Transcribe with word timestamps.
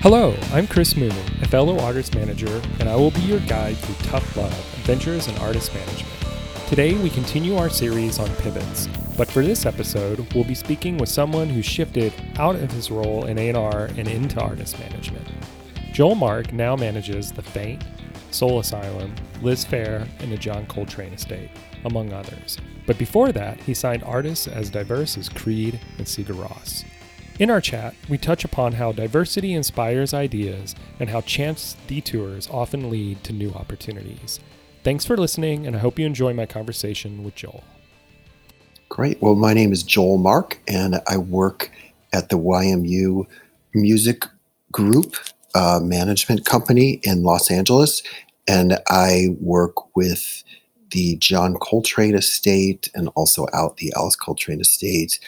Hello, 0.00 0.32
I'm 0.52 0.68
Chris 0.68 0.96
Moon, 0.96 1.10
a 1.42 1.48
fellow 1.48 1.80
artist 1.80 2.14
manager, 2.14 2.62
and 2.78 2.88
I 2.88 2.94
will 2.94 3.10
be 3.10 3.22
your 3.22 3.40
guide 3.40 3.76
through 3.78 3.96
tough 4.08 4.36
love, 4.36 4.52
adventures, 4.78 5.26
and 5.26 5.36
artist 5.40 5.74
management. 5.74 6.14
Today, 6.68 6.94
we 6.94 7.10
continue 7.10 7.56
our 7.56 7.68
series 7.68 8.20
on 8.20 8.32
pivots, 8.36 8.86
but 9.16 9.28
for 9.28 9.44
this 9.44 9.66
episode, 9.66 10.32
we'll 10.32 10.44
be 10.44 10.54
speaking 10.54 10.98
with 10.98 11.08
someone 11.08 11.48
who 11.48 11.62
shifted 11.62 12.12
out 12.36 12.54
of 12.54 12.70
his 12.70 12.92
role 12.92 13.24
in 13.24 13.38
A&R 13.38 13.86
and 13.96 14.06
into 14.06 14.40
artist 14.40 14.78
management. 14.78 15.26
Joel 15.92 16.14
Mark 16.14 16.52
now 16.52 16.76
manages 16.76 17.32
The 17.32 17.42
Faint, 17.42 17.82
Soul 18.30 18.60
Asylum, 18.60 19.12
Liz 19.42 19.64
Phair, 19.64 20.06
and 20.20 20.30
the 20.30 20.38
John 20.38 20.64
Coltrane 20.66 21.12
Estate, 21.12 21.50
among 21.84 22.12
others. 22.12 22.56
But 22.86 22.98
before 22.98 23.32
that, 23.32 23.58
he 23.62 23.74
signed 23.74 24.04
artists 24.04 24.46
as 24.46 24.70
diverse 24.70 25.18
as 25.18 25.28
Creed 25.28 25.80
and 25.98 26.06
Sigur 26.06 26.36
Rós. 26.36 26.84
In 27.38 27.50
our 27.50 27.60
chat, 27.60 27.94
we 28.08 28.18
touch 28.18 28.44
upon 28.44 28.72
how 28.72 28.90
diversity 28.90 29.52
inspires 29.52 30.12
ideas 30.12 30.74
and 30.98 31.08
how 31.08 31.20
chance 31.20 31.76
detours 31.86 32.48
often 32.50 32.90
lead 32.90 33.22
to 33.22 33.32
new 33.32 33.52
opportunities. 33.52 34.40
Thanks 34.82 35.04
for 35.04 35.16
listening, 35.16 35.64
and 35.64 35.76
I 35.76 35.78
hope 35.78 36.00
you 36.00 36.06
enjoy 36.06 36.32
my 36.32 36.46
conversation 36.46 37.22
with 37.22 37.36
Joel. 37.36 37.62
Great. 38.88 39.22
Well, 39.22 39.36
my 39.36 39.54
name 39.54 39.72
is 39.72 39.84
Joel 39.84 40.18
Mark, 40.18 40.58
and 40.66 41.00
I 41.06 41.16
work 41.18 41.70
at 42.12 42.28
the 42.28 42.38
YMU 42.38 43.24
Music 43.72 44.24
Group 44.72 45.14
uh, 45.54 45.78
Management 45.80 46.44
Company 46.44 47.00
in 47.04 47.22
Los 47.22 47.52
Angeles. 47.52 48.02
And 48.48 48.78
I 48.88 49.36
work 49.40 49.94
with 49.94 50.42
the 50.90 51.16
John 51.18 51.54
Coltrane 51.60 52.16
Estate 52.16 52.90
and 52.94 53.10
also 53.14 53.46
out 53.52 53.76
the 53.76 53.92
Alice 53.96 54.16
Coltrane 54.16 54.60
Estate, 54.60 55.20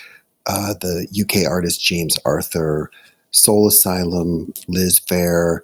uh, 0.47 0.75
the 0.80 1.07
UK 1.21 1.51
artist 1.51 1.83
James 1.83 2.19
Arthur, 2.25 2.91
Soul 3.30 3.69
Asylum, 3.69 4.53
Liz 4.69 5.01
Phair, 5.01 5.61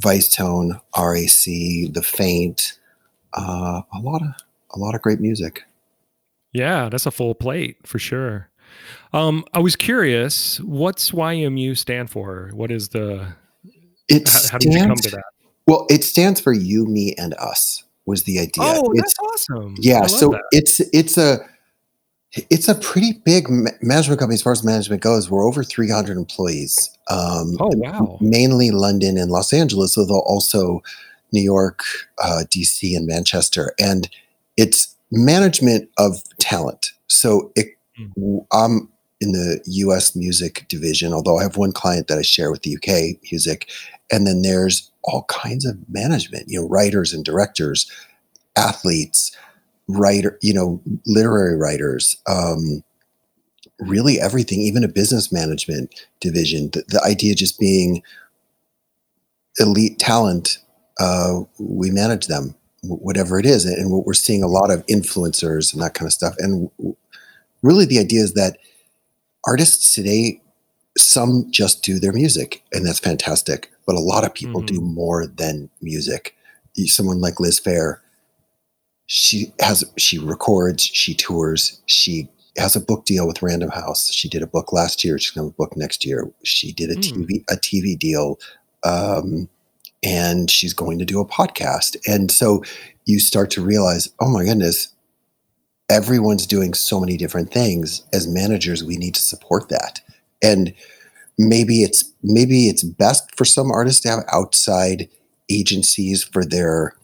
Vicetone, 0.00 0.80
RAC, 0.96 1.92
The 1.92 2.02
Faint, 2.04 2.78
uh, 3.34 3.82
a 3.92 3.98
lot 3.98 4.22
of 4.22 4.28
a 4.74 4.78
lot 4.78 4.94
of 4.94 5.02
great 5.02 5.20
music. 5.20 5.64
Yeah, 6.52 6.88
that's 6.88 7.06
a 7.06 7.10
full 7.10 7.34
plate 7.34 7.76
for 7.84 7.98
sure. 7.98 8.48
Um, 9.12 9.44
I 9.52 9.58
was 9.58 9.76
curious, 9.76 10.60
what's 10.60 11.10
YMU 11.10 11.76
stand 11.76 12.10
for? 12.10 12.50
What 12.54 12.70
is 12.70 12.88
the? 12.88 13.34
It 14.08 14.28
how, 14.28 14.38
stands, 14.38 14.50
how 14.50 14.58
did 14.58 14.72
you 14.72 14.80
come 14.80 14.96
to 14.96 15.10
that? 15.10 15.24
Well, 15.66 15.86
it 15.90 16.04
stands 16.04 16.40
for 16.40 16.52
you, 16.52 16.86
me, 16.86 17.14
and 17.18 17.34
us. 17.34 17.84
Was 18.04 18.24
the 18.24 18.40
idea? 18.40 18.64
Oh, 18.64 18.90
it's, 18.94 19.02
that's 19.02 19.14
awesome. 19.20 19.76
Yeah, 19.78 20.06
so 20.06 20.30
that. 20.30 20.42
it's 20.50 20.80
it's 20.92 21.16
a 21.16 21.38
it's 22.34 22.68
a 22.68 22.74
pretty 22.74 23.12
big 23.24 23.48
management 23.82 24.18
company 24.18 24.34
as 24.34 24.42
far 24.42 24.52
as 24.52 24.64
management 24.64 25.02
goes. 25.02 25.30
We're 25.30 25.46
over 25.46 25.62
300 25.62 26.16
employees. 26.16 26.90
Um, 27.10 27.56
oh 27.60 27.70
wow! 27.74 28.18
Mainly 28.20 28.70
London 28.70 29.18
and 29.18 29.30
Los 29.30 29.52
Angeles, 29.52 29.98
although 29.98 30.20
also 30.20 30.82
New 31.32 31.42
York, 31.42 31.82
uh, 32.22 32.44
DC, 32.48 32.96
and 32.96 33.06
Manchester, 33.06 33.72
and 33.78 34.08
it's 34.56 34.94
management 35.10 35.90
of 35.98 36.22
talent. 36.38 36.92
So 37.06 37.52
it, 37.54 37.76
mm. 37.98 38.46
I'm 38.52 38.88
in 39.20 39.32
the 39.32 39.60
U.S. 39.66 40.16
music 40.16 40.66
division, 40.68 41.12
although 41.12 41.38
I 41.38 41.42
have 41.42 41.56
one 41.56 41.72
client 41.72 42.08
that 42.08 42.18
I 42.18 42.22
share 42.22 42.50
with 42.50 42.62
the 42.62 42.76
UK 42.76 43.20
music, 43.30 43.68
and 44.10 44.26
then 44.26 44.40
there's 44.40 44.90
all 45.04 45.24
kinds 45.24 45.66
of 45.66 45.76
management. 45.88 46.46
You 46.48 46.62
know, 46.62 46.68
writers 46.68 47.12
and 47.12 47.24
directors, 47.24 47.90
athletes, 48.56 49.36
writer, 49.88 50.38
you 50.42 50.54
know, 50.54 50.80
literary 51.06 51.56
writers. 51.56 52.16
Um, 52.26 52.82
really 53.80 54.20
everything, 54.20 54.60
even 54.60 54.84
a 54.84 54.88
business 54.88 55.32
management 55.32 55.92
division. 56.20 56.70
The, 56.72 56.84
the 56.88 57.02
idea 57.02 57.34
just 57.34 57.58
being 57.58 58.02
elite 59.58 59.98
talent 59.98 60.58
uh, 61.00 61.40
we 61.58 61.90
manage 61.90 62.26
them, 62.26 62.54
whatever 62.82 63.38
it 63.38 63.46
is. 63.46 63.64
And 63.64 63.90
what 63.90 64.06
we're 64.06 64.14
seeing 64.14 64.42
a 64.42 64.48
lot 64.48 64.70
of 64.70 64.86
influencers 64.86 65.72
and 65.72 65.82
that 65.82 65.94
kind 65.94 66.06
of 66.06 66.12
stuff. 66.12 66.34
And 66.38 66.70
really, 67.62 67.84
the 67.84 67.98
idea 67.98 68.22
is 68.22 68.34
that 68.34 68.58
artists 69.46 69.94
today, 69.94 70.40
some 70.96 71.46
just 71.50 71.82
do 71.82 71.98
their 71.98 72.12
music, 72.12 72.62
and 72.72 72.86
that's 72.86 73.00
fantastic. 73.00 73.70
But 73.86 73.96
a 73.96 74.00
lot 74.00 74.24
of 74.24 74.34
people 74.34 74.60
mm-hmm. 74.60 74.76
do 74.76 74.80
more 74.80 75.26
than 75.26 75.70
music. 75.80 76.36
Someone 76.86 77.20
like 77.20 77.40
Liz 77.40 77.60
Phair, 77.60 77.98
she 79.14 79.52
has 79.60 79.84
she 79.98 80.18
records, 80.18 80.84
she 80.84 81.14
tours, 81.14 81.82
she 81.84 82.30
has 82.56 82.74
a 82.74 82.80
book 82.80 83.04
deal 83.04 83.26
with 83.26 83.42
Random 83.42 83.68
House. 83.68 84.10
She 84.10 84.26
did 84.26 84.40
a 84.40 84.46
book 84.46 84.72
last 84.72 85.04
year. 85.04 85.18
She's 85.18 85.32
going 85.32 85.44
to 85.44 85.48
have 85.50 85.54
a 85.54 85.56
book 85.56 85.76
next 85.76 86.06
year. 86.06 86.30
She 86.44 86.72
did 86.72 86.88
a 86.88 86.94
mm. 86.94 87.02
TV 87.02 87.44
a 87.50 87.56
TV 87.56 87.98
deal. 87.98 88.40
Um, 88.84 89.50
and 90.02 90.50
she's 90.50 90.72
going 90.72 90.98
to 90.98 91.04
do 91.04 91.20
a 91.20 91.26
podcast. 91.26 91.96
And 92.06 92.30
so 92.30 92.64
you 93.04 93.20
start 93.20 93.50
to 93.50 93.62
realize, 93.62 94.08
oh 94.18 94.30
my 94.30 94.44
goodness, 94.44 94.88
everyone's 95.90 96.46
doing 96.46 96.72
so 96.72 96.98
many 96.98 97.18
different 97.18 97.52
things. 97.52 98.04
As 98.14 98.26
managers, 98.26 98.82
we 98.82 98.96
need 98.96 99.14
to 99.14 99.22
support 99.22 99.68
that. 99.68 100.00
And 100.42 100.72
maybe 101.36 101.82
it's 101.82 102.10
maybe 102.22 102.68
it's 102.68 102.82
best 102.82 103.36
for 103.36 103.44
some 103.44 103.70
artists 103.70 104.00
to 104.02 104.08
have 104.08 104.24
outside 104.32 105.10
agencies 105.50 106.24
for 106.24 106.46
their 106.46 106.94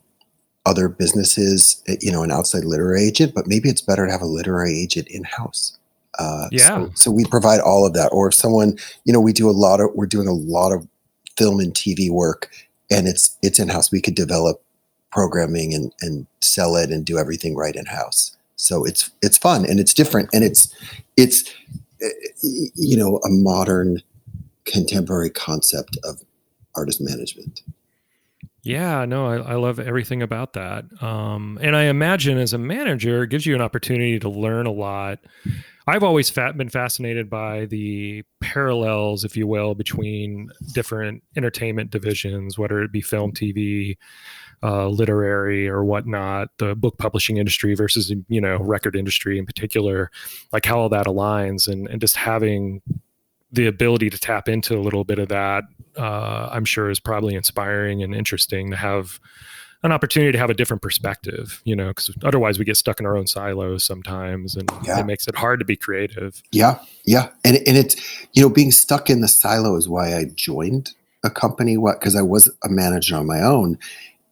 other 0.68 0.88
businesses, 0.88 1.82
eh, 1.88 1.96
you 2.00 2.12
know, 2.12 2.22
an 2.22 2.30
outside 2.30 2.64
literary 2.64 3.06
agent, 3.06 3.34
but 3.34 3.46
maybe 3.46 3.68
it's 3.68 3.80
better 3.80 4.06
to 4.06 4.12
have 4.12 4.22
a 4.22 4.26
literary 4.26 4.78
agent 4.78 5.08
in 5.08 5.24
house. 5.24 5.76
Uh, 6.18 6.48
yeah. 6.52 6.66
So, 6.66 6.90
so, 6.94 7.10
we 7.10 7.24
provide 7.24 7.60
all 7.60 7.86
of 7.86 7.94
that. 7.94 8.08
Or 8.08 8.28
if 8.28 8.34
someone, 8.34 8.76
you 9.04 9.12
know, 9.12 9.20
we 9.20 9.32
do 9.32 9.48
a 9.48 9.52
lot 9.52 9.80
of, 9.80 9.90
we're 9.94 10.06
doing 10.06 10.26
a 10.26 10.32
lot 10.32 10.72
of 10.72 10.86
film 11.36 11.60
and 11.60 11.72
TV 11.72 12.10
work 12.10 12.50
and 12.90 13.06
it's 13.06 13.36
it's 13.42 13.58
in 13.58 13.68
house. 13.68 13.92
We 13.92 14.00
could 14.00 14.14
develop 14.14 14.62
programming 15.10 15.74
and 15.74 15.92
and 16.00 16.26
sell 16.40 16.76
it 16.76 16.90
and 16.90 17.04
do 17.04 17.18
everything 17.18 17.54
right 17.54 17.74
in 17.74 17.86
house. 17.86 18.36
So 18.56 18.84
it's 18.84 19.10
it's 19.22 19.38
fun 19.38 19.64
and 19.64 19.78
it's 19.80 19.94
different 19.94 20.30
and 20.32 20.44
it's 20.44 20.74
it's 21.16 21.44
eh, 22.02 22.08
you 22.74 22.96
know 22.96 23.18
a 23.18 23.28
modern 23.28 24.02
contemporary 24.64 25.30
concept 25.30 25.96
of 26.04 26.22
artist 26.74 27.00
management. 27.00 27.62
Yeah, 28.62 29.04
no, 29.04 29.26
I, 29.26 29.52
I 29.52 29.54
love 29.54 29.78
everything 29.78 30.22
about 30.22 30.54
that. 30.54 30.84
Um, 31.00 31.58
and 31.62 31.76
I 31.76 31.84
imagine 31.84 32.38
as 32.38 32.52
a 32.52 32.58
manager, 32.58 33.22
it 33.22 33.30
gives 33.30 33.46
you 33.46 33.54
an 33.54 33.60
opportunity 33.60 34.19
to 34.19 34.28
learn 34.28 34.66
a 34.66 34.72
lot 34.72 35.20
I've 35.88 36.02
always 36.02 36.28
fat, 36.28 36.54
been 36.58 36.68
fascinated 36.68 37.30
by 37.30 37.64
the 37.64 38.22
parallels, 38.42 39.24
if 39.24 39.38
you 39.38 39.47
will, 39.47 39.74
between 39.74 40.50
different 40.74 41.22
entertainment 41.34 41.91
divisions, 41.91 42.58
whether 42.58 42.82
it 42.82 42.92
be 42.92 43.00
film, 43.00 43.32
TV, 43.32 43.97
uh, 44.62 44.86
literary, 44.88 45.66
or 45.66 45.86
whatnot, 45.86 46.50
the 46.58 46.74
book 46.74 46.98
publishing 46.98 47.38
industry 47.38 47.74
versus 47.74 48.12
you 48.28 48.41
know 48.41 48.58
record 48.58 48.97
industry 48.97 49.38
in 49.38 49.47
particular, 49.47 50.10
like 50.52 50.66
how 50.66 50.78
all 50.78 50.91
that 50.91 51.06
aligns, 51.06 51.66
and 51.66 51.88
and 51.88 52.02
just 52.02 52.16
having 52.16 52.82
the 53.53 53.66
ability 53.66 54.10
to 54.10 54.19
tap 54.19 54.48
into 54.48 54.76
a 54.76 54.81
little 54.81 55.04
bit 55.04 55.19
of 55.19 55.28
that, 55.28 55.64
uh, 55.97 56.48
I'm 56.53 56.64
sure 56.64 56.91
is 56.91 57.00
probably 57.00 57.34
inspiring 57.34 58.03
and 58.03 58.14
interesting 58.14 58.70
to 58.70 58.76
have 58.76 59.20
an 59.82 59.92
opportunity 59.92 60.32
to 60.32 60.38
have 60.38 60.50
a 60.50 60.54
different 60.54 60.82
perspective, 60.82 61.62
you 61.64 61.76
know, 61.76 61.88
because 61.88 62.10
otherwise 62.25 62.59
we 62.59 62.64
get 62.64 62.76
stuck 62.76 62.98
in 62.98 63.06
our 63.06 63.16
own 63.16 63.26
silos 63.26 63.84
sometimes 63.84 64.56
and 64.56 64.69
yeah. 64.84 64.98
it 64.98 65.06
makes 65.06 65.28
it 65.28 65.36
hard 65.36 65.60
to 65.60 65.64
be 65.64 65.76
creative. 65.76 66.42
Yeah. 66.50 66.81
Yeah. 67.04 67.28
And, 67.44 67.56
and 67.59 67.76
it's, 67.76 67.97
you 68.32 68.42
know, 68.42 68.48
being 68.48 68.72
stuck 68.72 69.09
in 69.09 69.20
the 69.20 69.28
silo 69.28 69.76
is 69.76 69.88
why 69.88 70.16
I 70.16 70.25
joined 70.34 70.94
a 71.25 71.30
company, 71.30 71.76
what, 71.76 72.00
because 72.00 72.16
I 72.16 72.22
was 72.22 72.53
a 72.65 72.69
manager 72.69 73.16
on 73.16 73.26
my 73.26 73.41
own. 73.41 73.78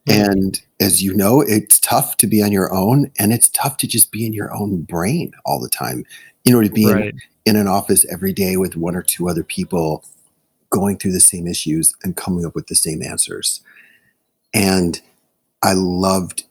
Mm-hmm. 0.08 0.30
And 0.30 0.60
as 0.80 1.02
you 1.02 1.14
know, 1.14 1.42
it's 1.42 1.78
tough 1.78 2.16
to 2.18 2.26
be 2.26 2.42
on 2.42 2.50
your 2.50 2.72
own 2.74 3.10
and 3.18 3.32
it's 3.32 3.48
tough 3.48 3.76
to 3.78 3.86
just 3.86 4.10
be 4.10 4.26
in 4.26 4.32
your 4.32 4.52
own 4.52 4.82
brain 4.82 5.32
all 5.44 5.60
the 5.60 5.68
time. 5.68 6.04
You 6.44 6.52
know, 6.52 6.62
to 6.62 6.70
be 6.70 6.92
right. 6.92 7.06
in, 7.06 7.20
in 7.46 7.56
an 7.56 7.68
office 7.68 8.04
every 8.12 8.32
day 8.32 8.56
with 8.56 8.76
one 8.76 8.96
or 8.96 9.02
two 9.02 9.28
other 9.28 9.44
people 9.44 10.04
going 10.68 10.98
through 10.98 11.12
the 11.12 11.20
same 11.20 11.46
issues 11.46 11.94
and 12.02 12.16
coming 12.16 12.44
up 12.44 12.54
with 12.54 12.66
the 12.66 12.74
same 12.74 13.02
answers. 13.02 13.62
And 14.52 15.00
I 15.62 15.72
loved 15.74 16.44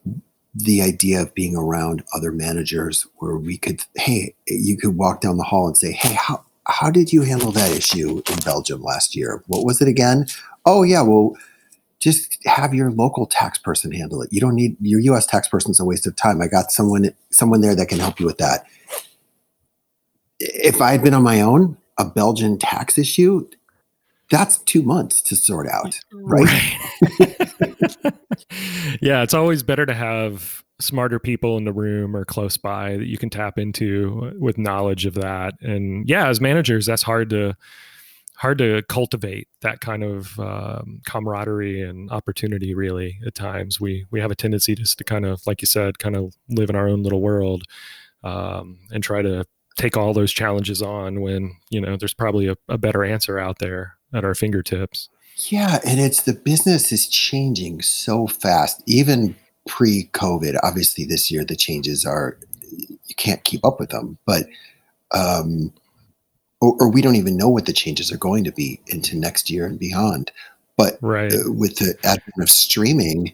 the 0.56 0.82
idea 0.82 1.22
of 1.22 1.36
being 1.36 1.56
around 1.56 2.04
other 2.16 2.32
managers 2.32 3.06
where 3.18 3.36
we 3.36 3.58
could, 3.58 3.82
hey, 3.96 4.34
you 4.48 4.78
could 4.78 4.96
walk 4.98 5.20
down 5.20 5.38
the 5.38 5.44
hall 5.44 5.68
and 5.68 5.78
say, 5.78 5.92
hey, 5.92 6.14
how, 6.14 6.44
how 6.68 6.90
did 6.90 7.12
you 7.12 7.24
handle 7.24 7.52
that 7.52 7.76
issue 7.76 8.22
in 8.32 8.38
Belgium 8.46 8.82
last 8.82 9.16
year? 9.16 9.44
What 9.48 9.66
was 9.66 9.82
it 9.82 9.90
again? 9.90 10.28
Oh, 10.66 10.84
yeah, 10.84 11.02
well, 11.02 11.36
just 12.00 12.38
have 12.46 12.74
your 12.74 12.92
local 12.92 13.26
tax 13.26 13.58
person 13.58 13.92
handle 13.92 14.22
it. 14.22 14.30
You 14.32 14.40
don't 14.40 14.56
need 14.56 14.78
your 14.80 15.00
US 15.02 15.26
tax 15.26 15.48
person's 15.48 15.80
a 15.80 15.86
waste 15.86 16.08
of 16.08 16.16
time. 16.16 16.42
I 16.42 16.48
got 16.48 16.72
someone 16.72 17.10
someone 17.32 17.62
there 17.62 17.76
that 17.76 17.88
can 17.88 18.00
help 18.00 18.20
you 18.20 18.26
with 18.26 18.38
that. 18.38 18.66
If 20.40 20.82
I 20.82 20.92
had 20.92 21.04
been 21.04 21.14
on 21.14 21.24
my 21.24 21.42
own, 21.42 21.78
a 21.98 22.06
Belgian 22.06 22.58
tax 22.58 22.98
issue, 22.98 23.48
that's 24.30 24.58
two 24.60 24.82
months 24.82 25.22
to 25.24 25.36
sort 25.36 25.68
out, 25.68 26.00
right? 26.14 26.46
right. 27.20 28.14
yeah, 29.02 29.22
it's 29.22 29.34
always 29.34 29.64
better 29.64 29.86
to 29.86 29.94
have 29.94 30.64
smarter 30.80 31.20
people 31.20 31.58
in 31.58 31.64
the 31.64 31.74
room 31.74 32.16
or 32.16 32.26
close 32.26 32.58
by 32.58 32.98
that 32.98 33.06
you 33.06 33.18
can 33.18 33.30
tap 33.30 33.58
into 33.58 34.34
with 34.38 34.58
knowledge 34.58 35.06
of 35.06 35.14
that. 35.16 35.54
And 35.62 36.08
yeah, 36.08 36.28
as 36.28 36.42
managers, 36.42 36.86
that's 36.86 37.04
hard 37.04 37.30
to 37.30 37.56
hard 38.38 38.58
to 38.58 38.82
cultivate 38.90 39.48
that 39.62 39.80
kind 39.80 40.04
of 40.04 40.38
um, 40.40 41.02
camaraderie 41.06 41.82
and 41.82 42.12
opportunity. 42.12 42.76
Really, 42.76 43.20
at 43.26 43.36
times 43.36 43.80
we 43.80 44.06
we 44.12 44.20
have 44.20 44.32
a 44.32 44.36
tendency 44.36 44.76
just 44.76 44.98
to 44.98 45.04
kind 45.04 45.26
of, 45.26 45.46
like 45.48 45.62
you 45.62 45.68
said, 45.68 46.00
kind 46.00 46.16
of 46.16 46.36
live 46.50 46.70
in 46.70 46.76
our 46.76 46.88
own 46.88 47.04
little 47.04 47.22
world 47.22 47.64
um, 48.24 48.80
and 48.92 49.04
try 49.04 49.22
to 49.22 49.46
take 49.76 49.98
all 49.98 50.14
those 50.14 50.32
challenges 50.32 50.82
on 50.82 51.22
when 51.22 51.56
you 51.70 51.82
know 51.82 51.98
there's 51.98 52.14
probably 52.14 52.48
a, 52.48 52.56
a 52.68 52.78
better 52.78 53.04
answer 53.04 53.40
out 53.40 53.60
there 53.60 53.98
at 54.14 54.24
our 54.24 54.36
fingertips. 54.36 55.10
Yeah, 55.50 55.80
and 55.86 56.00
it's 56.00 56.24
the 56.24 56.34
business 56.34 56.92
is 56.92 57.08
changing 57.08 57.82
so 57.82 58.28
fast, 58.28 58.82
even 58.86 59.36
pre-COVID. 59.68 60.58
Obviously, 60.64 61.04
this 61.04 61.30
year 61.30 61.44
the 61.44 61.56
changes 61.56 62.06
are 62.06 62.38
you 62.72 63.16
can't 63.16 63.44
keep 63.44 63.66
up 63.66 63.80
with 63.80 63.90
them, 63.90 64.18
but 64.26 64.46
um, 65.12 65.74
or, 66.62 66.76
or, 66.80 66.92
we 66.92 67.02
don't 67.02 67.16
even 67.16 67.38
know 67.38 67.48
what 67.48 67.68
the 67.68 67.74
changes 67.74 68.12
are 68.12 68.18
going 68.18 68.44
to 68.44 68.52
be 68.52 68.82
into 68.88 69.16
next 69.16 69.50
year 69.50 69.66
and 69.66 69.78
beyond. 69.78 70.32
But 70.78 70.98
right. 71.02 71.32
uh, 71.32 71.52
with 71.52 71.78
the 71.78 71.96
advent 72.04 72.34
of 72.42 72.50
streaming, 72.50 73.34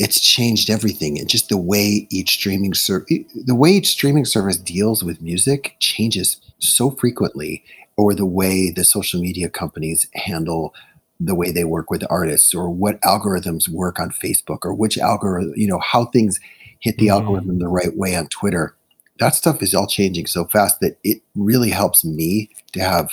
it's 0.00 0.18
changed 0.18 0.70
everything, 0.70 1.18
and 1.18 1.28
just 1.28 1.50
the 1.50 1.58
way 1.58 2.08
each 2.08 2.30
streaming 2.30 2.72
ser- 2.72 3.06
the 3.34 3.54
way 3.54 3.72
each 3.72 3.88
streaming 3.88 4.24
service 4.24 4.56
deals 4.56 5.04
with 5.04 5.20
music 5.20 5.76
changes 5.78 6.40
so 6.58 6.90
frequently, 6.90 7.62
or 7.98 8.14
the 8.14 8.24
way 8.24 8.70
the 8.70 8.82
social 8.82 9.20
media 9.20 9.50
companies 9.50 10.08
handle 10.14 10.74
the 11.20 11.34
way 11.34 11.50
they 11.50 11.64
work 11.64 11.90
with 11.90 12.02
artists 12.08 12.54
or 12.54 12.70
what 12.70 12.98
algorithms 13.02 13.68
work 13.68 14.00
on 14.00 14.08
Facebook 14.10 14.60
or 14.62 14.72
which 14.72 14.96
algorithm, 14.96 15.52
you 15.54 15.68
know, 15.68 15.80
how 15.80 16.06
things 16.06 16.40
hit 16.80 16.96
the 16.96 17.08
mm-hmm. 17.08 17.22
algorithm 17.22 17.58
the 17.58 17.68
right 17.68 17.94
way 17.94 18.16
on 18.16 18.26
Twitter. 18.28 18.74
That 19.18 19.34
stuff 19.34 19.62
is 19.62 19.74
all 19.74 19.86
changing 19.86 20.24
so 20.24 20.46
fast 20.46 20.80
that 20.80 20.96
it 21.04 21.20
really 21.34 21.68
helps 21.68 22.06
me 22.06 22.48
to 22.72 22.80
have 22.80 23.10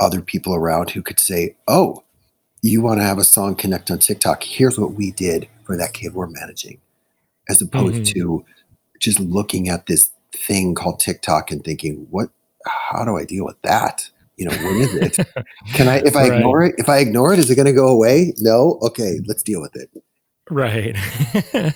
other 0.00 0.22
people 0.22 0.54
around 0.54 0.88
who 0.88 1.02
could 1.02 1.20
say, 1.20 1.54
Oh, 1.68 2.02
you 2.62 2.80
want 2.80 3.00
to 3.00 3.04
have 3.04 3.18
a 3.18 3.24
song 3.24 3.56
connect 3.56 3.90
on 3.90 3.98
TikTok? 3.98 4.42
Here's 4.42 4.78
what 4.78 4.94
we 4.94 5.10
did 5.10 5.48
for 5.64 5.76
that 5.76 5.92
kid 5.92 6.14
we're 6.14 6.28
managing, 6.28 6.80
as 7.48 7.60
opposed 7.60 7.96
mm-hmm. 7.96 8.20
to 8.20 8.44
just 8.98 9.20
looking 9.20 9.68
at 9.68 9.86
this 9.86 10.10
thing 10.32 10.74
called 10.74 11.00
TikTok 11.00 11.50
and 11.50 11.64
thinking, 11.64 12.06
What, 12.10 12.30
how 12.66 13.04
do 13.04 13.16
I 13.16 13.24
deal 13.24 13.44
with 13.44 13.60
that? 13.62 14.10
you 14.36 14.44
know 14.44 14.56
what 14.64 14.76
is 14.76 14.94
it 14.94 15.16
can 15.74 15.88
i 15.88 15.98
if 15.98 16.16
i 16.16 16.28
right. 16.28 16.38
ignore 16.38 16.64
it 16.64 16.74
if 16.78 16.88
i 16.88 16.98
ignore 16.98 17.32
it 17.32 17.38
is 17.38 17.50
it 17.50 17.54
going 17.54 17.66
to 17.66 17.72
go 17.72 17.88
away 17.88 18.34
no 18.38 18.78
okay 18.82 19.20
let's 19.26 19.42
deal 19.42 19.60
with 19.60 19.76
it 19.76 19.90
right. 20.50 20.96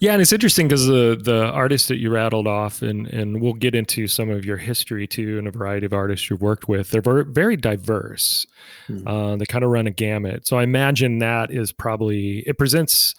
Yeah 0.00 0.14
and 0.14 0.22
it's 0.22 0.32
interesting 0.32 0.66
because 0.66 0.86
the 0.86 1.20
the 1.22 1.44
artists 1.44 1.88
that 1.88 1.98
you 1.98 2.10
rattled 2.10 2.46
off 2.46 2.82
and 2.82 3.06
and 3.08 3.40
we'll 3.40 3.52
get 3.52 3.74
into 3.74 4.08
some 4.08 4.30
of 4.30 4.44
your 4.44 4.56
history 4.56 5.06
too 5.06 5.38
and 5.38 5.46
a 5.46 5.50
variety 5.50 5.86
of 5.86 5.92
artists 5.92 6.28
you've 6.28 6.42
worked 6.42 6.66
with 6.66 6.90
they're 6.90 7.02
very, 7.02 7.24
very 7.24 7.56
diverse 7.56 8.46
hmm. 8.86 9.06
uh, 9.06 9.36
they 9.36 9.44
kind 9.44 9.64
of 9.64 9.70
run 9.70 9.86
a 9.86 9.90
gamut. 9.90 10.46
So 10.46 10.58
i 10.58 10.62
imagine 10.62 11.18
that 11.18 11.50
is 11.52 11.72
probably 11.72 12.38
it 12.40 12.58
presents 12.58 13.14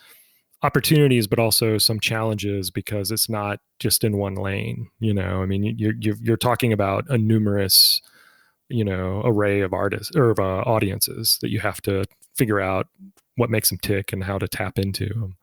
opportunities 0.62 1.28
but 1.28 1.40
also 1.40 1.78
some 1.78 2.00
challenges 2.00 2.70
because 2.72 3.12
it's 3.12 3.30
not 3.30 3.60
just 3.80 4.04
in 4.04 4.18
one 4.18 4.36
lane 4.36 4.90
you 5.00 5.14
know? 5.14 5.42
I 5.42 5.46
mean 5.46 5.64
you're 5.64 5.94
you're, 6.00 6.18
you're 6.22 6.38
talking 6.38 6.74
about 6.74 7.06
a 7.08 7.18
numerous 7.18 8.02
you 8.68 8.84
know 8.84 9.22
array 9.24 9.62
of 9.62 9.74
artists 9.74 10.16
or 10.16 10.32
of 10.32 10.40
uh, 10.40 10.64
audiences 10.66 11.38
that 11.42 11.50
you 11.50 11.60
have 11.60 11.82
to 11.84 12.04
figure 12.36 12.60
out 12.60 12.88
what 13.36 13.50
makes 13.50 13.70
them 13.70 13.78
tick 13.80 14.14
and 14.14 14.24
how 14.24 14.38
to 14.38 14.48
tap 14.48 14.78
into 14.78 15.08
them. 15.10 15.36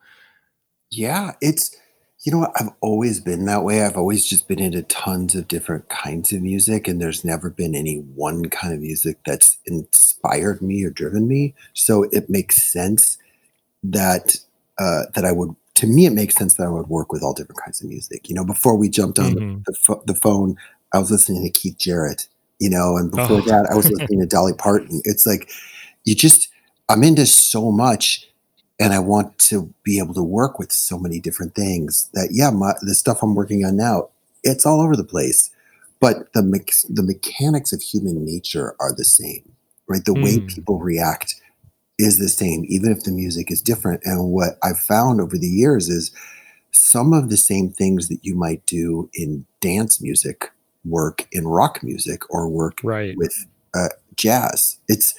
Yeah, 0.90 1.32
it's 1.40 1.76
you 2.24 2.32
know 2.32 2.38
what 2.38 2.52
I've 2.56 2.72
always 2.80 3.20
been 3.20 3.46
that 3.46 3.64
way. 3.64 3.82
I've 3.82 3.96
always 3.96 4.26
just 4.26 4.48
been 4.48 4.58
into 4.58 4.82
tons 4.82 5.34
of 5.34 5.48
different 5.48 5.88
kinds 5.88 6.32
of 6.32 6.42
music 6.42 6.86
and 6.86 7.00
there's 7.00 7.24
never 7.24 7.48
been 7.48 7.74
any 7.74 7.96
one 7.96 8.46
kind 8.50 8.74
of 8.74 8.80
music 8.80 9.18
that's 9.24 9.58
inspired 9.64 10.60
me 10.60 10.84
or 10.84 10.90
driven 10.90 11.26
me. 11.26 11.54
So 11.72 12.04
it 12.12 12.28
makes 12.28 12.62
sense 12.62 13.16
that 13.82 14.36
uh, 14.78 15.04
that 15.14 15.24
I 15.24 15.32
would 15.32 15.56
to 15.76 15.86
me 15.86 16.06
it 16.06 16.12
makes 16.12 16.34
sense 16.34 16.54
that 16.54 16.66
I 16.66 16.70
would 16.70 16.88
work 16.88 17.12
with 17.12 17.22
all 17.22 17.32
different 17.32 17.60
kinds 17.62 17.80
of 17.80 17.88
music. 17.88 18.28
You 18.28 18.34
know, 18.34 18.44
before 18.44 18.76
we 18.76 18.88
jumped 18.90 19.18
on 19.18 19.34
mm-hmm. 19.34 19.54
the, 19.58 19.62
the, 19.66 19.74
fo- 19.74 20.02
the 20.06 20.14
phone, 20.14 20.56
I 20.92 20.98
was 20.98 21.10
listening 21.10 21.42
to 21.44 21.50
Keith 21.50 21.78
Jarrett 21.78 22.28
you 22.60 22.68
know, 22.68 22.96
and 22.96 23.10
before 23.10 23.38
oh. 23.38 23.40
that, 23.40 23.68
I 23.72 23.74
was 23.74 23.90
listening 23.90 24.20
to 24.20 24.26
Dolly 24.26 24.52
Parton. 24.52 25.00
It's 25.04 25.26
like 25.26 25.50
you 26.04 26.14
just, 26.14 26.48
I'm 26.90 27.04
into 27.04 27.24
so 27.24 27.70
much 27.70 28.26
and 28.80 28.92
I 28.92 28.98
want 28.98 29.38
to 29.38 29.72
be 29.84 29.98
able 30.00 30.14
to 30.14 30.24
work 30.24 30.58
with 30.58 30.72
so 30.72 30.98
many 30.98 31.20
different 31.20 31.54
things 31.54 32.10
that, 32.14 32.30
yeah, 32.32 32.50
my, 32.50 32.72
the 32.82 32.96
stuff 32.96 33.22
I'm 33.22 33.36
working 33.36 33.64
on 33.64 33.76
now, 33.76 34.08
it's 34.42 34.66
all 34.66 34.80
over 34.80 34.96
the 34.96 35.04
place. 35.04 35.50
But 36.00 36.32
the, 36.32 36.42
me- 36.42 36.64
the 36.88 37.04
mechanics 37.04 37.72
of 37.72 37.80
human 37.80 38.24
nature 38.24 38.74
are 38.80 38.92
the 38.92 39.04
same, 39.04 39.52
right? 39.86 40.04
The 40.04 40.14
mm. 40.14 40.24
way 40.24 40.40
people 40.40 40.80
react 40.80 41.36
is 41.96 42.18
the 42.18 42.28
same, 42.28 42.64
even 42.66 42.90
if 42.90 43.04
the 43.04 43.12
music 43.12 43.52
is 43.52 43.62
different. 43.62 44.00
And 44.04 44.32
what 44.32 44.58
I've 44.64 44.80
found 44.80 45.20
over 45.20 45.38
the 45.38 45.46
years 45.46 45.88
is 45.88 46.10
some 46.72 47.12
of 47.12 47.30
the 47.30 47.36
same 47.36 47.70
things 47.70 48.08
that 48.08 48.24
you 48.24 48.34
might 48.34 48.66
do 48.66 49.08
in 49.14 49.46
dance 49.60 50.02
music 50.02 50.50
work 50.84 51.28
in 51.30 51.46
rock 51.46 51.84
music 51.84 52.22
or 52.30 52.48
work 52.48 52.78
right. 52.82 53.16
with 53.16 53.46
uh, 53.74 53.90
jazz. 54.16 54.78
It's 54.88 55.14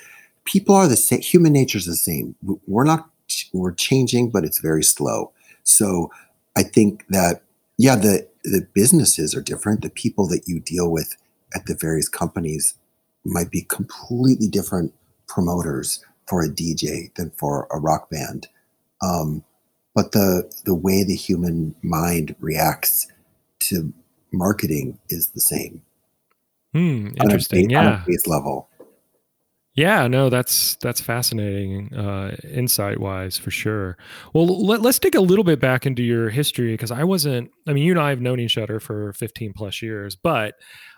people 0.51 0.75
are 0.75 0.88
the 0.88 0.98
same. 0.98 1.21
Human 1.21 1.53
nature 1.53 1.77
is 1.77 1.86
the 1.86 1.95
same. 1.95 2.36
We're 2.68 2.83
not. 2.83 3.09
We're 3.53 3.74
changing, 3.74 4.30
but 4.30 4.44
it's 4.44 4.59
very 4.59 4.83
slow. 4.83 5.31
So 5.63 6.12
I 6.57 6.63
think 6.63 7.06
that 7.09 7.44
yeah, 7.77 7.95
the 7.95 8.27
the 8.44 8.68
businesses 8.74 9.33
are 9.36 9.42
different. 9.42 9.81
The 9.81 9.89
people 9.89 10.27
that 10.27 10.48
you 10.48 10.59
deal 10.59 10.92
with 10.92 11.15
at 11.56 11.65
the 11.65 11.75
various 11.75 12.09
companies 12.09 12.75
might 13.24 13.51
be 13.51 13.62
completely 13.62 14.48
different 14.48 14.94
promoters 15.27 16.03
for 16.27 16.44
a 16.44 16.50
DJ 16.50 17.13
than 17.15 17.31
for 17.38 17.68
a 17.71 17.80
rock 17.80 18.09
band. 18.09 18.48
Um, 19.01 19.44
but 19.95 20.12
the 20.12 20.51
the 20.65 20.75
way 20.75 21.03
the 21.03 21.15
human 21.15 21.75
mind 21.81 22.36
reacts 22.39 23.07
to 23.59 23.94
marketing 24.33 25.00
is 25.09 25.30
the 25.30 25.42
same. 25.42 25.81
Hmm, 26.74 27.09
interesting. 27.21 27.75
On 27.75 27.86
a, 27.86 27.89
yeah. 27.89 27.94
On 27.94 28.01
a 28.01 28.03
base 28.06 28.27
level. 28.27 28.69
Yeah, 29.73 30.07
no, 30.07 30.29
that's 30.29 30.75
that's 30.81 31.00
fascinating, 31.00 31.94
uh, 31.94 32.35
insight 32.44 33.00
wise 33.00 33.38
for 33.38 33.51
sure. 33.51 33.97
Well, 34.33 34.65
let, 34.65 34.85
us 34.85 35.00
dig 35.00 35.15
a 35.15 35.21
little 35.21 35.45
bit 35.45 35.62
back 35.62 35.85
into 35.85 36.03
your 36.03 36.29
history 36.29 36.73
because 36.73 36.91
I 36.91 37.06
wasn't. 37.06 37.51
I 37.68 37.73
mean, 37.73 37.85
you 37.85 37.94
and 37.94 38.01
I 38.01 38.09
have 38.09 38.19
known 38.19 38.41
each 38.41 38.57
other 38.57 38.81
for 38.81 39.13
15 39.13 39.53
plus 39.53 39.81
years, 39.81 40.18
but 40.18 40.56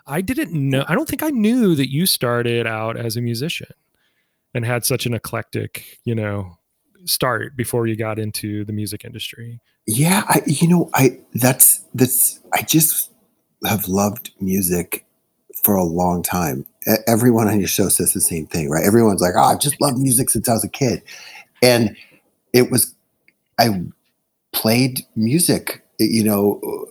I 0.08 0.22
didn't 0.22 0.52
know. 0.52 0.84
I 0.88 0.96
don't 0.96 1.08
think 1.08 1.22
I 1.22 1.30
knew 1.30 1.76
that 1.76 1.90
you 1.90 2.04
started 2.04 2.66
out 2.66 2.96
as 2.96 3.16
a 3.16 3.20
musician 3.20 3.70
and 4.54 4.64
had 4.64 4.84
such 4.84 5.06
an 5.06 5.14
eclectic, 5.14 5.98
you 6.04 6.14
know, 6.14 6.58
start 7.04 7.56
before 7.56 7.86
you 7.86 7.96
got 7.96 8.18
into 8.18 8.64
the 8.64 8.72
music 8.72 9.04
industry. 9.04 9.60
Yeah, 9.86 10.24
I, 10.26 10.42
you 10.46 10.66
know, 10.66 10.90
I 10.94 11.20
that's 11.34 11.84
that's 11.94 12.40
I 12.52 12.62
just 12.62 13.12
have 13.64 13.86
loved 13.86 14.32
music 14.40 15.06
for 15.62 15.76
a 15.76 15.84
long 15.84 16.24
time. 16.24 16.66
Everyone 17.06 17.48
on 17.48 17.58
your 17.58 17.68
show 17.68 17.88
says 17.88 18.12
the 18.12 18.20
same 18.20 18.46
thing, 18.46 18.68
right? 18.70 18.84
Everyone's 18.84 19.20
like, 19.20 19.34
"Oh, 19.36 19.42
I've 19.42 19.60
just 19.60 19.80
loved 19.80 19.98
music 19.98 20.30
since 20.30 20.48
I 20.48 20.52
was 20.54 20.64
a 20.64 20.68
kid," 20.68 21.02
and 21.62 21.96
it 22.52 22.70
was 22.70 22.94
I 23.58 23.82
played 24.52 25.06
music, 25.16 25.84
you 25.98 26.24
know, 26.24 26.86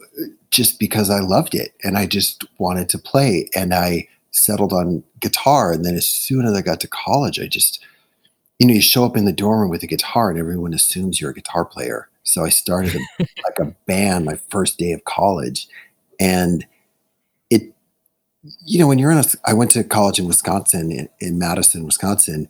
just 0.51 0.79
because 0.79 1.09
I 1.09 1.19
loved 1.19 1.55
it 1.55 1.73
and 1.83 1.97
I 1.97 2.05
just 2.05 2.43
wanted 2.59 2.89
to 2.89 2.97
play, 2.97 3.49
and 3.55 3.73
I 3.73 4.07
settled 4.31 4.73
on 4.73 5.03
guitar. 5.19 5.71
And 5.71 5.85
then 5.85 5.95
as 5.95 6.07
soon 6.07 6.45
as 6.45 6.53
I 6.53 6.61
got 6.61 6.79
to 6.81 6.87
college, 6.87 7.39
I 7.39 7.47
just, 7.47 7.83
you 8.59 8.67
know, 8.67 8.73
you 8.73 8.81
show 8.81 9.05
up 9.05 9.15
in 9.15 9.25
the 9.25 9.31
dorm 9.31 9.61
room 9.61 9.69
with 9.69 9.83
a 9.83 9.87
guitar, 9.87 10.29
and 10.29 10.39
everyone 10.39 10.73
assumes 10.73 11.21
you're 11.21 11.31
a 11.31 11.35
guitar 11.35 11.65
player. 11.65 12.09
So 12.23 12.45
I 12.45 12.49
started 12.49 12.95
a, 12.95 12.99
like 13.19 13.59
a 13.59 13.73
band 13.85 14.25
my 14.25 14.35
first 14.49 14.77
day 14.77 14.91
of 14.91 15.05
college, 15.05 15.67
and 16.19 16.65
you 18.65 18.79
know 18.79 18.87
when 18.87 18.99
you're 18.99 19.11
in 19.11 19.17
a 19.17 19.23
i 19.45 19.53
went 19.53 19.71
to 19.71 19.83
college 19.83 20.19
in 20.19 20.27
wisconsin 20.27 20.91
in, 20.91 21.09
in 21.19 21.39
madison 21.39 21.85
wisconsin 21.85 22.47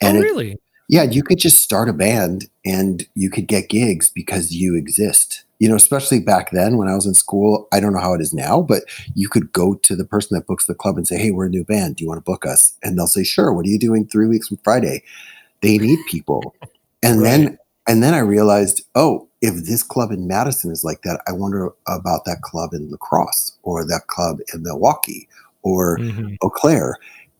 and 0.00 0.18
oh, 0.18 0.20
really? 0.20 0.52
It, 0.52 0.60
yeah 0.88 1.02
you 1.02 1.22
could 1.22 1.38
just 1.38 1.62
start 1.62 1.88
a 1.88 1.92
band 1.92 2.48
and 2.64 3.06
you 3.14 3.30
could 3.30 3.46
get 3.46 3.68
gigs 3.68 4.08
because 4.08 4.52
you 4.52 4.76
exist. 4.76 5.44
You 5.58 5.68
know 5.68 5.76
especially 5.76 6.20
back 6.20 6.50
then 6.50 6.76
when 6.76 6.88
i 6.88 6.94
was 6.94 7.06
in 7.06 7.14
school 7.14 7.68
i 7.72 7.80
don't 7.80 7.92
know 7.92 8.00
how 8.00 8.12
it 8.12 8.20
is 8.20 8.34
now 8.34 8.60
but 8.60 8.82
you 9.14 9.28
could 9.28 9.52
go 9.52 9.74
to 9.74 9.96
the 9.96 10.04
person 10.04 10.36
that 10.36 10.46
books 10.46 10.66
the 10.66 10.74
club 10.74 10.96
and 10.96 11.06
say 11.06 11.16
hey 11.16 11.30
we're 11.30 11.46
a 11.46 11.50
new 11.50 11.64
band. 11.64 11.96
Do 11.96 12.04
you 12.04 12.08
want 12.08 12.18
to 12.18 12.30
book 12.30 12.44
us? 12.44 12.76
And 12.82 12.98
they'll 12.98 13.06
say 13.06 13.24
sure. 13.24 13.52
What 13.52 13.66
are 13.66 13.70
you 13.70 13.78
doing 13.78 14.06
three 14.06 14.26
weeks 14.26 14.48
from 14.48 14.58
friday? 14.58 15.02
They 15.62 15.78
need 15.78 15.98
people. 16.10 16.54
And 17.02 17.22
right. 17.22 17.30
then 17.30 17.58
and 17.86 18.02
then 18.02 18.14
i 18.14 18.18
realized 18.18 18.82
oh 18.94 19.25
if 19.42 19.66
this 19.66 19.82
club 19.82 20.10
in 20.10 20.26
Madison 20.26 20.70
is 20.70 20.84
like 20.84 21.02
that, 21.02 21.20
I 21.26 21.32
wonder 21.32 21.72
about 21.86 22.24
that 22.24 22.42
club 22.42 22.72
in 22.72 22.90
La 22.90 22.96
Crosse 22.96 23.56
or 23.62 23.84
that 23.86 24.06
club 24.06 24.38
in 24.52 24.62
Milwaukee 24.62 25.28
or 25.62 25.98
mm-hmm. 25.98 26.34
Eau 26.42 26.50
Claire. 26.50 26.96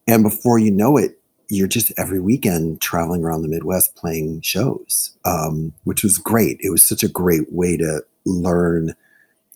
And 0.07 0.23
before 0.23 0.59
you 0.59 0.71
know 0.71 0.97
it, 0.97 1.19
you're 1.49 1.69
just 1.69 1.93
every 1.97 2.21
weekend 2.21 2.81
traveling 2.81 3.25
around 3.25 3.43
the 3.43 3.49
Midwest 3.49 3.95
playing 3.95 4.41
shows, 4.41 5.17
um, 5.25 5.73
which 5.85 6.03
was 6.03 6.19
great. 6.19 6.59
It 6.61 6.71
was 6.71 6.83
such 6.83 7.03
a 7.03 7.09
great 7.09 7.53
way 7.53 7.76
to 7.76 8.05
learn. 8.25 8.95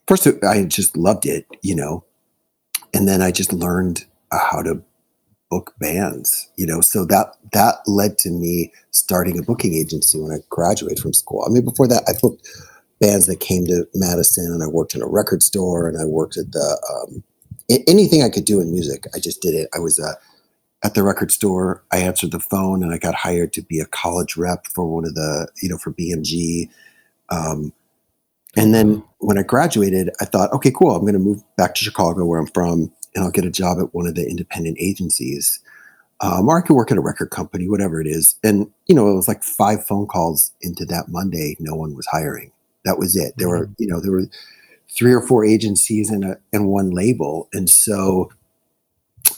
First, 0.07 0.29
I 0.45 0.65
just 0.65 0.97
loved 0.97 1.27
it, 1.27 1.47
you 1.63 1.75
know, 1.75 2.05
and 2.95 3.09
then 3.09 3.23
I 3.23 3.33
just 3.33 3.53
learned 3.53 4.05
how 4.33 4.63
to 4.63 4.83
book 5.51 5.75
bands, 5.79 6.49
you 6.57 6.67
know. 6.67 6.81
So 6.81 7.05
that 7.07 7.35
that 7.53 7.77
led 7.87 8.19
to 8.19 8.31
me 8.31 8.73
starting 8.93 9.39
a 9.39 9.43
booking 9.43 9.75
agency 9.75 10.19
when 10.19 10.33
I 10.33 10.39
graduated 10.49 11.01
from 11.01 11.13
school. 11.13 11.45
I 11.47 11.53
mean, 11.53 11.65
before 11.65 11.89
that, 11.89 12.05
I 12.09 12.13
booked 12.21 12.49
bands 13.01 13.27
that 13.27 13.41
came 13.41 13.67
to 13.67 13.87
Madison, 13.95 14.47
and 14.47 14.63
I 14.63 14.67
worked 14.67 14.95
in 14.95 15.03
a 15.03 15.09
record 15.09 15.43
store, 15.43 15.89
and 15.89 16.01
I 16.01 16.05
worked 16.05 16.37
at 16.37 16.53
the 16.53 16.79
um, 16.91 17.25
anything 17.87 18.23
I 18.23 18.31
could 18.31 18.45
do 18.45 18.61
in 18.61 18.73
music. 18.73 19.05
I 19.15 19.19
just 19.19 19.43
did 19.43 19.55
it. 19.55 19.69
I 19.75 19.79
was 19.79 19.99
uh, 19.99 20.15
at 20.83 20.95
the 20.95 21.03
record 21.03 21.31
store. 21.31 21.83
I 21.93 21.99
answered 21.99 22.31
the 22.31 22.41
phone, 22.41 22.83
and 22.83 22.93
I 22.93 22.99
got 22.99 23.15
hired 23.15 23.53
to 23.55 23.63
be 23.63 23.81
a 23.81 23.87
college 23.87 24.37
rep 24.37 24.67
for 24.67 24.85
one 24.87 25.05
of 25.05 25.15
the, 25.15 25.49
you 25.63 25.69
know, 25.69 25.79
for 25.79 25.93
BMG. 25.93 26.69
Um, 27.29 27.73
and 28.57 28.75
then 28.75 29.03
when 29.19 29.39
I 29.39 29.43
graduated, 29.43 30.11
I 30.21 30.25
thought, 30.25 30.53
okay, 30.53 30.73
cool. 30.73 30.95
I'm 30.95 31.03
going 31.03 31.13
to 31.13 31.19
move 31.19 31.43
back 31.57 31.75
to 31.75 31.85
Chicago, 31.85 32.25
where 32.25 32.41
I'm 32.41 32.49
from, 32.49 32.93
and 33.15 33.25
I'll 33.25 33.31
get 33.31 33.45
a 33.45 33.51
job 33.51 33.79
at 33.79 33.95
one 33.95 34.07
of 34.07 34.15
the 34.15 34.29
independent 34.29 34.79
agencies. 34.81 35.61
Um, 36.23 36.49
or 36.49 36.59
I 36.59 36.67
could 36.67 36.77
work 36.77 36.93
at 36.93 36.99
a 36.99 37.03
record 37.03 37.31
company, 37.31 37.67
whatever 37.67 38.01
it 38.01 38.07
is. 38.07 38.37
And, 38.45 38.71
you 38.87 38.95
know, 38.95 39.09
it 39.09 39.15
was 39.15 39.27
like 39.27 39.43
five 39.43 39.87
phone 39.87 40.07
calls 40.07 40.53
into 40.61 40.85
that 40.87 41.09
Monday. 41.09 41.57
No 41.59 41.75
one 41.75 41.95
was 41.97 42.07
hiring. 42.07 42.53
That 42.85 42.99
was 42.99 43.17
it. 43.17 43.33
There 43.39 43.49
were, 43.49 43.71
you 43.79 43.87
know, 43.87 44.01
there 44.01 44.13
were 44.13 44.27
three 44.95 45.15
or 45.15 45.27
four 45.27 45.47
agencies 45.47 46.11
and 46.11 46.25
a, 46.25 46.39
and 46.53 46.69
one 46.69 46.91
label. 46.91 47.49
And 47.55 47.71
so 47.71 48.31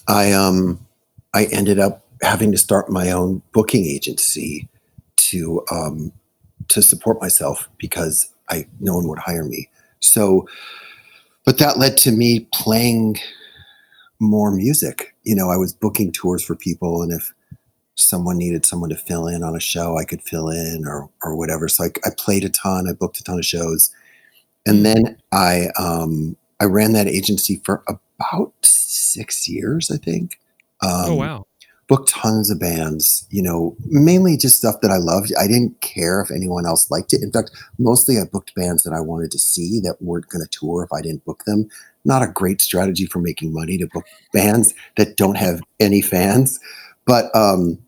I, 0.09 0.33
um, 0.33 0.85
I 1.35 1.45
ended 1.47 1.79
up 1.79 2.05
having 2.21 2.51
to 2.51 2.59
start 2.59 2.91
my 2.91 3.13
own 3.13 3.43
booking 3.53 3.87
agency 3.87 4.69
to, 5.17 5.65
um, 5.71 6.13
to 6.69 6.83
support 6.83 7.21
myself 7.21 7.69
because 7.79 8.33
I, 8.51 8.67
no 8.81 8.97
one 8.97 9.07
would 9.09 9.19
hire 9.21 9.45
me. 9.45 9.69
So, 10.01 10.49
but 11.45 11.59
that 11.59 11.79
led 11.79 11.97
to 11.99 12.11
me 12.11 12.49
playing 12.53 13.19
more 14.23 14.53
music. 14.53 15.15
You 15.25 15.35
know, 15.35 15.51
I 15.51 15.57
was 15.57 15.75
booking 15.75 16.13
tours 16.13 16.43
for 16.43 16.55
people, 16.55 17.03
and 17.03 17.13
if 17.13 17.35
someone 17.97 18.39
needed 18.39 18.65
someone 18.65 18.91
to 18.91 18.97
fill 18.97 19.27
in 19.27 19.43
on 19.43 19.55
a 19.55 19.61
show, 19.61 19.99
I 19.99 20.05
could 20.05 20.23
fill 20.23 20.49
in 20.49 20.85
or 20.87 21.11
or 21.23 21.37
whatever. 21.37 21.69
So 21.69 21.85
I, 21.85 21.89
I 22.07 22.11
played 22.17 22.45
a 22.45 22.49
ton. 22.49 22.89
I 22.89 22.93
booked 22.93 23.21
a 23.21 23.25
ton 23.25 23.39
of 23.39 23.45
shows, 23.45 23.93
and 24.65 24.87
then 24.87 25.19
I 25.33 25.69
um, 25.79 26.37
I 26.61 26.65
ran 26.65 26.93
that 26.93 27.09
agency 27.09 27.61
for 27.65 27.83
about 27.87 28.55
six 28.63 29.49
years, 29.49 29.91
I 29.91 29.97
think. 29.97 30.39
Um, 30.83 31.11
oh 31.11 31.15
wow! 31.17 31.47
Booked 31.89 32.11
tons 32.11 32.49
of 32.49 32.61
bands. 32.61 33.27
You 33.31 33.43
know, 33.43 33.77
mainly 33.87 34.37
just 34.37 34.59
stuff 34.59 34.77
that 34.83 34.93
I 34.93 34.99
loved. 34.99 35.33
I 35.39 35.49
didn't 35.49 35.81
care 35.81 36.21
if 36.21 36.31
anyone 36.31 36.65
else 36.65 36.91
liked 36.91 37.13
it. 37.13 37.23
In 37.23 37.33
fact, 37.33 37.51
mostly 37.79 38.19
I 38.19 38.25
booked 38.33 38.55
bands 38.55 38.85
that 38.85 38.93
I 38.93 39.01
wanted 39.01 39.33
to 39.33 39.39
see 39.39 39.81
that 39.81 40.01
weren't 40.01 40.29
going 40.29 40.45
to 40.45 40.59
tour 40.59 40.85
if 40.85 40.93
I 40.93 41.03
didn't 41.03 41.25
book 41.25 41.43
them 41.45 41.69
not 42.05 42.23
a 42.23 42.27
great 42.27 42.61
strategy 42.61 43.07
for 43.07 43.21
making 43.21 43.53
money 43.53 43.79
to 43.79 43.87
book 43.87 44.07
bands 44.33 44.75
that 44.97 45.17
don't 45.17 45.37
have 45.37 45.61
any 45.81 46.01
fans, 46.01 46.59
but 47.07 47.35
um, 47.35 47.79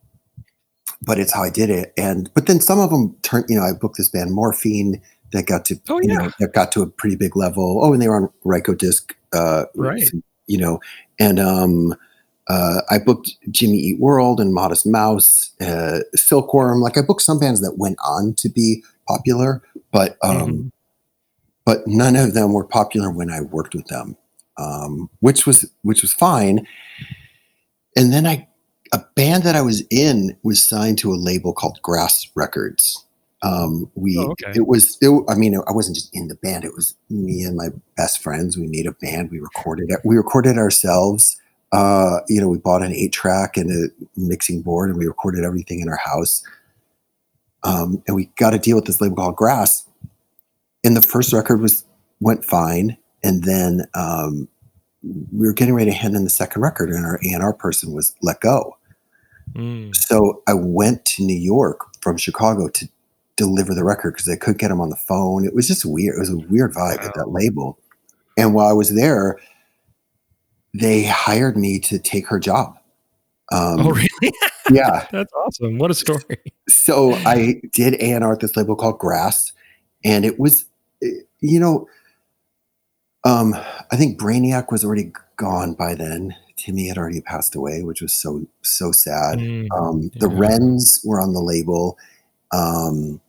but 1.03 1.19
it's 1.19 1.33
how 1.33 1.43
I 1.43 1.51
did 1.51 1.71
it. 1.71 1.93
And 1.97 2.31
but 2.35 2.47
then 2.47 2.61
some 2.61 2.79
of 2.79 2.91
them 2.91 3.17
turned. 3.23 3.47
You 3.49 3.57
know, 3.57 3.65
I 3.65 3.73
booked 3.73 3.97
this 3.97 4.09
band 4.09 4.33
Morphine 4.33 5.01
that 5.33 5.47
got 5.47 5.65
to 5.67 5.81
oh, 5.89 6.01
yeah. 6.03 6.13
you 6.13 6.19
know 6.19 6.31
that 6.39 6.53
got 6.53 6.73
to 6.73 6.83
a 6.83 6.87
pretty 6.87 7.17
big 7.17 7.37
level. 7.37 7.81
Oh, 7.83 7.93
and 7.93 8.01
they 8.01 8.09
were 8.09 8.17
on 8.17 8.31
Rykodisc, 8.45 9.13
uh, 9.33 9.65
right? 9.75 10.09
You 10.47 10.59
know, 10.59 10.81
and 11.19 11.41
um, 11.41 11.95
uh, 12.49 12.83
I 12.91 12.99
booked 12.99 13.33
Jimmy 13.51 13.79
Eat 13.79 14.01
World 14.01 14.41
and 14.41 14.53
Modest 14.53 14.87
Mouse, 14.87 15.53
uh, 15.61 16.01
Silkworm. 16.15 16.81
Like 16.81 16.99
I 16.99 17.03
booked 17.03 17.23
some 17.23 17.39
bands 17.39 17.61
that 17.63 17.79
went 17.79 17.97
on 18.05 18.35
to 18.35 18.49
be 18.49 18.85
popular, 19.09 19.63
but 19.91 20.17
um, 20.23 20.37
mm-hmm 20.37 20.69
but 21.65 21.87
none 21.87 22.17
of 22.17 22.35
them 22.35 22.53
were 22.53 22.65
popular 22.65 23.11
when 23.11 23.31
I 23.31 23.41
worked 23.41 23.75
with 23.75 23.87
them, 23.87 24.17
um, 24.59 25.09
which 25.21 25.47
was 25.47 25.71
which 25.83 26.03
was 26.03 26.13
fine. 26.13 26.67
And 27.97 28.13
then 28.13 28.27
I, 28.27 28.47
a 28.93 29.01
band 29.15 29.45
that 29.45 29.55
I 29.55 29.63
was 29.63 29.83
in 29.91 30.37
was 30.43 30.65
signed 30.65 30.99
to 30.99 31.13
a 31.13 31.17
label 31.17 31.53
called 31.53 31.81
Grass 31.83 32.29
Records. 32.35 33.05
Um, 33.43 33.91
we 33.95 34.17
oh, 34.19 34.31
okay. 34.31 34.53
it 34.55 34.67
was 34.67 34.97
it, 35.01 35.11
I 35.29 35.35
mean 35.35 35.55
I 35.55 35.73
wasn't 35.73 35.97
just 35.97 36.15
in 36.15 36.29
the 36.29 36.35
band. 36.37 36.65
It 36.65 36.75
was 36.75 36.95
me 37.11 37.43
and 37.43 37.57
my 37.57 37.69
best 37.97 38.23
friends. 38.23 38.57
We 38.57 38.67
made 38.67 38.87
a 38.87 38.93
band. 38.93 39.31
We 39.31 39.39
recorded 39.39 39.91
it. 39.91 40.01
We 40.05 40.17
recorded 40.17 40.57
ourselves. 40.57 41.41
Uh, 41.73 42.21
you 42.29 42.41
know, 42.41 42.49
we 42.49 42.59
bought 42.59 42.83
an 42.83 42.93
eight 42.93 43.13
track 43.13 43.57
and 43.57 43.71
a 43.71 43.89
mixing 44.17 44.63
board, 44.63 44.91
and 44.91 44.99
we 44.99 45.07
recorded 45.07 45.45
everything 45.45 45.81
in 45.81 45.89
our 45.89 45.97
house. 45.97 46.43
Um, 47.65 48.03
and 48.07 48.15
we 48.15 48.27
got 48.37 48.55
a 48.55 48.59
deal 48.59 48.77
with 48.77 48.85
this 48.85 49.01
label 49.01 49.17
called 49.17 49.37
Grass, 49.37 49.85
and 50.85 50.97
the 50.97 51.03
first 51.03 51.33
record 51.33 51.61
was 51.61 51.85
went 52.21 52.45
fine, 52.45 52.97
and 53.23 53.45
then 53.45 53.87
um, 53.95 54.49
we 55.03 55.47
were 55.47 55.53
getting 55.53 55.75
ready 55.75 55.91
to 55.91 55.97
hand 55.97 56.15
in 56.15 56.25
the 56.25 56.31
second 56.31 56.63
record, 56.63 56.91
and 56.91 57.05
our 57.05 57.19
A&R 57.25 57.53
person 57.53 57.93
was 57.93 58.15
let 58.23 58.41
go. 58.41 58.77
Mm. 59.55 59.95
So 59.95 60.43
I 60.47 60.55
went 60.55 61.05
to 61.07 61.25
New 61.25 61.37
York 61.37 61.81
from 62.01 62.17
Chicago 62.17 62.69
to 62.69 62.89
deliver 63.37 63.75
the 63.75 63.85
record 63.85 64.15
because 64.15 64.29
I 64.29 64.37
couldn't 64.37 64.59
get 64.59 64.71
him 64.71 64.81
on 64.81 64.91
the 64.91 64.97
phone. 64.97 65.45
It 65.45 65.55
was 65.55 65.67
just 65.67 65.85
weird. 65.85 66.17
It 66.17 66.21
was 66.21 66.31
a 66.31 66.39
weird 66.49 66.73
vibe 66.73 67.01
wow. 67.01 67.07
at 67.07 67.15
that 67.15 67.31
label. 67.31 67.79
And 68.37 68.55
while 68.55 68.69
I 68.69 68.73
was 68.73 68.95
there, 68.95 69.39
they 70.73 71.05
hired 71.05 71.57
me 71.57 71.79
to 71.81 71.99
take 71.99 72.27
her 72.29 72.39
job. 72.39 72.77
Um, 73.53 73.81
oh, 73.81 73.91
really? 73.91 74.35
yeah, 74.71 75.07
that's 75.13 75.33
awesome. 75.35 75.79
What 75.79 75.91
a 75.91 75.95
story. 75.95 76.39
So 76.69 77.13
I 77.27 77.61
did 77.73 77.95
A&R 78.01 78.33
at 78.33 78.41
this 78.41 78.57
label 78.57 78.75
called 78.75 78.99
Grass, 78.99 79.53
and 80.05 80.25
it 80.25 80.41
was 80.41 80.67
you 81.41 81.61
know, 81.61 81.89
um, 83.25 83.55
I 83.91 83.97
think 83.97 84.21
Brainiac 84.21 84.71
was 84.71 84.85
already 84.85 85.13
gone 85.37 85.75
by 85.75 85.95
then. 85.95 86.35
Timmy 86.57 86.89
had 86.89 86.99
already 86.99 87.21
passed 87.21 87.55
away, 87.55 87.83
which 87.83 88.01
was 88.01 88.13
so 88.13 88.47
so 88.63 88.93
sad. 88.93 89.39
Mm, 89.39 89.67
um, 89.77 90.03
yeah. 90.03 90.21
The 90.21 90.29
Wrens 90.29 91.01
were 91.05 91.21
on 91.21 91.33
the 91.33 91.41
label, 91.41 91.99
um, 92.53 93.21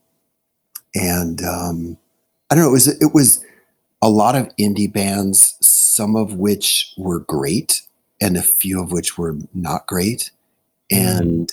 and 0.94 1.42
um, 1.44 1.98
I 2.50 2.56
don't 2.56 2.66
know. 2.66 2.70
It 2.70 2.74
was 2.74 2.88
it 2.88 3.14
was 3.14 3.44
a 4.02 4.10
lot 4.10 4.36
of 4.36 4.56
indie 4.58 4.92
bands, 4.92 5.58
some 5.62 6.16
of 6.16 6.36
which 6.36 6.94
were 6.98 7.20
great, 7.22 7.82
and 8.22 8.38
a 8.38 8.44
few 8.44 8.82
of 8.82 8.92
which 8.92 9.18
were 9.18 9.38
not 9.54 9.88
great, 9.88 10.32
mm. 10.92 11.20
and 11.20 11.52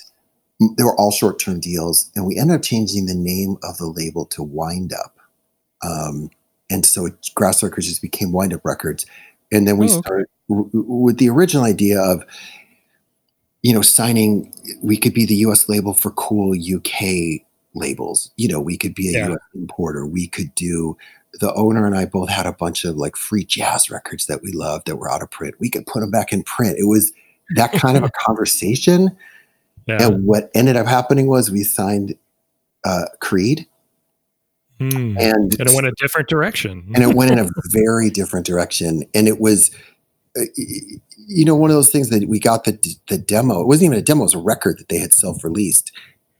they 0.77 0.83
were 0.83 0.97
all 0.97 1.11
short 1.11 1.39
term 1.39 1.59
deals. 1.59 2.11
And 2.15 2.25
we 2.25 2.37
ended 2.37 2.57
up 2.57 2.61
changing 2.61 3.05
the 3.05 3.15
name 3.15 3.57
of 3.63 3.77
the 3.77 3.87
label 3.87 4.25
to 4.27 4.43
Wind 4.43 4.93
Up. 4.93 5.12
Um, 5.83 6.29
and 6.69 6.85
so 6.85 7.09
Grass 7.35 7.61
Records 7.61 7.87
just 7.87 8.01
became 8.01 8.31
Wind 8.31 8.53
Up 8.53 8.61
Records, 8.63 9.05
and 9.51 9.67
then 9.67 9.77
we 9.77 9.85
oh, 9.85 10.01
started 10.01 10.27
with 10.47 11.17
the 11.17 11.29
original 11.29 11.65
idea 11.65 12.01
of, 12.01 12.25
you 13.61 13.73
know, 13.73 13.81
signing. 13.81 14.53
We 14.81 14.97
could 14.97 15.13
be 15.13 15.25
the 15.25 15.35
U.S. 15.35 15.69
label 15.69 15.93
for 15.93 16.11
cool 16.11 16.55
UK 16.55 17.41
labels. 17.75 18.31
You 18.37 18.47
know, 18.47 18.59
we 18.59 18.77
could 18.77 18.95
be 18.95 19.09
a 19.09 19.19
yeah. 19.19 19.27
U.S. 19.29 19.41
importer. 19.53 20.05
We 20.05 20.27
could 20.27 20.53
do. 20.55 20.97
The 21.39 21.53
owner 21.55 21.87
and 21.87 21.97
I 21.97 22.05
both 22.05 22.29
had 22.29 22.45
a 22.45 22.53
bunch 22.53 22.85
of 22.85 22.95
like 22.95 23.15
free 23.15 23.43
jazz 23.43 23.89
records 23.89 24.27
that 24.27 24.43
we 24.43 24.51
loved 24.51 24.85
that 24.85 24.97
were 24.97 25.11
out 25.11 25.23
of 25.23 25.31
print. 25.31 25.55
We 25.59 25.69
could 25.69 25.87
put 25.87 26.01
them 26.01 26.11
back 26.11 26.31
in 26.31 26.43
print. 26.43 26.77
It 26.77 26.87
was 26.87 27.11
that 27.55 27.71
kind 27.71 27.97
of 27.97 28.03
a 28.03 28.11
conversation. 28.19 29.15
Yeah. 29.87 30.07
And 30.07 30.25
what 30.25 30.51
ended 30.53 30.75
up 30.75 30.85
happening 30.85 31.27
was 31.27 31.49
we 31.49 31.63
signed 31.63 32.15
uh, 32.85 33.05
Creed 33.19 33.67
Mm. 34.79 35.17
And, 35.19 35.59
and 35.59 35.69
it 35.69 35.75
went 35.75 35.87
a 35.87 35.93
different 35.97 36.27
direction. 36.27 36.91
and 36.93 37.03
it 37.03 37.15
went 37.15 37.31
in 37.31 37.39
a 37.39 37.47
very 37.67 38.09
different 38.09 38.45
direction. 38.45 39.03
And 39.13 39.27
it 39.27 39.39
was, 39.39 39.71
uh, 40.37 40.45
you 41.27 41.45
know, 41.45 41.55
one 41.55 41.69
of 41.69 41.75
those 41.75 41.91
things 41.91 42.09
that 42.09 42.27
we 42.27 42.39
got 42.39 42.63
the 42.63 42.77
the 43.07 43.17
demo. 43.17 43.61
It 43.61 43.67
wasn't 43.67 43.85
even 43.87 43.99
a 43.99 44.01
demo; 44.01 44.21
it 44.21 44.23
was 44.23 44.33
a 44.33 44.39
record 44.39 44.79
that 44.79 44.89
they 44.89 44.97
had 44.97 45.13
self 45.13 45.43
released, 45.43 45.91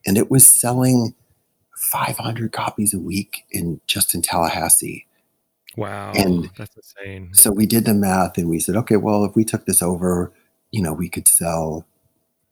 and 0.06 0.18
it 0.18 0.32
was 0.32 0.46
selling 0.46 1.14
500 1.78 2.52
copies 2.52 2.94
a 2.94 3.00
week 3.00 3.46
in 3.52 3.80
just 3.88 4.14
in 4.14 4.22
Tallahassee. 4.22 5.06
Wow, 5.78 6.12
and 6.16 6.50
that's 6.58 6.76
insane. 6.76 7.34
So 7.34 7.52
we 7.52 7.66
did 7.66 7.86
the 7.86 7.94
math, 7.94 8.38
and 8.38 8.50
we 8.50 8.60
said, 8.60 8.76
okay, 8.78 8.98
well, 8.98 9.26
if 9.26 9.36
we 9.36 9.44
took 9.44 9.66
this 9.66 9.82
over, 9.82 10.32
you 10.72 10.82
know, 10.82 10.94
we 10.94 11.10
could 11.10 11.28
sell, 11.28 11.86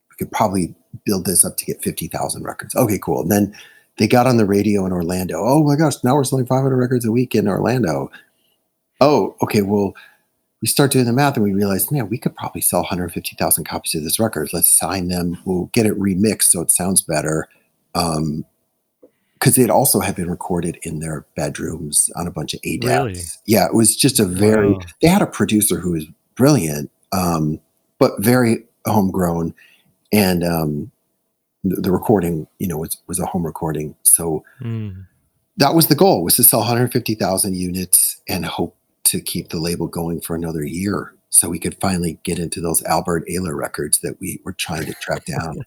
we 0.09 0.15
could 0.17 0.31
probably 0.31 0.75
build 1.05 1.25
this 1.25 1.45
up 1.45 1.57
to 1.57 1.65
get 1.65 1.83
50,000 1.83 2.43
records. 2.43 2.75
Okay, 2.75 2.99
cool. 2.99 3.21
And 3.21 3.31
then 3.31 3.55
they 3.97 4.07
got 4.07 4.27
on 4.27 4.37
the 4.37 4.45
radio 4.45 4.85
in 4.85 4.91
Orlando. 4.91 5.37
Oh 5.39 5.63
my 5.63 5.75
gosh, 5.75 6.03
now 6.03 6.15
we're 6.15 6.23
selling 6.23 6.45
500 6.45 6.75
records 6.75 7.05
a 7.05 7.11
week 7.11 7.35
in 7.35 7.47
Orlando. 7.47 8.11
Oh, 8.99 9.35
okay. 9.41 9.61
Well, 9.61 9.93
we 10.61 10.67
start 10.67 10.91
doing 10.91 11.05
the 11.05 11.13
math 11.13 11.35
and 11.35 11.43
we 11.43 11.53
realize, 11.53 11.91
man, 11.91 12.09
we 12.09 12.17
could 12.17 12.35
probably 12.35 12.61
sell 12.61 12.81
150,000 12.81 13.63
copies 13.63 13.95
of 13.95 14.03
this 14.03 14.19
record. 14.19 14.49
Let's 14.53 14.71
sign 14.71 15.07
them. 15.07 15.39
We'll 15.45 15.69
get 15.73 15.85
it 15.85 15.99
remixed 15.99 16.43
so 16.43 16.61
it 16.61 16.71
sounds 16.71 17.01
better. 17.01 17.47
Um, 17.95 18.45
because 19.41 19.57
it 19.57 19.71
also 19.71 20.01
had 20.01 20.15
been 20.15 20.29
recorded 20.29 20.77
in 20.83 20.99
their 20.99 21.25
bedrooms 21.35 22.11
on 22.15 22.27
a 22.27 22.31
bunch 22.31 22.53
of 22.53 22.61
ADATs. 22.61 22.83
Really? 22.83 23.19
Yeah, 23.47 23.65
it 23.65 23.73
was 23.73 23.95
just 23.95 24.19
a 24.19 24.25
very. 24.25 24.73
Wow. 24.73 24.79
They 25.01 25.07
had 25.07 25.23
a 25.23 25.27
producer 25.27 25.79
who 25.79 25.93
was 25.93 26.05
brilliant, 26.35 26.91
um, 27.11 27.59
but 27.97 28.11
very 28.19 28.63
homegrown, 28.85 29.55
and 30.13 30.43
um, 30.43 30.91
the 31.63 31.91
recording, 31.91 32.47
you 32.59 32.67
know, 32.67 32.77
was, 32.77 32.97
was 33.07 33.19
a 33.19 33.25
home 33.25 33.45
recording. 33.45 33.95
So 34.03 34.43
mm. 34.61 35.05
that 35.57 35.75
was 35.75 35.87
the 35.87 35.95
goal 35.95 36.23
was 36.23 36.35
to 36.35 36.43
sell 36.43 36.59
150,000 36.59 37.55
units 37.55 38.21
and 38.27 38.45
hope 38.45 38.75
to 39.05 39.21
keep 39.21 39.49
the 39.49 39.59
label 39.59 39.87
going 39.87 40.21
for 40.21 40.35
another 40.35 40.63
year. 40.63 41.13
so 41.29 41.49
we 41.49 41.59
could 41.59 41.79
finally 41.79 42.19
get 42.23 42.39
into 42.39 42.61
those 42.61 42.83
Albert 42.83 43.25
Ayler 43.29 43.55
records 43.55 43.99
that 43.99 44.19
we 44.19 44.39
were 44.43 44.53
trying 44.53 44.85
to 44.85 44.93
track 44.95 45.25
down. 45.25 45.61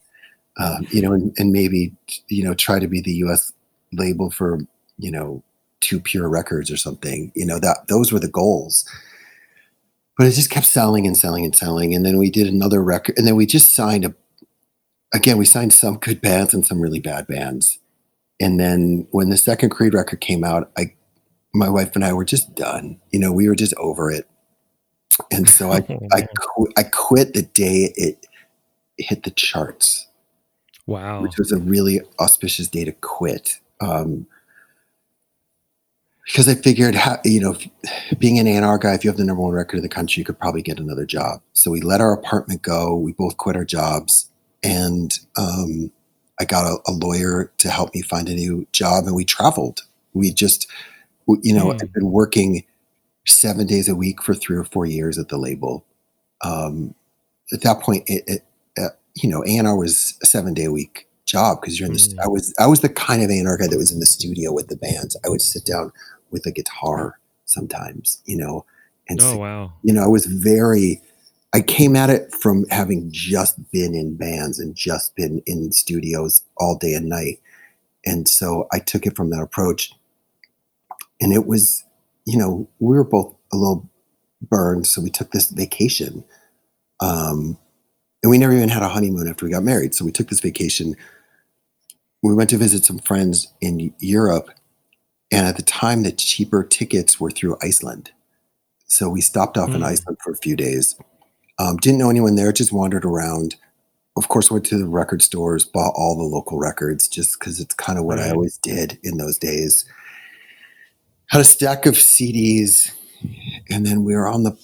Um, 0.57 0.87
you 0.91 1.03
know, 1.03 1.13
and, 1.13 1.35
and 1.37 1.51
maybe 1.51 1.93
you 2.29 2.45
know 2.45 2.55
try 2.55 2.79
to 2.79 2.87
be 2.87 3.01
the 3.01 3.15
U.S. 3.15 3.53
label 3.93 4.31
for 4.31 4.61
you 4.99 5.11
know 5.11 5.43
Too 5.81 5.99
Pure 5.99 6.29
Records 6.29 6.71
or 6.71 6.77
something. 6.77 7.33
You 7.35 7.45
know 7.45 7.59
that 7.59 7.89
those 7.89 8.13
were 8.13 8.21
the 8.21 8.29
goals. 8.29 8.89
But 10.17 10.29
it 10.29 10.31
just 10.31 10.51
kept 10.51 10.67
selling 10.67 11.09
and 11.09 11.17
selling 11.17 11.45
and 11.45 11.57
selling, 11.57 11.93
and 11.93 12.07
then 12.07 12.19
we 12.19 12.31
did 12.31 12.47
another 12.47 12.85
record, 12.85 13.19
and 13.19 13.27
then 13.27 13.35
we 13.35 13.47
just 13.47 13.75
signed 13.75 14.05
a. 14.05 14.15
Again, 15.15 15.39
we 15.39 15.45
signed 15.45 15.73
some 15.73 15.97
good 15.99 16.21
bands 16.21 16.53
and 16.53 16.67
some 16.67 16.81
really 16.81 17.01
bad 17.01 17.27
bands, 17.27 17.79
and 18.41 18.59
then 18.59 19.07
when 19.11 19.31
the 19.31 19.37
second 19.37 19.71
Creed 19.71 19.95
record 19.95 20.21
came 20.21 20.45
out, 20.45 20.71
I, 20.77 20.95
my 21.55 21.69
wife 21.69 21.95
and 21.95 22.05
I 22.05 22.13
were 22.13 22.25
just 22.25 22.55
done. 22.55 23.01
You 23.13 23.21
know, 23.21 23.33
we 23.33 23.49
were 23.49 23.55
just 23.55 23.75
over 23.77 24.11
it, 24.11 24.29
and 25.31 25.49
so 25.49 25.71
I 25.71 25.77
I 26.13 26.23
qu- 26.23 26.73
I 26.77 26.83
quit 26.83 27.35
the 27.35 27.43
day 27.43 27.93
it 27.97 28.27
hit 28.99 29.23
the 29.23 29.31
charts 29.31 30.09
wow. 30.87 31.23
which 31.23 31.39
was 31.39 31.53
a 31.53 31.59
really 31.59 32.01
auspicious 32.19 32.69
day 32.69 32.85
to 32.85 32.93
quit. 32.93 33.61
Um, 33.81 34.27
because 36.25 36.49
I 36.49 36.55
figured, 36.55 36.95
how, 36.95 37.19
you 37.25 37.41
know, 37.41 37.53
if- 37.53 38.19
being 38.19 38.39
an 38.39 38.47
A&R 38.47 38.79
guy, 38.79 38.95
if 38.95 39.05
you 39.05 39.11
have 39.11 39.19
the 39.19 39.25
number 39.25 39.43
one 39.43 39.53
record 39.53 39.77
in 39.77 39.83
the 39.83 39.91
country, 39.91 40.21
you 40.21 40.25
could 40.25 40.39
probably 40.39 40.63
get 40.63 40.79
another 40.79 41.05
job. 41.05 41.43
So 41.53 41.71
we 41.71 41.81
let 41.83 42.01
our 42.01 42.15
apartment 42.15 42.63
go. 42.63 42.97
We 42.97 43.13
both 43.13 43.37
quit 43.37 43.57
our 43.57 43.65
jobs, 43.65 44.31
and 44.65 45.13
um, 45.37 45.93
I 46.41 46.45
got 46.45 46.65
a, 46.65 46.79
a 46.91 46.93
lawyer 46.93 47.53
to 47.59 47.71
help 47.71 47.95
me 47.95 48.03
find 48.03 48.29
a 48.29 48.35
new 48.35 48.67
job, 48.73 49.05
and 49.07 49.15
we 49.15 49.25
traveled. 49.25 49.83
We 50.15 50.33
just, 50.33 50.67
you 51.43 51.53
know, 51.53 51.71
Hmm. 51.71 51.79
I've 51.83 51.93
been 51.93 52.11
working 52.11 52.65
seven 53.27 53.67
days 53.67 53.89
a 53.89 53.95
week 53.95 54.23
for 54.23 54.35
three 54.35 54.57
or 54.57 54.65
four 54.65 54.87
years 54.87 55.19
at 55.19 55.29
the 55.29 55.39
label. 55.39 55.85
Um, 56.43 56.95
at 57.53 57.63
that 57.63 57.81
point, 57.81 58.05
it, 58.07 58.25
it 58.27 58.45
uh, 58.79 58.89
you 59.15 59.29
know, 59.29 59.45
A&R 59.47 59.77
was 59.77 60.19
a 60.23 60.27
seven 60.27 60.55
day 60.55 60.65
a 60.65 60.73
week 60.73 61.09
job 61.27 61.61
because 61.61 61.79
you're 61.79 61.87
in 61.87 61.93
this. 61.93 62.13
Mm. 62.13 62.25
I 62.25 62.29
was 62.29 62.55
I 62.59 62.67
was 62.67 62.81
the 62.81 62.89
kind 62.89 63.23
of 63.23 63.31
A&R 63.31 63.57
guy 63.57 63.67
that 63.69 63.77
was 63.77 63.93
in 63.93 64.01
the 64.01 64.07
studio 64.07 64.53
with 64.53 64.69
the 64.69 64.77
bands. 64.77 65.17
I 65.25 65.29
would 65.29 65.43
sit 65.43 65.65
down 65.65 65.93
with 66.31 66.47
a 66.47 66.51
guitar 66.51 67.19
sometimes, 67.45 68.23
you 68.25 68.37
know, 68.37 68.65
and 69.09 69.21
Oh 69.23 69.37
wow. 69.37 69.73
you 69.83 69.93
know, 69.93 70.03
I 70.03 70.09
was 70.09 70.27
very. 70.27 71.01
I 71.55 71.61
came 71.61 71.95
at 71.95 72.11
it 72.11 72.35
from 72.35 72.67
having 72.71 73.09
just 73.13 73.71
been 73.71 73.95
in 73.95 74.17
bands 74.17 74.59
and 74.59 74.75
just 74.75 75.15
been 75.15 75.41
in 75.47 75.71
studios 75.73 76.43
all 76.57 76.77
day 76.77 76.95
and 76.95 77.09
night, 77.09 77.41
and 78.05 78.29
so 78.29 78.67
I 78.73 78.81
took 78.81 79.07
it 79.07 79.17
from 79.17 79.31
that 79.31 79.41
approach. 79.43 79.93
And 81.21 81.33
it 81.33 81.47
was, 81.47 81.85
you 82.27 82.37
know, 82.37 82.69
we 82.81 82.97
were 82.97 83.05
both 83.05 83.35
a 83.53 83.57
little 83.57 83.89
burned, 84.43 84.87
so 84.87 85.01
we 85.01 85.11
took 85.11 85.31
this 85.31 85.49
vacation. 85.51 86.25
Um, 87.01 87.57
and 88.23 88.31
we 88.31 88.39
never 88.39 88.53
even 88.53 88.69
had 88.69 88.83
a 88.83 88.89
honeymoon 88.89 89.29
after 89.29 89.45
we 89.45 89.53
got 89.53 89.63
married. 89.63 89.95
So 89.95 90.05
we 90.05 90.13
took 90.13 90.29
this 90.29 90.41
vacation. 90.41 90.97
We 92.23 92.35
went 92.35 92.51
to 92.51 92.59
visit 92.59 92.85
some 92.85 92.99
friends 92.99 93.53
in 93.61 93.95
Europe. 94.01 94.51
And 95.31 95.47
at 95.47 95.57
the 95.57 95.63
time, 95.63 96.03
the 96.03 96.13
cheaper 96.13 96.65
tickets 96.65 97.21
were 97.21 97.31
through 97.31 97.59
Iceland. 97.63 98.13
So 98.87 99.09
we 99.09 99.21
stopped 99.21 99.59
off 99.59 99.71
in 99.71 99.81
Mm. 99.81 99.87
Iceland 99.87 100.19
for 100.23 100.33
a 100.33 100.37
few 100.37 100.57
days. 100.57 100.97
Um, 101.59 101.77
didn't 101.77 101.99
know 101.99 102.11
anyone 102.11 102.35
there, 102.37 102.53
just 102.53 102.73
wandered 102.73 103.05
around. 103.05 103.57
Of 104.17 104.29
course, 104.29 104.51
went 104.51 104.65
to 104.67 104.79
the 104.79 104.87
record 104.89 105.23
stores, 105.23 105.65
bought 105.65 105.93
all 105.97 106.17
the 106.17 106.23
local 106.25 106.59
records 106.59 107.09
just 107.09 107.39
because 107.39 107.59
it's 107.61 107.75
kind 107.75 107.99
of 107.99 108.05
what 108.05 108.21
I 108.21 108.31
always 108.31 108.59
did 108.59 108.99
in 109.03 109.19
those 109.19 109.39
days. 109.39 109.85
Had 111.31 111.41
a 111.41 111.45
stack 111.45 111.87
of 111.87 111.95
CDs, 111.95 112.93
and 113.71 113.85
then 113.85 114.05
we 114.05 114.15
were 114.15 114.29
on 114.29 114.45
the 114.45 114.57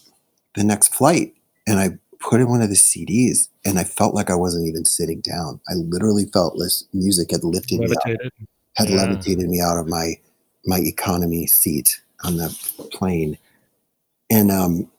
the 0.54 0.64
next 0.64 0.94
flight, 0.94 1.34
and 1.66 1.78
I 1.80 1.90
put 2.20 2.40
in 2.40 2.48
one 2.48 2.62
of 2.62 2.68
the 2.68 2.74
CDs, 2.76 3.48
and 3.64 3.78
I 3.78 3.84
felt 3.84 4.14
like 4.14 4.30
I 4.30 4.34
wasn't 4.34 4.68
even 4.68 4.84
sitting 4.84 5.20
down. 5.20 5.60
I 5.68 5.74
literally 5.74 6.26
felt 6.26 6.58
this 6.58 6.84
music 6.92 7.30
had 7.30 7.42
lifted 7.42 7.80
me 7.80 7.86
out, 8.04 8.20
had 8.76 8.88
Yeah. 8.88 8.96
levitated 8.96 9.48
me 9.48 9.60
out 9.60 9.78
of 9.78 9.88
my 9.88 10.14
my 10.66 10.78
economy 10.78 11.46
seat 11.46 12.00
on 12.22 12.36
the 12.36 12.50
plane, 12.92 13.36
and 14.30 14.50
um, 14.52 14.90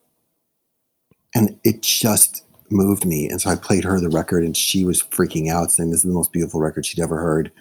and 1.34 1.60
it 1.64 1.82
just 1.82 2.44
moved 2.70 3.06
me. 3.06 3.28
And 3.30 3.42
so 3.42 3.50
I 3.50 3.56
played 3.56 3.84
her 3.84 4.00
the 4.00 4.10
record, 4.10 4.44
and 4.44 4.56
she 4.56 4.84
was 4.84 5.02
freaking 5.02 5.50
out, 5.50 5.72
saying 5.72 5.92
this 5.92 6.00
is 6.00 6.06
the 6.06 6.14
most 6.14 6.32
beautiful 6.32 6.60
record 6.60 6.86
she'd 6.86 7.02
ever 7.02 7.20
heard. 7.20 7.52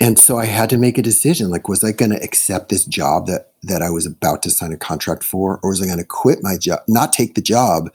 And 0.00 0.18
so 0.18 0.38
I 0.38 0.44
had 0.44 0.70
to 0.70 0.78
make 0.78 0.96
a 0.96 1.02
decision. 1.02 1.50
Like, 1.50 1.68
was 1.68 1.82
I 1.82 1.92
going 1.92 2.12
to 2.12 2.22
accept 2.22 2.68
this 2.68 2.84
job 2.84 3.26
that 3.26 3.52
that 3.64 3.82
I 3.82 3.90
was 3.90 4.06
about 4.06 4.42
to 4.44 4.50
sign 4.50 4.72
a 4.72 4.76
contract 4.76 5.24
for, 5.24 5.58
or 5.62 5.70
was 5.70 5.82
I 5.82 5.86
going 5.86 5.98
to 5.98 6.04
quit 6.04 6.38
my 6.42 6.56
job, 6.56 6.80
not 6.86 7.12
take 7.12 7.34
the 7.34 7.42
job, 7.42 7.92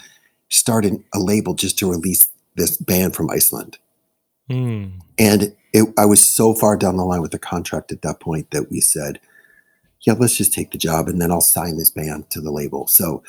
start 0.49 0.85
an, 0.85 1.03
a 1.13 1.19
label 1.19 1.53
just 1.53 1.79
to 1.79 1.89
release 1.89 2.29
this 2.55 2.75
band 2.77 3.15
from 3.15 3.29
Iceland? 3.29 3.77
Mm. 4.49 4.99
And 5.17 5.55
it, 5.71 5.93
I 5.97 6.05
was 6.05 6.27
so 6.27 6.53
far 6.53 6.75
down 6.75 6.97
the 6.97 7.05
line 7.05 7.21
with 7.21 7.31
the 7.31 7.39
contract 7.39 7.91
at 7.91 8.01
that 8.01 8.19
point 8.19 8.51
that 8.51 8.69
we 8.69 8.81
said, 8.81 9.19
yeah, 10.01 10.13
let's 10.13 10.35
just 10.35 10.53
take 10.53 10.71
the 10.71 10.77
job 10.77 11.07
and 11.07 11.21
then 11.21 11.31
I'll 11.31 11.41
sign 11.41 11.77
this 11.77 11.89
band 11.89 12.29
to 12.31 12.41
the 12.41 12.51
label. 12.51 12.87
So 12.87 13.23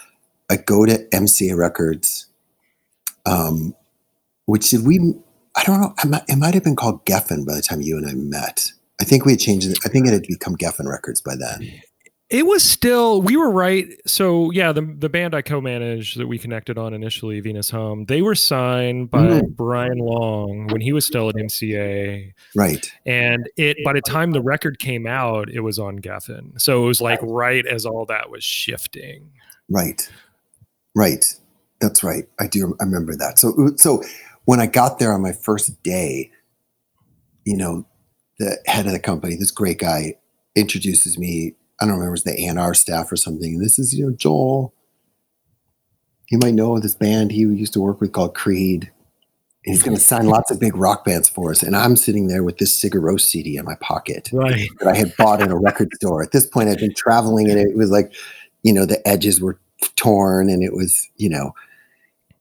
I 0.50 0.56
go 0.56 0.84
to 0.86 0.98
MCA 1.12 1.56
Records, 1.56 2.26
um, 3.26 3.74
which 4.46 4.70
did 4.70 4.86
we, 4.86 4.98
I 5.56 5.64
don't 5.64 5.80
know, 5.80 5.94
it 6.02 6.08
might, 6.08 6.24
it 6.28 6.36
might 6.36 6.54
have 6.54 6.64
been 6.64 6.76
called 6.76 7.04
Geffen 7.06 7.46
by 7.46 7.54
the 7.54 7.62
time 7.62 7.80
you 7.80 7.96
and 7.96 8.06
I 8.06 8.12
met. 8.14 8.72
I 9.00 9.04
think 9.04 9.24
we 9.24 9.32
had 9.32 9.40
changed 9.40 9.68
it. 9.68 9.78
I 9.84 9.88
think 9.88 10.06
it 10.06 10.12
had 10.12 10.22
become 10.26 10.56
Geffen 10.56 10.88
Records 10.88 11.20
by 11.20 11.34
then. 11.36 11.72
It 12.30 12.46
was 12.46 12.62
still 12.62 13.20
we 13.20 13.36
were 13.36 13.50
right. 13.50 13.86
So 14.06 14.50
yeah, 14.50 14.72
the 14.72 14.80
the 14.98 15.08
band 15.08 15.34
I 15.34 15.42
co-managed 15.42 16.18
that 16.18 16.26
we 16.26 16.38
connected 16.38 16.78
on 16.78 16.94
initially, 16.94 17.38
Venus 17.40 17.70
Hum, 17.70 18.06
they 18.06 18.22
were 18.22 18.34
signed 18.34 19.10
by 19.10 19.24
Mm. 19.26 19.56
Brian 19.56 19.98
Long 19.98 20.66
when 20.68 20.80
he 20.80 20.92
was 20.92 21.04
still 21.06 21.28
at 21.28 21.34
MCA. 21.36 22.32
Right. 22.56 22.90
And 23.04 23.48
it 23.56 23.76
by 23.84 23.92
the 23.92 24.00
time 24.00 24.32
the 24.32 24.42
record 24.42 24.78
came 24.78 25.06
out, 25.06 25.50
it 25.50 25.60
was 25.60 25.78
on 25.78 25.98
Geffen. 26.00 26.60
So 26.60 26.82
it 26.84 26.86
was 26.86 27.00
like 27.00 27.20
right 27.22 27.66
as 27.66 27.84
all 27.84 28.06
that 28.06 28.30
was 28.30 28.42
shifting. 28.42 29.30
Right. 29.68 30.08
Right. 30.94 31.24
That's 31.80 32.02
right. 32.02 32.24
I 32.40 32.46
do 32.46 32.76
I 32.80 32.84
remember 32.84 33.16
that. 33.16 33.38
So 33.38 33.72
so 33.76 34.02
when 34.44 34.60
I 34.60 34.66
got 34.66 34.98
there 34.98 35.12
on 35.12 35.22
my 35.22 35.32
first 35.32 35.82
day, 35.82 36.30
you 37.44 37.56
know, 37.56 37.86
the 38.38 38.58
head 38.66 38.86
of 38.86 38.92
the 38.92 38.98
company, 38.98 39.36
this 39.36 39.50
great 39.50 39.78
guy, 39.78 40.14
introduces 40.54 41.18
me. 41.18 41.54
I 41.80 41.84
don't 41.86 41.94
remember, 41.94 42.08
it 42.08 42.12
was 42.12 42.24
the 42.24 42.46
A&R 42.46 42.74
staff 42.74 43.10
or 43.10 43.16
something. 43.16 43.54
And 43.54 43.64
this 43.64 43.78
is, 43.78 43.94
you 43.94 44.06
know, 44.06 44.16
Joel. 44.16 44.74
You 46.30 46.38
might 46.42 46.54
know 46.54 46.78
this 46.78 46.94
band 46.94 47.32
he 47.32 47.40
used 47.40 47.74
to 47.74 47.80
work 47.80 48.00
with 48.00 48.12
called 48.12 48.34
Creed. 48.34 48.90
And 49.66 49.74
he's 49.74 49.82
going 49.82 49.96
to 49.96 50.02
sign 50.02 50.26
lots 50.26 50.50
of 50.50 50.60
big 50.60 50.76
rock 50.76 51.04
bands 51.04 51.28
for 51.28 51.50
us. 51.50 51.62
And 51.62 51.74
I'm 51.74 51.96
sitting 51.96 52.28
there 52.28 52.42
with 52.42 52.58
this 52.58 52.78
Sigur 52.78 53.18
CD 53.20 53.56
in 53.56 53.64
my 53.64 53.76
pocket 53.76 54.28
Right. 54.32 54.68
that 54.78 54.88
I 54.88 54.96
had 54.96 55.16
bought 55.16 55.40
in 55.40 55.50
a 55.50 55.56
record 55.56 55.88
store. 55.94 56.22
At 56.22 56.32
this 56.32 56.46
point, 56.46 56.68
I'd 56.68 56.78
been 56.78 56.94
traveling 56.94 57.50
and 57.50 57.58
it 57.58 57.74
was 57.76 57.90
like, 57.90 58.12
you 58.62 58.72
know, 58.72 58.84
the 58.84 59.06
edges 59.08 59.40
were 59.40 59.58
torn 59.96 60.48
and 60.48 60.62
it 60.62 60.72
was, 60.72 61.08
you 61.16 61.28
know, 61.28 61.54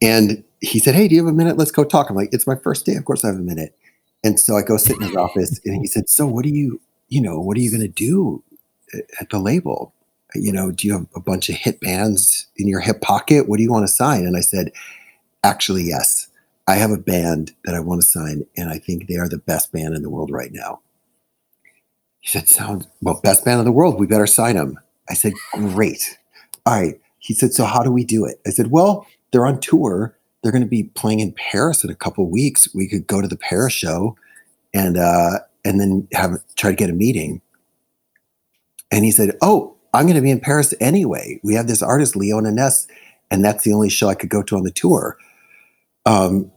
and 0.02 0.44
he 0.62 0.80
said, 0.80 0.96
Hey, 0.96 1.08
do 1.08 1.16
you 1.16 1.26
have 1.26 1.34
a 1.34 1.36
minute? 1.36 1.58
Let's 1.58 1.72
go 1.72 1.84
talk. 1.84 2.10
I'm 2.10 2.16
like, 2.16 2.30
It's 2.32 2.48
my 2.48 2.56
first 2.56 2.86
day. 2.86 2.96
Of 2.96 3.06
course 3.06 3.24
I 3.24 3.28
have 3.28 3.38
a 3.38 3.40
minute. 3.40 3.76
And 4.24 4.40
so 4.40 4.56
I 4.56 4.62
go 4.62 4.78
sit 4.78 4.98
in 4.98 5.04
his 5.04 5.16
office 5.16 5.60
and 5.66 5.76
he 5.76 5.88
said, 5.88 6.10
So 6.10 6.26
what 6.26 6.44
do 6.44 6.50
you, 6.50 6.80
you 7.10 7.22
know, 7.22 7.40
what 7.40 7.58
are 7.58 7.62
you 7.62 7.72
going 7.72 7.82
to 7.82 7.88
do 7.88 8.44
uh, 8.94 9.00
at 9.20 9.30
the 9.30 9.40
label? 9.40 9.94
You 10.36 10.52
know, 10.52 10.72
do 10.72 10.88
you 10.88 10.94
have 10.94 11.06
a 11.16 11.20
bunch 11.20 11.50
of 11.50 11.56
hit 11.56 11.80
bands 11.80 12.48
in 12.58 12.68
your 12.68 12.80
hip 12.80 13.02
pocket? 13.02 13.48
What 13.48 13.58
do 13.58 13.64
you 13.64 13.72
want 13.72 13.86
to 13.88 13.94
sign? 13.94 14.26
And 14.26 14.38
I 14.38 14.42
said, 14.42 14.72
Actually, 15.44 15.84
yes. 15.84 16.28
I 16.68 16.76
have 16.76 16.92
a 16.92 16.98
band 16.98 17.52
that 17.66 17.76
I 17.76 17.82
want 17.82 18.02
to 18.02 18.08
sign, 18.08 18.46
and 18.56 18.70
I 18.70 18.80
think 18.80 19.08
they 19.08 19.18
are 19.18 19.28
the 19.28 19.38
best 19.38 19.74
band 19.74 19.96
in 19.96 20.02
the 20.02 20.10
world 20.10 20.32
right 20.32 20.52
now. 20.54 20.80
He 22.22 22.30
said, 22.30 22.48
Sound 22.48 22.88
well, 23.02 23.20
best 23.22 23.44
band 23.44 23.60
in 23.60 23.66
the 23.66 23.72
world. 23.72 24.00
We 24.00 24.08
better 24.08 24.28
sign 24.28 24.56
them. 24.56 24.80
I 25.10 25.14
said, 25.14 25.34
Great. 25.52 26.18
All 26.66 26.80
right. 26.80 27.00
He 27.24 27.34
said, 27.34 27.54
So 27.54 27.64
how 27.64 27.82
do 27.82 27.92
we 27.92 28.04
do 28.04 28.26
it? 28.26 28.42
I 28.46 28.50
said, 28.50 28.70
Well, 28.70 29.08
they're 29.32 29.46
on 29.46 29.60
tour. 29.60 30.16
They're 30.42 30.52
going 30.52 30.64
to 30.64 30.70
be 30.70 30.84
playing 30.84 31.22
in 31.22 31.32
Paris 31.32 31.84
in 31.84 31.90
a 31.90 31.96
couple 31.96 32.30
weeks. 32.30 32.68
We 32.76 32.88
could 32.88 33.08
go 33.08 33.22
to 33.22 33.28
the 33.30 33.38
Paris 33.38 33.74
show 33.74 34.18
and 34.74 34.98
uh 34.98 35.40
and 35.64 35.80
then 35.80 36.08
have 36.14 36.38
try 36.58 36.70
to 36.70 36.76
get 36.76 36.90
a 36.90 36.94
meeting. 36.94 37.42
And 38.92 39.06
he 39.06 39.12
said, 39.12 39.38
Oh, 39.42 39.76
I'm 39.94 40.06
going 40.06 40.16
to 40.16 40.22
be 40.22 40.32
in 40.32 40.42
Paris 40.42 40.74
anyway. 40.82 41.40
We 41.44 41.56
have 41.56 41.68
this 41.68 41.82
artist, 41.82 42.16
Leona 42.18 42.50
Naess, 42.50 42.88
and 43.32 43.44
that's 43.44 43.64
the 43.64 43.72
only 43.72 43.90
show 43.90 44.10
I 44.10 44.16
could 44.16 44.30
go 44.30 44.44
to 44.44 44.58
on 44.58 44.64
the 44.64 44.72
tour. 44.72 45.18
Um, 46.06 46.52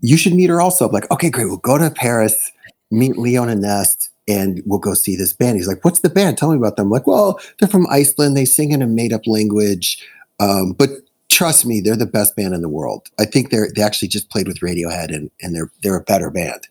you 0.00 0.16
should 0.16 0.34
meet 0.34 0.50
her 0.50 0.60
also. 0.60 0.86
I'm 0.86 0.92
like, 0.92 1.10
okay, 1.12 1.30
great. 1.30 1.46
We'll 1.46 1.58
go 1.58 1.78
to 1.78 1.90
Paris, 1.90 2.50
meet 2.90 3.16
Leona 3.16 3.54
Naess, 3.54 4.08
and 4.28 4.62
we'll 4.66 4.78
go 4.78 4.94
see 4.94 5.16
this 5.16 5.32
band. 5.32 5.56
He's 5.56 5.66
like, 5.66 5.84
what's 5.84 6.00
the 6.00 6.10
band? 6.10 6.36
Tell 6.38 6.50
me 6.50 6.58
about 6.58 6.76
them. 6.76 6.86
I'm 6.86 6.90
like, 6.90 7.06
well, 7.06 7.40
they're 7.58 7.68
from 7.68 7.86
Iceland. 7.90 8.36
They 8.36 8.44
sing 8.44 8.70
in 8.72 8.82
a 8.82 8.86
made 8.86 9.12
up 9.12 9.26
language. 9.26 10.06
Um, 10.38 10.72
but 10.72 10.90
trust 11.30 11.64
me, 11.66 11.80
they're 11.80 11.96
the 11.96 12.06
best 12.06 12.36
band 12.36 12.54
in 12.54 12.60
the 12.60 12.68
world. 12.68 13.08
I 13.18 13.24
think 13.24 13.50
they're 13.50 13.68
they 13.74 13.82
actually 13.82 14.08
just 14.08 14.30
played 14.30 14.46
with 14.46 14.60
Radiohead 14.60 15.14
and, 15.14 15.30
and 15.40 15.56
they're 15.56 15.70
they're 15.82 15.96
a 15.96 16.04
better 16.04 16.30
band. 16.30 16.68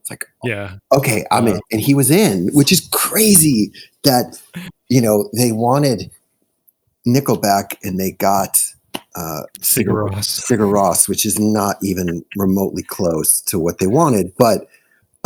It's 0.00 0.10
like, 0.10 0.24
Yeah. 0.44 0.76
okay, 0.92 1.24
I'm 1.30 1.48
in. 1.48 1.60
And 1.72 1.80
he 1.80 1.94
was 1.94 2.10
in, 2.10 2.48
which 2.52 2.70
is 2.70 2.88
crazy 2.92 3.72
that, 4.04 4.40
you 4.88 5.00
know, 5.00 5.28
they 5.36 5.50
wanted 5.50 6.10
Nickelback 7.06 7.76
and 7.82 7.98
they 7.98 8.12
got 8.12 8.60
uh, 9.16 9.42
Sigur 9.60 10.08
Rós. 10.08 10.44
Sigur 10.44 10.70
Rós, 10.70 11.08
which 11.08 11.26
is 11.26 11.40
not 11.40 11.76
even 11.82 12.24
remotely 12.36 12.82
close 12.84 13.40
to 13.42 13.58
what 13.58 13.78
they 13.78 13.86
wanted. 13.86 14.32
But 14.36 14.68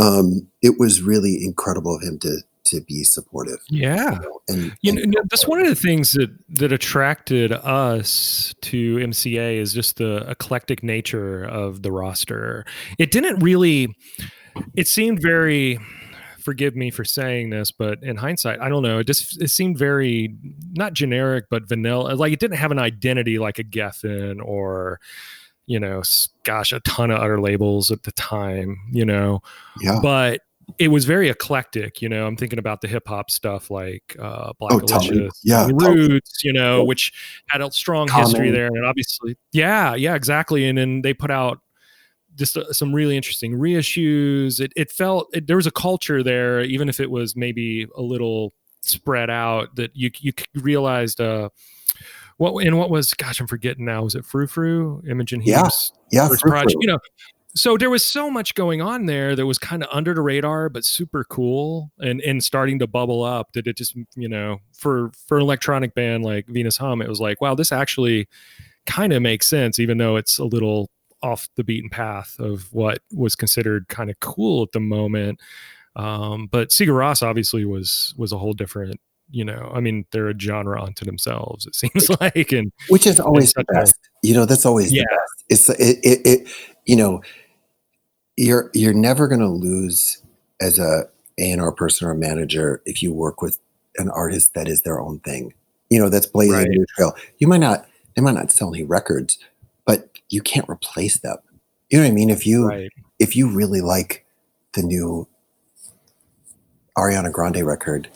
um, 0.01 0.49
it 0.63 0.79
was 0.79 1.03
really 1.03 1.45
incredible 1.45 1.97
of 1.97 2.03
him 2.03 2.19
to 2.21 2.39
to 2.63 2.81
be 2.83 3.03
supportive. 3.05 3.59
Yeah, 3.69 4.19
and, 4.49 4.77
you 4.81 4.93
and- 4.93 5.11
know, 5.11 5.23
that's 5.31 5.47
one 5.47 5.61
of 5.61 5.67
the 5.67 5.75
things 5.75 6.13
that 6.13 6.31
that 6.51 6.73
attracted 6.73 7.53
us 7.53 8.55
to 8.63 8.97
MCA 8.97 9.57
is 9.57 9.73
just 9.73 9.97
the 9.97 10.19
eclectic 10.31 10.83
nature 10.83 11.45
of 11.45 11.83
the 11.83 11.91
roster. 11.91 12.65
It 12.99 13.11
didn't 13.11 13.41
really. 13.41 13.95
It 14.75 14.89
seemed 14.89 15.21
very. 15.21 15.79
Forgive 16.43 16.75
me 16.75 16.91
for 16.91 17.05
saying 17.05 17.51
this, 17.51 17.71
but 17.71 18.03
in 18.03 18.17
hindsight, 18.17 18.61
I 18.61 18.71
don't 18.71 18.83
know. 18.83 19.01
It 19.01 19.07
just 19.07 19.41
it 19.43 19.49
seemed 19.49 19.77
very 19.77 20.35
not 20.73 20.95
generic, 20.95 21.45
but 21.51 21.69
vanilla. 21.69 22.15
Like 22.15 22.33
it 22.33 22.41
didn't 22.41 22.57
have 22.57 22.71
an 22.71 22.79
identity 22.79 23.39
like 23.39 23.59
a 23.59 23.65
Geffen 23.65 24.41
or, 24.43 25.01
you 25.71 25.79
know, 25.79 26.03
gosh, 26.43 26.73
a 26.73 26.81
ton 26.81 27.13
of 27.13 27.21
other 27.21 27.41
labels 27.41 27.93
at 27.93 28.03
the 28.03 28.11
time. 28.13 28.77
You 28.91 29.05
know, 29.05 29.41
yeah, 29.81 30.01
but 30.03 30.41
it 30.79 30.89
was 30.89 31.05
very 31.05 31.29
eclectic. 31.29 32.03
You 32.03 32.09
know, 32.09 32.27
I'm 32.27 32.37
thinking 32.37 32.59
about 32.59 32.81
the 32.81 32.89
hip 32.89 33.07
hop 33.07 33.31
stuff 33.31 33.71
like 33.71 34.17
uh, 34.19 34.53
Black 34.59 34.73
Oh. 34.73 34.81
Delicious, 34.81 35.41
Yeah, 35.45 35.69
the 35.69 35.75
Roots, 35.75 36.43
you 36.43 36.53
know, 36.53 36.83
which 36.83 37.13
had 37.49 37.61
a 37.63 37.71
strong 37.71 38.09
history 38.09 38.51
there, 38.51 38.67
and 38.67 38.85
obviously, 38.85 39.37
yeah, 39.53 39.95
yeah, 39.95 40.17
exactly. 40.17 40.69
And 40.69 40.77
then 40.77 41.03
they 41.03 41.15
put 41.15 41.31
out 41.31 41.61
just 42.35 42.57
uh, 42.57 42.73
some 42.73 42.93
really 42.93 43.17
interesting 43.17 43.55
reissues. 43.55 44.59
It 44.59 44.73
it 44.75 44.91
felt 44.91 45.29
it, 45.33 45.47
there 45.47 45.57
was 45.57 45.69
a 45.69 45.73
culture 45.73 46.25
there, 46.25 46.63
even 46.63 46.89
if 46.89 46.99
it 46.99 47.13
was 47.13 47.37
maybe 47.37 47.87
a 47.97 48.03
little 48.03 48.55
spread 48.83 49.31
out. 49.31 49.77
That 49.77 49.93
you 49.95 50.11
you 50.19 50.33
realized. 50.57 51.21
Uh, 51.21 51.51
what 52.41 52.65
and 52.65 52.79
what 52.79 52.91
was 52.91 53.15
gosh 53.15 53.41
I'm 53.41 53.47
forgetting 53.47 53.85
now 53.85 54.03
was 54.03 54.15
it 54.15 54.25
Frou 54.25 54.47
Frou 54.47 55.03
Imogen 55.09 55.43
Yeah. 55.43 55.63
Heap's 55.63 55.93
yeah, 56.11 56.29
first 56.29 56.43
Frou 56.43 56.51
project 56.51 56.77
you 56.81 56.87
know 56.87 56.99
so 57.55 57.77
there 57.77 57.91
was 57.91 58.07
so 58.07 58.31
much 58.31 58.55
going 58.55 58.81
on 58.81 59.07
there 59.07 59.35
that 59.35 59.45
was 59.45 59.59
kind 59.59 59.83
of 59.83 59.89
under 59.93 60.15
the 60.15 60.23
radar 60.23 60.69
but 60.69 60.85
super 60.85 61.25
cool 61.25 61.91
and 61.99 62.21
and 62.21 62.43
starting 62.43 62.79
to 62.79 62.87
bubble 62.87 63.23
up 63.23 63.53
that 63.53 63.67
it 63.67 63.77
just 63.77 63.97
you 64.15 64.29
know 64.29 64.59
for 64.73 65.11
for 65.27 65.39
an 65.39 65.43
electronic 65.43 65.95
band 65.95 66.25
like 66.25 66.47
venus 66.47 66.77
hum 66.77 67.03
it 67.03 67.09
was 67.09 67.21
like 67.21 67.41
wow 67.41 67.55
this 67.55 67.73
actually 67.73 68.29
kind 68.87 69.13
of 69.13 69.21
makes 69.21 69.47
sense 69.47 69.79
even 69.79 69.99
though 69.99 70.17
it's 70.17 70.39
a 70.39 70.45
little 70.45 70.91
off 71.23 71.49
the 71.57 71.65
beaten 71.65 71.91
path 71.91 72.37
of 72.39 72.73
what 72.73 73.01
was 73.13 73.37
considered 73.37 73.89
kind 73.89 74.11
of 74.11 74.19
cool 74.21 74.63
at 74.63 74.73
the 74.73 74.81
moment. 74.81 75.41
Um 75.97 76.47
but 76.47 76.71
Sigur 76.71 76.95
Rós 76.95 77.23
obviously 77.23 77.65
was 77.65 78.15
was 78.17 78.33
a 78.33 78.39
whole 78.39 78.53
different 78.53 79.01
you 79.31 79.45
know 79.45 79.71
i 79.75 79.81
mean 79.81 80.05
they're 80.13 80.29
a 80.29 80.39
genre 80.39 80.83
unto 80.83 81.05
themselves 81.05 81.67
it 81.67 81.75
seems 81.83 82.11
like 82.21 82.51
and 82.53 82.73
which 82.89 83.07
is 83.07 83.21
always 83.21 83.53
the 83.53 83.61
such 83.61 83.67
a- 83.71 83.81
best. 83.81 83.99
You 84.23 84.35
know, 84.35 84.45
that's 84.45 84.67
always 84.67 84.93
Yeah. 84.93 85.03
the 85.03 85.17
best. 85.17 85.45
It's 85.49 85.69
it, 85.81 85.99
it, 86.05 86.27
it 86.27 86.49
you 86.85 86.97
know, 86.97 87.23
you're 88.37 88.71
you're 88.75 88.93
never 88.95 89.29
going 89.29 89.41
to 89.41 89.49
lose 89.49 90.23
as 90.61 90.79
a 90.79 91.05
A 91.39 91.51
and 91.53 91.61
R 91.61 91.73
person 91.73 92.07
or 92.07 92.11
a 92.11 92.15
manager 92.17 92.83
if 92.85 93.03
you 93.03 93.13
work 93.13 93.41
with 93.41 93.59
an 93.97 94.11
artist 94.11 94.53
that 94.55 94.69
is 94.69 94.83
their 94.83 95.01
own 95.01 95.21
thing. 95.21 95.55
You 95.89 95.99
know, 95.99 96.09
that's 96.11 96.27
blazing 96.27 96.55
Right. 96.55 96.67
a 96.67 96.71
new 96.71 96.85
trail. 96.97 97.15
You 97.39 97.49
might 97.49 97.61
not 97.61 97.87
they 98.15 98.21
might 98.23 98.35
not 98.35 98.51
sell 98.53 98.75
any 98.75 98.85
records, 98.85 99.39
but 99.87 100.19
you 100.29 100.43
can't 100.43 100.69
replace 100.69 101.19
them. 101.21 101.37
You 101.91 101.99
know 101.99 102.05
what 102.05 102.11
I 102.11 102.15
mean? 102.15 102.29
If 102.31 102.47
you 102.47 102.67
right 102.69 102.91
if 103.19 103.35
you 103.37 103.49
really 103.51 103.81
like 103.81 104.25
the 104.75 104.83
new 104.83 105.27
Ariana 106.97 107.33
Grande 107.33 107.63
record, 107.65 108.09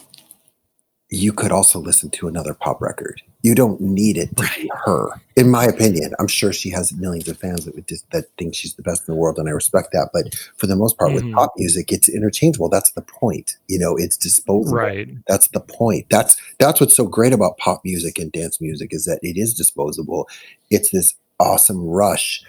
you 1.11 1.33
could 1.33 1.53
also 1.53 1.79
listen 1.79 2.11
to 2.11 2.27
another 2.29 2.55
pop 2.55 2.81
record. 2.81 3.23
You 3.43 3.55
don't 3.55 3.81
need 3.81 4.17
it 4.17 4.35
to 4.39 4.49
be 4.57 4.71
her, 4.87 5.11
in 5.37 5.51
my 5.51 5.65
opinion. 5.65 6.13
I'm 6.19 6.27
sure 6.29 6.53
she 6.53 6.71
has 6.71 6.95
millions 6.95 7.29
of 7.29 7.37
fans 7.39 7.67
that 7.67 7.75
would 7.75 7.87
just, 7.87 8.11
that 8.11 8.25
think 8.39 8.55
she's 8.55 8.75
the 8.75 8.83
best 8.83 9.07
in 9.07 9.15
the 9.15 9.21
world, 9.21 9.39
and 9.39 9.47
I 9.49 9.53
respect 9.53 9.89
that. 9.93 10.09
But 10.15 10.35
for 10.57 10.67
the 10.67 10.77
most 10.77 10.97
part, 10.99 11.11
Mhm. 11.11 11.15
with 11.15 11.33
pop 11.35 11.53
music, 11.59 11.93
it's 11.93 12.09
interchangeable. 12.09 12.71
That's 12.71 12.91
the 12.93 13.03
point. 13.03 13.57
You 13.69 13.79
know, 13.79 13.97
it's 13.97 14.17
disposable. 14.17 14.77
right 14.77 15.09
That's 15.29 15.49
the 15.49 15.61
point. 15.61 16.07
That's 16.11 16.37
that's 16.59 16.81
what's 16.81 16.97
so 16.97 17.07
great 17.07 17.35
about 17.35 17.59
pop 17.59 17.83
music 17.85 18.19
and 18.19 18.33
dance 18.33 18.61
music 18.61 18.95
is 18.95 19.05
that 19.05 19.19
it 19.23 19.37
is 19.37 19.53
disposable. 19.55 20.27
It's 20.71 20.91
this 20.91 21.15
awesome 21.39 21.85
rush, 21.85 22.43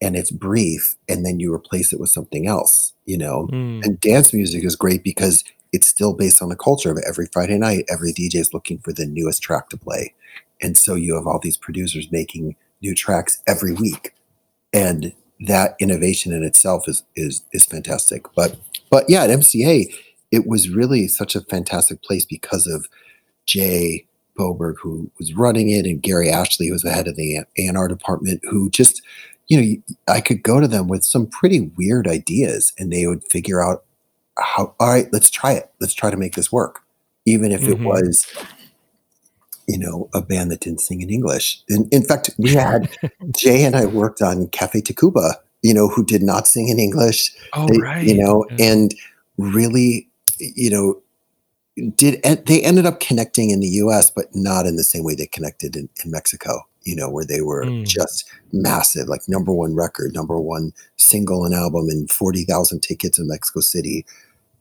and 0.00 0.14
it's 0.14 0.30
brief, 0.30 0.94
and 1.08 1.26
then 1.26 1.40
you 1.40 1.52
replace 1.52 1.92
it 1.92 1.98
with 1.98 2.10
something 2.10 2.46
else. 2.46 2.92
You 3.04 3.18
know, 3.18 3.48
Mm. 3.52 3.84
and 3.84 4.00
dance 4.00 4.32
music 4.32 4.62
is 4.64 4.76
great 4.76 5.02
because 5.02 5.42
it's 5.76 5.86
still 5.86 6.14
based 6.14 6.40
on 6.40 6.48
the 6.48 6.56
culture 6.56 6.90
of 6.90 6.98
every 7.06 7.26
Friday 7.32 7.58
night. 7.58 7.84
Every 7.88 8.12
DJ 8.12 8.36
is 8.36 8.54
looking 8.54 8.78
for 8.78 8.92
the 8.92 9.06
newest 9.06 9.42
track 9.42 9.68
to 9.68 9.76
play, 9.76 10.14
and 10.62 10.76
so 10.76 10.94
you 10.94 11.14
have 11.14 11.26
all 11.26 11.38
these 11.38 11.58
producers 11.58 12.10
making 12.10 12.56
new 12.80 12.94
tracks 12.94 13.42
every 13.46 13.74
week, 13.74 14.14
and 14.72 15.12
that 15.40 15.76
innovation 15.78 16.32
in 16.32 16.42
itself 16.42 16.88
is 16.88 17.04
is 17.14 17.44
is 17.52 17.66
fantastic. 17.66 18.24
But 18.34 18.56
but 18.90 19.04
yeah, 19.08 19.24
at 19.24 19.30
MCA, 19.30 19.84
it 20.30 20.46
was 20.46 20.70
really 20.70 21.08
such 21.08 21.36
a 21.36 21.42
fantastic 21.42 22.02
place 22.02 22.24
because 22.24 22.66
of 22.66 22.88
Jay 23.44 24.06
Boberg, 24.38 24.76
who 24.80 25.10
was 25.18 25.34
running 25.34 25.68
it, 25.68 25.84
and 25.84 26.02
Gary 26.02 26.30
Ashley, 26.30 26.68
who 26.68 26.72
was 26.72 26.82
the 26.82 26.90
head 26.90 27.08
of 27.08 27.16
the 27.16 27.40
A&R 27.58 27.88
department, 27.88 28.40
who 28.44 28.70
just, 28.70 29.02
you 29.48 29.60
know, 29.60 29.96
I 30.08 30.20
could 30.20 30.42
go 30.42 30.60
to 30.60 30.68
them 30.68 30.88
with 30.88 31.04
some 31.04 31.26
pretty 31.26 31.60
weird 31.76 32.06
ideas, 32.06 32.72
and 32.78 32.92
they 32.92 33.06
would 33.06 33.24
figure 33.24 33.62
out 33.62 33.84
how. 34.38 34.74
All 34.80 34.88
right, 34.88 35.08
let's 35.12 35.30
try 35.30 35.52
it. 35.52 35.70
Let's 35.80 35.94
try 35.94 36.10
to 36.10 36.16
make 36.16 36.34
this 36.34 36.50
work, 36.52 36.82
even 37.24 37.52
if 37.52 37.62
it 37.62 37.78
Mhm. 37.78 37.84
was, 37.84 38.26
you 39.68 39.78
know, 39.78 40.08
a 40.14 40.22
band 40.22 40.50
that 40.50 40.60
didn't 40.60 40.80
sing 40.80 41.00
in 41.02 41.10
English. 41.10 41.62
In, 41.68 41.88
in 41.90 42.02
fact, 42.04 42.30
we 42.38 42.50
had 42.54 42.88
Jay 43.36 43.64
and 43.64 43.74
I 43.74 43.86
worked 43.86 44.22
on 44.22 44.48
Cafe 44.48 44.80
Tacuba, 44.82 45.34
you 45.62 45.74
know, 45.74 45.88
who 45.88 46.04
did 46.04 46.22
not 46.22 46.46
sing 46.46 46.68
in 46.68 46.78
English 46.78 47.32
Oh, 47.54 47.66
they- 47.68 47.78
right. 47.78 48.06
you 48.06 48.14
know 48.16 48.44
Yeah. 48.58 48.66
and 48.72 48.94
really 49.38 50.08
you 50.38 50.70
know 50.70 51.00
did 51.96 52.22
they 52.46 52.62
ended 52.62 52.86
up 52.86 53.00
connecting 53.00 53.50
in 53.50 53.60
the 53.60 53.68
us 53.68 54.10
but 54.10 54.34
not 54.34 54.64
in 54.66 54.76
the 54.76 54.84
same 54.84 55.02
way 55.04 55.14
they 55.14 55.26
connected 55.26 55.76
in, 55.76 55.88
in 56.04 56.10
mexico 56.10 56.60
you 56.86 56.96
know 56.96 57.10
where 57.10 57.24
they 57.26 57.40
were 57.42 57.64
Mm. 57.64 57.86
just 57.86 58.24
massive 58.52 59.08
like 59.08 59.22
number 59.28 59.52
one 59.52 59.74
record 59.74 60.14
number 60.14 60.38
one 60.40 60.72
single 60.96 61.44
and 61.44 61.54
album 61.54 61.86
and 61.90 62.10
40000 62.10 62.80
tickets 62.80 63.18
in 63.18 63.26
mexico 63.28 63.60
city 63.60 64.06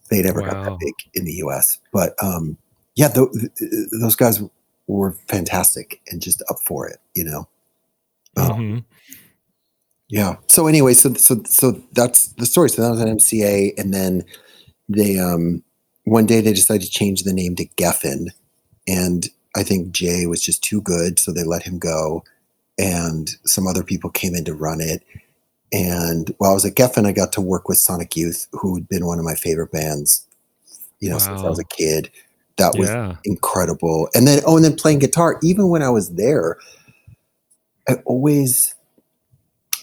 they 0.09 0.21
never 0.21 0.41
got 0.41 0.55
Wow. 0.57 0.63
that 0.63 0.79
big 0.79 0.93
in 1.13 1.25
the 1.25 1.33
us 1.33 1.79
but 1.93 2.15
um 2.21 2.57
yeah 2.95 3.07
th- 3.09 3.29
th- 3.57 3.87
those 4.01 4.15
guys 4.15 4.41
were 4.87 5.13
fantastic 5.29 6.01
and 6.11 6.21
just 6.21 6.43
up 6.49 6.57
for 6.65 6.87
it 6.89 6.99
you 7.15 7.23
know 7.23 7.47
Um, 8.37 8.51
Mhm. 8.59 8.83
yeah. 10.09 10.35
So 10.47 10.67
anyway, 10.67 10.93
so 10.93 11.13
so 11.13 11.41
so 11.47 11.81
that's 11.93 12.27
the 12.33 12.45
story. 12.45 12.69
So 12.69 12.81
that 12.81 12.91
was 12.91 12.99
an 13.01 13.07
MCA, 13.09 13.73
and 13.77 13.93
then 13.93 14.23
they 14.89 15.17
um 15.19 15.63
one 16.03 16.25
day 16.25 16.41
they 16.41 16.53
decided 16.53 16.83
to 16.83 16.89
change 16.91 17.23
the 17.23 17.33
name 17.33 17.55
to 17.55 17.65
Geffen, 17.77 18.27
and 18.87 19.29
I 19.55 19.63
think 19.63 19.91
Jay 19.91 20.25
was 20.25 20.41
just 20.41 20.63
too 20.63 20.81
good, 20.81 21.19
so 21.19 21.31
they 21.31 21.43
let 21.43 21.63
him 21.63 21.79
go, 21.79 22.23
and 22.77 23.29
some 23.45 23.67
other 23.67 23.83
people 23.83 24.09
came 24.09 24.35
in 24.35 24.45
to 24.45 24.53
run 24.53 24.81
it. 24.81 25.03
And 25.71 26.33
while 26.37 26.51
I 26.51 26.53
was 26.53 26.65
at 26.65 26.75
Geffen, 26.75 27.05
I 27.05 27.11
got 27.11 27.31
to 27.33 27.41
work 27.41 27.67
with 27.67 27.77
Sonic 27.77 28.15
Youth, 28.15 28.47
who 28.51 28.75
had 28.75 28.87
been 28.87 29.05
one 29.05 29.19
of 29.19 29.25
my 29.25 29.35
favorite 29.35 29.71
bands, 29.71 30.25
you 30.99 31.09
know, 31.09 31.17
since 31.17 31.41
I 31.41 31.49
was 31.49 31.59
a 31.59 31.65
kid. 31.65 32.11
That 32.57 32.75
was 32.77 32.89
yeah. 32.89 33.15
incredible. 33.25 34.07
And 34.13 34.25
then 34.25 34.41
oh, 34.45 34.55
and 34.55 34.63
then 34.63 34.75
playing 34.75 34.99
guitar. 34.99 35.39
Even 35.43 35.67
when 35.69 35.81
I 35.81 35.89
was 35.89 36.11
there, 36.15 36.57
I 37.89 37.95
always, 38.05 38.73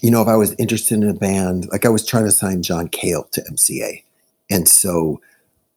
you 0.01 0.11
know, 0.11 0.23
if 0.23 0.29
I 0.29 0.37
was 0.37 0.55
interested 0.59 0.95
in 0.95 1.09
a 1.09 1.15
band, 1.15 1.69
like 1.71 1.85
I 1.85 1.91
was 1.91 2.07
trying 2.07 2.25
to 2.25 2.33
sign 2.33 2.63
John 2.63 2.89
Cale 2.89 3.25
to 3.33 3.43
MCA, 3.43 4.03
and 4.51 4.67
so 4.67 5.21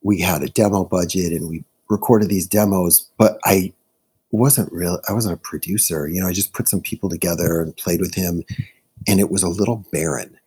we 0.03 0.21
had 0.21 0.43
a 0.43 0.47
demo 0.47 0.86
budget 0.86 1.34
and 1.34 1.49
we 1.49 1.65
recorded 1.89 2.29
these 2.29 2.47
demos. 2.47 3.10
But 3.17 3.39
I 3.43 3.73
wasn't 4.36 4.71
real. 4.71 5.00
I 5.10 5.13
wasn't 5.13 5.36
a 5.36 5.38
producer. 5.41 6.08
You 6.08 6.21
know, 6.21 6.28
I 6.28 6.34
just 6.34 6.54
put 6.54 6.67
some 6.67 6.82
people 6.82 7.10
together 7.10 7.62
and 7.62 7.76
played 7.76 8.00
with 8.02 8.13
him, 8.15 8.43
and 9.08 9.19
it 9.19 9.30
was 9.32 9.43
a 9.43 9.50
little 9.50 9.86
barren. 9.91 10.38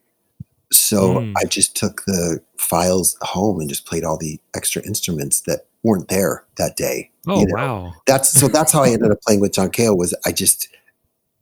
So 0.73 1.15
Mm. 1.21 1.33
I 1.39 1.45
just 1.47 1.75
took 1.77 2.05
the 2.07 2.43
files 2.59 3.17
home 3.23 3.59
and 3.61 3.69
just 3.69 3.87
played 3.87 4.05
all 4.05 4.19
the 4.19 4.39
extra 4.55 4.83
instruments 4.87 5.41
that 5.43 5.67
weren't 5.83 6.09
there 6.09 6.45
that 6.57 6.77
day 6.77 7.09
Oh 7.27 7.41
you 7.41 7.47
know, 7.47 7.55
wow. 7.55 7.95
that's 8.07 8.29
so 8.39 8.49
that's 8.49 8.73
how 8.73 8.83
I 8.83 8.91
ended 8.91 9.11
up 9.13 9.21
playing 9.27 9.41
with 9.41 9.53
John 9.53 9.71
Cale 9.71 9.97
was 9.97 10.15
I 10.27 10.33
just 10.33 10.69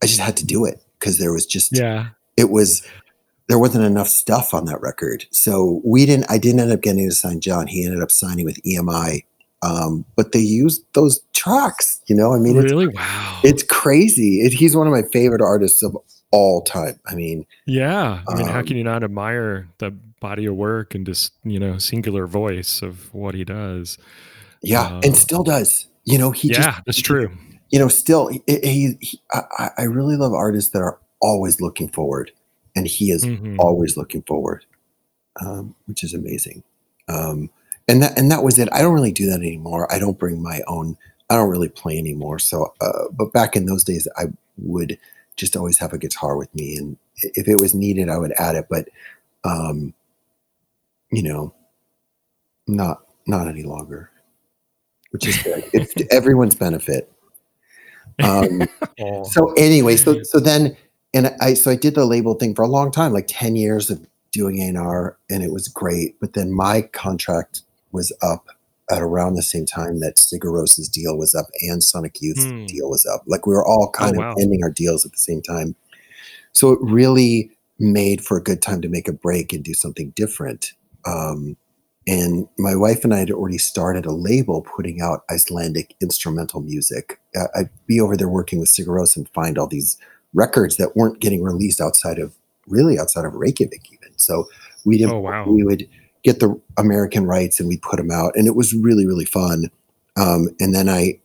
I 0.03 0.07
just 0.07 0.21
had 0.21 0.37
to 0.37 0.47
do 0.47 0.65
it 0.65 0.81
because 1.01 1.19
there 1.19 1.33
was 1.33 1.45
just 1.47 1.77
Yeah. 1.77 2.09
it 2.37 2.51
was 2.51 2.87
there 3.49 3.59
wasn't 3.59 3.85
enough 3.85 4.09
stuff 4.09 4.53
on 4.55 4.67
that 4.67 4.81
record. 4.81 5.25
So 5.31 5.81
we 5.85 6.05
didn't 6.07 6.27
I 6.31 6.39
didn't 6.39 6.61
end 6.61 6.71
up 6.73 6.83
getting 6.83 7.09
to 7.09 7.15
sign 7.15 7.41
John. 7.41 7.67
He 7.67 7.85
ended 7.85 8.03
up 8.03 8.11
signing 8.13 8.45
with 8.45 8.63
EMI. 8.63 9.25
Um, 9.67 10.05
but 10.15 10.33
they 10.33 10.41
used 10.41 10.85
those 10.93 11.21
tracks, 11.33 12.01
you 12.07 12.15
know. 12.15 12.33
I 12.33 12.39
mean 12.39 12.57
it's 12.57 12.71
really? 12.71 12.89
Wow. 12.89 13.41
it's 13.43 13.63
crazy. 13.63 14.41
It, 14.41 14.53
he's 14.53 14.77
one 14.77 14.87
of 14.87 14.93
my 14.93 15.03
favorite 15.13 15.43
artists 15.43 15.83
of 15.83 15.97
all 16.31 16.63
time. 16.63 17.01
I 17.07 17.15
mean, 17.15 17.47
yeah. 17.67 18.23
I 18.29 18.35
mean, 18.35 18.47
how 18.47 18.61
um, 18.61 18.67
can 18.67 18.77
you 18.77 18.85
not 18.85 19.03
admire 19.03 19.69
the 19.79 19.91
body 20.21 20.47
of 20.47 20.55
work 20.55 20.95
and 20.95 21.05
just 21.05 21.33
you 21.45 21.59
know 21.59 21.79
singular 21.79 22.27
voice 22.27 22.83
of 22.83 23.13
what 23.13 23.35
he 23.35 23.45
does? 23.45 23.99
yeah, 24.63 24.83
Uh, 24.83 25.01
and 25.05 25.17
still 25.17 25.43
does. 25.43 25.87
You 26.05 26.19
know, 26.19 26.31
he 26.31 26.49
yeah, 26.49 26.55
just 26.55 26.85
that's 26.87 27.03
true. 27.03 27.31
you 27.71 27.79
know, 27.79 27.89
still, 27.89 28.29
he, 28.29 28.43
he, 28.47 28.97
he 29.01 29.21
I, 29.33 29.71
I, 29.79 29.83
really 29.83 30.17
love 30.17 30.33
artists 30.33 30.71
that 30.71 30.79
are 30.79 30.99
always 31.21 31.61
looking 31.61 31.89
forward, 31.89 32.31
and 32.77 32.87
he 32.87 33.11
is 33.11 33.25
mm-hmm. 33.25 33.57
always 33.59 33.97
looking 33.97 34.23
forward, 34.23 34.65
um, 35.45 35.75
which 35.87 36.05
is 36.05 36.15
amazing. 36.15 36.63
Um, 37.09 37.51
and 37.89 38.03
that 38.03 38.19
and 38.19 38.31
that 38.31 38.43
was 38.43 38.59
it. 38.59 38.69
I 38.73 38.83
don't 38.83 38.95
really 38.95 39.13
do 39.13 39.27
that 39.31 39.41
anymore. 39.41 39.93
I 39.93 39.99
don't 39.99 40.19
bring 40.19 40.43
my 40.43 40.61
own. 40.67 40.97
I 41.31 41.37
don't 41.37 41.51
really 41.51 41.69
play 41.69 41.99
anymore. 41.99 42.39
So, 42.39 42.73
uh, 42.81 43.09
but 43.13 43.33
back 43.33 43.57
in 43.57 43.67
those 43.67 43.85
days, 43.85 44.09
I 44.17 44.27
would 44.59 44.99
just 45.37 45.57
always 45.57 45.79
have 45.79 45.93
a 45.93 45.99
guitar 45.99 46.37
with 46.37 46.53
me, 46.55 46.77
and 46.77 46.97
if 47.23 47.49
it 47.49 47.61
was 47.61 47.75
needed, 47.75 48.09
I 48.09 48.19
would 48.19 48.33
add 48.33 48.57
it. 48.57 48.67
But, 48.71 48.89
um, 49.45 49.93
you 51.11 51.23
know, 51.23 51.55
not 52.67 53.03
not 53.27 53.49
any 53.49 53.63
longer, 53.63 54.11
which 55.11 55.27
is 55.27 55.43
good. 55.43 55.65
it's 55.73 55.95
everyone's 56.11 56.55
benefit. 56.55 57.13
Um. 58.23 58.63
So 59.31 59.53
anyway, 59.59 59.97
so 59.97 60.23
so 60.23 60.41
then, 60.41 60.75
and 61.13 61.35
I 61.41 61.53
so 61.53 61.71
I 61.71 61.77
did 61.77 61.95
the 61.95 62.07
label 62.07 62.35
thing 62.35 62.55
for 62.55 62.63
a 62.63 62.69
long 62.69 62.91
time, 62.91 63.13
like 63.13 63.27
ten 63.29 63.55
years 63.55 63.91
of 63.91 64.07
doing 64.33 64.59
A&R, 64.59 65.19
and 65.29 65.43
it 65.43 65.53
was 65.53 65.69
great. 65.69 66.19
But 66.19 66.33
then 66.33 66.51
my 66.51 66.83
contract 66.83 67.63
was 67.97 68.13
up 68.23 68.47
at 68.91 69.03
around 69.03 69.35
the 69.35 69.43
same 69.43 69.67
time 69.67 69.99
that 69.99 70.17
Sigur 70.17 70.53
Rós's 70.53 70.89
deal 70.89 71.17
was 71.19 71.35
up 71.35 71.47
and 71.63 71.83
Sonic 71.83 72.19
Youth's 72.21 72.45
hmm. 72.45 72.67
deal 72.67 72.89
was 72.89 73.05
up. 73.05 73.23
Like 73.27 73.47
we 73.47 73.55
were 73.55 73.67
all 73.67 73.89
oh, 73.89 73.99
kind 73.99 74.17
oh, 74.17 74.21
of 74.21 74.27
wow. 74.27 74.35
ending 74.41 74.63
our 74.63 74.71
deals 74.71 75.05
at 75.05 75.11
the 75.11 75.19
same 75.19 75.43
time. 75.43 75.75
So 76.53 76.71
it 76.71 76.79
really 76.81 77.51
made 77.79 78.25
for 78.25 78.37
a 78.37 78.43
good 78.43 78.63
time 78.63 78.81
to 78.83 78.89
make 78.89 79.09
a 79.09 79.13
break 79.13 79.53
and 79.53 79.65
do 79.65 79.75
something 79.75 80.11
different. 80.11 80.73
Um, 81.05 81.57
and 82.07 82.49
my 82.59 82.77
wife 82.77 83.03
and 83.03 83.13
I 83.13 83.19
had 83.19 83.33
already 83.33 83.59
started 83.59 84.07
a 84.07 84.13
label 84.13 84.63
putting 84.63 85.01
out 85.01 85.25
Icelandic 85.31 85.97
instrumental 86.01 86.61
music. 86.61 87.21
Uh, 87.35 87.49
I'd 87.57 87.71
be 87.87 88.01
over 88.01 88.17
there 88.17 88.29
working 88.29 88.61
with 88.61 88.71
Sigur 88.71 88.89
Rós 88.89 89.17
and 89.17 89.29
find 89.31 89.59
all 89.59 89.67
these 89.67 89.99
records 90.33 90.77
that 90.77 90.97
weren't 90.97 91.21
getting 91.21 91.43
released 91.43 91.81
outside 91.81 92.19
of 92.19 92.35
really 92.69 92.99
outside 92.99 93.25
of 93.25 93.35
Reykjavik 93.35 93.93
even. 93.93 94.17
So 94.17 94.49
we 94.85 94.99
didn't. 94.99 95.15
oh, 95.15 95.21
wow. 95.21 95.47
we 95.49 95.65
would 95.65 95.89
get 96.27 96.41
the 96.41 96.61
American 96.77 97.25
rights 97.25 97.61
and 97.61 97.69
we 97.69 97.79
put 97.79 97.99
them 97.99 98.11
out, 98.11 98.33
and 98.35 98.47
it 98.47 98.57
was 98.57 98.75
really 98.75 99.07
really 99.07 99.25
fun. 99.25 99.71
Um, 100.17 100.49
and 100.61 100.75
then 100.75 100.89
I 100.89 101.21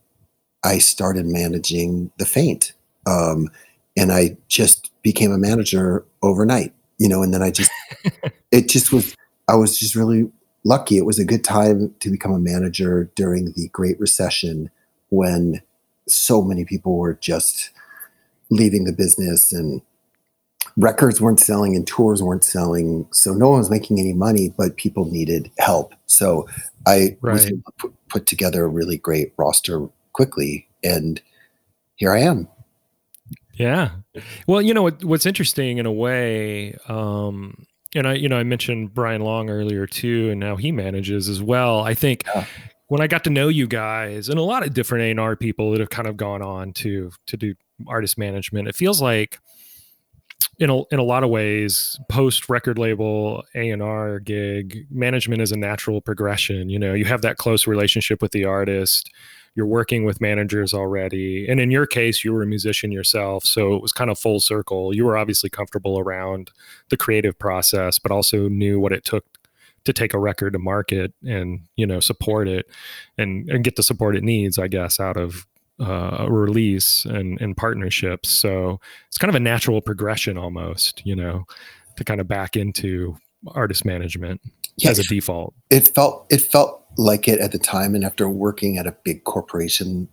I 0.63 0.77
started 0.77 1.25
managing 1.25 2.11
the 2.19 2.25
Faint, 2.25 2.73
um, 3.07 3.49
and 3.97 4.11
I 4.11 4.37
just 4.47 4.91
became 5.01 5.31
a 5.31 5.37
manager 5.37 6.05
overnight. 6.21 6.73
You 6.99 7.09
know, 7.09 7.23
and 7.23 7.33
then 7.33 7.41
I 7.41 7.49
just 7.49 7.71
it 8.51 8.69
just 8.69 8.93
was 8.93 9.15
I 9.47 9.55
was 9.55 9.77
just 9.79 9.95
really 9.95 10.31
lucky. 10.63 10.97
It 10.97 11.05
was 11.05 11.17
a 11.17 11.25
good 11.25 11.43
time 11.43 11.93
to 11.99 12.11
become 12.11 12.31
a 12.31 12.39
manager 12.39 13.09
during 13.15 13.53
the 13.53 13.69
Great 13.69 13.99
Recession 13.99 14.69
when 15.09 15.61
so 16.07 16.43
many 16.43 16.63
people 16.63 16.97
were 16.97 17.15
just 17.15 17.71
leaving 18.51 18.83
the 18.83 18.93
business 18.93 19.51
and 19.51 19.81
records 20.77 21.21
weren't 21.21 21.39
selling 21.39 21.75
and 21.75 21.85
tours 21.87 22.23
weren't 22.23 22.43
selling. 22.43 23.07
So 23.11 23.33
no 23.33 23.49
one 23.49 23.59
was 23.59 23.69
making 23.69 23.99
any 23.99 24.13
money, 24.13 24.53
but 24.57 24.77
people 24.77 25.05
needed 25.05 25.51
help. 25.59 25.93
So 26.05 26.47
I 26.87 27.17
right. 27.21 27.33
was 27.33 27.45
able 27.45 27.63
to 27.63 27.71
put, 27.77 28.07
put 28.09 28.25
together 28.25 28.65
a 28.65 28.67
really 28.67 28.97
great 28.97 29.33
roster 29.37 29.87
quickly. 30.13 30.67
And 30.83 31.21
here 31.95 32.13
I 32.13 32.19
am. 32.19 32.47
Yeah. 33.53 33.91
Well, 34.47 34.61
you 34.61 34.73
know 34.73 34.81
what, 34.81 35.03
what's 35.03 35.25
interesting 35.25 35.77
in 35.77 35.85
a 35.85 35.91
way, 35.91 36.75
um, 36.87 37.65
and 37.93 38.07
I, 38.07 38.13
you 38.13 38.29
know, 38.29 38.37
I 38.37 38.43
mentioned 38.43 38.93
Brian 38.93 39.21
Long 39.21 39.49
earlier 39.49 39.85
too, 39.85 40.29
and 40.31 40.43
how 40.43 40.55
he 40.55 40.71
manages 40.71 41.27
as 41.27 41.41
well. 41.41 41.81
I 41.81 41.93
think 41.93 42.23
yeah. 42.33 42.45
when 42.87 43.01
I 43.01 43.07
got 43.07 43.23
to 43.25 43.29
know 43.29 43.49
you 43.49 43.67
guys 43.67 44.29
and 44.29 44.39
a 44.39 44.43
lot 44.43 44.65
of 44.65 44.73
different 44.73 45.19
A&R 45.19 45.35
people 45.35 45.71
that 45.71 45.79
have 45.79 45.89
kind 45.89 46.07
of 46.07 46.17
gone 46.17 46.41
on 46.41 46.73
to 46.73 47.11
to 47.27 47.37
do 47.37 47.53
artist 47.87 48.17
management, 48.17 48.67
it 48.67 48.75
feels 48.75 49.01
like 49.01 49.39
in 50.59 50.69
a, 50.69 50.83
in 50.85 50.99
a 50.99 51.03
lot 51.03 51.23
of 51.23 51.29
ways, 51.29 51.99
post 52.09 52.49
record 52.49 52.77
label 52.77 53.43
A&R 53.55 54.19
gig, 54.19 54.85
management 54.89 55.41
is 55.41 55.51
a 55.51 55.57
natural 55.57 56.01
progression. 56.01 56.69
You 56.69 56.79
know, 56.79 56.93
you 56.93 57.05
have 57.05 57.21
that 57.21 57.37
close 57.37 57.67
relationship 57.67 58.21
with 58.21 58.31
the 58.31 58.45
artist. 58.45 59.11
You're 59.55 59.65
working 59.65 60.05
with 60.05 60.21
managers 60.21 60.73
already. 60.73 61.47
And 61.49 61.59
in 61.59 61.71
your 61.71 61.85
case, 61.85 62.23
you 62.23 62.33
were 62.33 62.43
a 62.43 62.47
musician 62.47 62.91
yourself. 62.91 63.45
So 63.45 63.73
it 63.73 63.81
was 63.81 63.91
kind 63.91 64.09
of 64.09 64.17
full 64.17 64.39
circle. 64.39 64.95
You 64.95 65.05
were 65.05 65.17
obviously 65.17 65.49
comfortable 65.49 65.99
around 65.99 66.51
the 66.89 66.97
creative 66.97 67.37
process, 67.37 67.99
but 67.99 68.11
also 68.11 68.47
knew 68.47 68.79
what 68.79 68.93
it 68.93 69.03
took 69.03 69.25
to 69.83 69.93
take 69.93 70.13
a 70.13 70.19
record 70.19 70.53
to 70.53 70.59
market 70.59 71.13
and, 71.23 71.61
you 71.75 71.87
know, 71.87 71.99
support 71.99 72.47
it 72.47 72.67
and, 73.17 73.49
and 73.49 73.63
get 73.63 73.75
the 73.75 73.83
support 73.83 74.15
it 74.15 74.23
needs, 74.23 74.59
I 74.59 74.67
guess, 74.67 74.99
out 74.99 75.17
of 75.17 75.47
uh, 75.81 76.27
release 76.29 77.05
and, 77.05 77.39
and 77.41 77.57
partnerships. 77.57 78.29
So 78.29 78.79
it's 79.07 79.17
kind 79.17 79.29
of 79.29 79.35
a 79.35 79.39
natural 79.39 79.81
progression 79.81 80.37
almost, 80.37 81.05
you 81.05 81.15
know, 81.15 81.45
to 81.97 82.03
kind 82.03 82.21
of 82.21 82.27
back 82.27 82.55
into 82.55 83.17
artist 83.47 83.85
management 83.85 84.41
yeah, 84.77 84.91
as 84.91 84.99
a 84.99 85.03
default. 85.03 85.53
It 85.69 85.87
felt 85.87 86.25
it 86.29 86.41
felt 86.41 86.85
like 86.97 87.27
it 87.27 87.39
at 87.39 87.51
the 87.51 87.59
time, 87.59 87.95
and 87.95 88.03
after 88.03 88.29
working 88.29 88.77
at 88.77 88.87
a 88.87 88.95
big 89.03 89.23
corporation, 89.23 90.07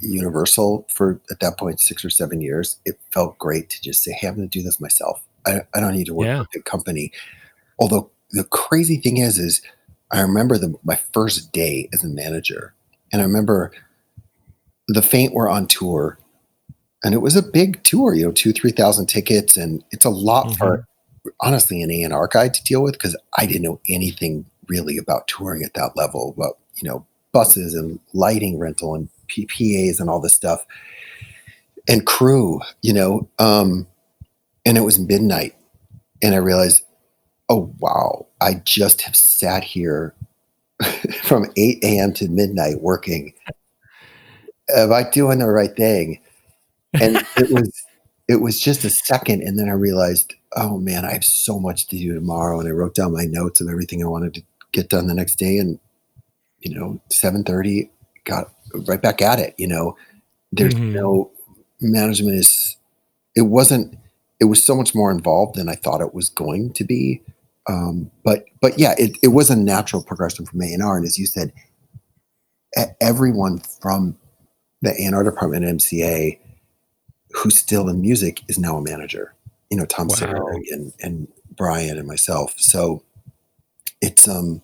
Universal, 0.00 0.86
for 0.94 1.20
at 1.30 1.40
that 1.40 1.58
point 1.58 1.80
six 1.80 2.04
or 2.04 2.10
seven 2.10 2.40
years, 2.40 2.78
it 2.84 2.98
felt 3.10 3.38
great 3.38 3.70
to 3.70 3.82
just 3.82 4.02
say, 4.02 4.12
"Hey, 4.12 4.28
I'm 4.28 4.36
going 4.36 4.48
to 4.48 4.58
do 4.58 4.62
this 4.62 4.80
myself. 4.80 5.22
I, 5.46 5.62
I 5.74 5.80
don't 5.80 5.94
need 5.94 6.06
to 6.06 6.14
work 6.14 6.26
yeah. 6.26 6.38
for 6.38 6.42
a 6.42 6.48
big 6.52 6.64
company." 6.64 7.12
Although 7.78 8.10
the 8.30 8.44
crazy 8.44 8.96
thing 8.96 9.16
is, 9.16 9.38
is 9.38 9.62
I 10.10 10.20
remember 10.20 10.58
the 10.58 10.74
my 10.84 11.00
first 11.12 11.52
day 11.52 11.88
as 11.92 12.04
a 12.04 12.08
manager, 12.08 12.74
and 13.12 13.20
I 13.20 13.24
remember 13.24 13.72
the 14.92 15.02
Faint 15.02 15.34
were 15.34 15.48
on 15.48 15.66
tour, 15.66 16.18
and 17.02 17.14
it 17.14 17.18
was 17.18 17.36
a 17.36 17.42
big 17.42 17.82
tour. 17.84 18.14
You 18.14 18.26
know, 18.26 18.32
two 18.32 18.52
three 18.52 18.72
thousand 18.72 19.06
tickets, 19.06 19.56
and 19.56 19.84
it's 19.90 20.04
a 20.04 20.10
lot 20.10 20.46
mm-hmm. 20.46 20.56
for 20.56 20.86
honestly 21.40 21.82
an 21.82 21.90
A 21.90 22.02
and 22.02 22.12
R 22.12 22.28
guy 22.28 22.48
to 22.48 22.64
deal 22.64 22.82
with 22.82 22.94
because 22.94 23.16
I 23.38 23.46
didn't 23.46 23.62
know 23.62 23.80
anything 23.88 24.46
really 24.68 24.96
about 24.98 25.28
touring 25.28 25.62
at 25.62 25.74
that 25.74 25.96
level. 25.96 26.34
About 26.36 26.58
you 26.76 26.88
know 26.88 27.06
buses 27.32 27.74
and 27.74 27.98
lighting 28.12 28.58
rental 28.58 28.94
and 28.94 29.08
PPAs 29.28 30.00
and 30.00 30.10
all 30.10 30.20
this 30.20 30.34
stuff, 30.34 30.64
and 31.88 32.06
crew. 32.06 32.60
You 32.82 32.92
know, 32.92 33.28
um, 33.38 33.86
and 34.66 34.76
it 34.76 34.82
was 34.82 34.98
midnight, 34.98 35.54
and 36.22 36.34
I 36.34 36.38
realized, 36.38 36.84
oh 37.48 37.74
wow, 37.78 38.26
I 38.40 38.54
just 38.64 39.02
have 39.02 39.16
sat 39.16 39.64
here 39.64 40.14
from 41.22 41.46
8 41.56 41.78
a.m. 41.84 42.12
to 42.14 42.28
midnight 42.28 42.80
working 42.80 43.32
am 44.74 44.92
I 44.92 45.08
doing 45.08 45.38
the 45.38 45.48
right 45.48 45.74
thing? 45.74 46.20
And 47.00 47.16
it 47.36 47.50
was 47.50 47.82
it 48.28 48.36
was 48.36 48.58
just 48.60 48.84
a 48.84 48.90
second, 48.90 49.42
and 49.42 49.58
then 49.58 49.68
I 49.68 49.72
realized, 49.72 50.34
oh 50.56 50.78
man, 50.78 51.04
I 51.04 51.12
have 51.12 51.24
so 51.24 51.58
much 51.58 51.86
to 51.88 51.98
do 51.98 52.14
tomorrow, 52.14 52.60
and 52.60 52.68
I 52.68 52.72
wrote 52.72 52.94
down 52.94 53.12
my 53.12 53.24
notes 53.24 53.60
of 53.60 53.68
everything 53.68 54.02
I 54.02 54.08
wanted 54.08 54.34
to 54.34 54.42
get 54.72 54.88
done 54.88 55.06
the 55.06 55.14
next 55.14 55.36
day, 55.36 55.58
and 55.58 55.78
you 56.60 56.74
know, 56.74 57.00
seven 57.10 57.44
thirty, 57.44 57.90
got 58.24 58.52
right 58.86 59.02
back 59.02 59.20
at 59.20 59.38
it. 59.38 59.54
You 59.58 59.68
know, 59.68 59.96
there's 60.52 60.74
mm-hmm. 60.74 60.92
no 60.92 61.30
management 61.80 62.36
is 62.36 62.76
it 63.34 63.42
wasn't 63.42 63.98
it 64.40 64.44
was 64.44 64.62
so 64.62 64.74
much 64.74 64.94
more 64.94 65.10
involved 65.10 65.56
than 65.56 65.68
I 65.68 65.74
thought 65.74 66.00
it 66.00 66.14
was 66.14 66.28
going 66.28 66.72
to 66.74 66.84
be. 66.84 67.22
Um, 67.68 68.10
but 68.24 68.44
but 68.60 68.78
yeah, 68.78 68.94
it, 68.98 69.16
it 69.22 69.28
was 69.28 69.50
a 69.50 69.56
natural 69.56 70.02
progression 70.02 70.46
from 70.46 70.62
A 70.62 70.72
and 70.72 70.82
R, 70.82 70.96
and 70.96 71.06
as 71.06 71.18
you 71.18 71.26
said, 71.26 71.52
everyone 73.00 73.58
from 73.80 74.16
the 74.82 74.90
A&R 74.90 75.24
department 75.24 75.64
at 75.64 75.74
MCA, 75.76 76.38
who's 77.30 77.58
still 77.58 77.88
in 77.88 78.00
music, 78.00 78.42
is 78.48 78.58
now 78.58 78.76
a 78.76 78.82
manager. 78.82 79.34
You 79.70 79.78
know, 79.78 79.86
Tom 79.86 80.08
wow. 80.08 80.46
and 80.70 80.92
and 81.00 81.28
Brian 81.56 81.96
and 81.96 82.06
myself. 82.06 82.54
So 82.58 83.02
it's 84.02 84.28
um 84.28 84.60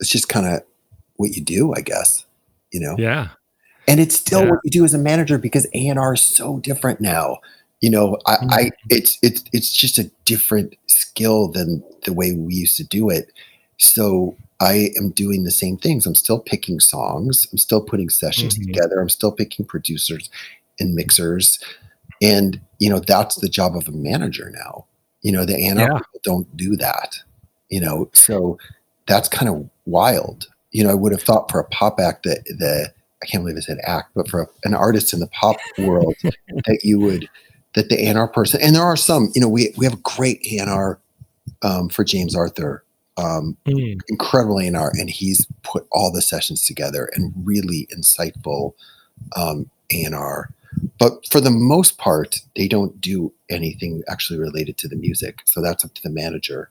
it's 0.00 0.08
just 0.08 0.28
kind 0.28 0.46
of 0.46 0.62
what 1.16 1.30
you 1.32 1.42
do, 1.42 1.74
I 1.74 1.80
guess. 1.80 2.24
You 2.72 2.80
know. 2.80 2.96
Yeah. 2.98 3.28
And 3.88 4.00
it's 4.00 4.16
still 4.16 4.44
yeah. 4.44 4.50
what 4.50 4.60
you 4.64 4.70
do 4.70 4.84
as 4.84 4.94
a 4.94 4.98
manager 4.98 5.38
because 5.38 5.66
A 5.74 5.88
and 5.88 5.98
R 5.98 6.14
is 6.14 6.22
so 6.22 6.58
different 6.58 7.00
now. 7.00 7.38
You 7.80 7.90
know, 7.90 8.16
I, 8.26 8.36
mm-hmm. 8.36 8.50
I 8.50 8.70
it's 8.88 9.18
it's 9.22 9.44
it's 9.52 9.70
just 9.70 9.98
a 9.98 10.10
different 10.24 10.74
skill 10.86 11.48
than 11.48 11.84
the 12.04 12.12
way 12.12 12.32
we 12.32 12.54
used 12.54 12.76
to 12.78 12.84
do 12.84 13.10
it. 13.10 13.32
So 13.78 14.36
I 14.60 14.90
am 14.96 15.10
doing 15.10 15.44
the 15.44 15.50
same 15.50 15.76
things. 15.76 16.06
I'm 16.06 16.14
still 16.14 16.40
picking 16.40 16.80
songs. 16.80 17.46
I'm 17.52 17.58
still 17.58 17.82
putting 17.82 18.08
sessions 18.08 18.54
mm-hmm. 18.54 18.72
together. 18.72 19.00
I'm 19.00 19.08
still 19.08 19.32
picking 19.32 19.66
producers 19.66 20.30
and 20.78 20.94
mixers. 20.94 21.58
And, 22.22 22.60
you 22.78 22.88
know, 22.88 23.00
that's 23.00 23.36
the 23.36 23.48
job 23.48 23.76
of 23.76 23.88
a 23.88 23.92
manager 23.92 24.50
now. 24.50 24.86
You 25.22 25.32
know, 25.32 25.44
the 25.44 25.54
A&R 25.54 25.78
yeah. 25.78 25.98
people 25.98 26.20
don't 26.22 26.56
do 26.56 26.76
that, 26.76 27.16
you 27.68 27.80
know, 27.80 28.08
so 28.12 28.58
that's 29.06 29.28
kind 29.28 29.48
of 29.48 29.68
wild. 29.84 30.46
You 30.70 30.84
know, 30.84 30.90
I 30.90 30.94
would 30.94 31.12
have 31.12 31.22
thought 31.22 31.50
for 31.50 31.58
a 31.58 31.64
pop 31.64 31.98
act 31.98 32.22
that 32.24 32.44
the, 32.44 32.92
I 33.22 33.26
can't 33.26 33.42
believe 33.42 33.56
I 33.56 33.60
said 33.60 33.78
act, 33.84 34.12
but 34.14 34.28
for 34.28 34.42
a, 34.42 34.46
an 34.64 34.74
artist 34.74 35.12
in 35.12 35.20
the 35.20 35.26
pop 35.28 35.56
world 35.78 36.14
that 36.22 36.80
you 36.82 37.00
would, 37.00 37.28
that 37.74 37.88
the 37.88 38.06
A&R 38.06 38.28
person, 38.28 38.60
and 38.62 38.74
there 38.74 38.84
are 38.84 38.96
some, 38.96 39.30
you 39.34 39.40
know, 39.40 39.48
we, 39.48 39.74
we 39.76 39.84
have 39.84 39.94
a 39.94 40.02
great 40.02 40.40
A&R 40.52 41.00
um, 41.62 41.88
for 41.88 42.04
James 42.04 42.36
Arthur 42.36 42.84
um, 43.16 43.56
mm. 43.66 43.98
incredible 44.08 44.60
A&R, 44.60 44.92
and 44.94 45.10
he's 45.10 45.46
put 45.62 45.86
all 45.92 46.12
the 46.12 46.22
sessions 46.22 46.66
together 46.66 47.10
and 47.14 47.32
really 47.44 47.88
insightful 47.96 48.74
um, 49.36 49.70
A&R. 49.92 50.50
but 50.98 51.26
for 51.30 51.40
the 51.40 51.50
most 51.50 51.98
part, 51.98 52.40
they 52.54 52.68
don't 52.68 53.00
do 53.00 53.32
anything 53.48 54.02
actually 54.08 54.38
related 54.38 54.76
to 54.78 54.88
the 54.88 54.96
music. 54.96 55.40
So 55.44 55.62
that's 55.62 55.84
up 55.84 55.94
to 55.94 56.02
the 56.02 56.10
manager. 56.10 56.70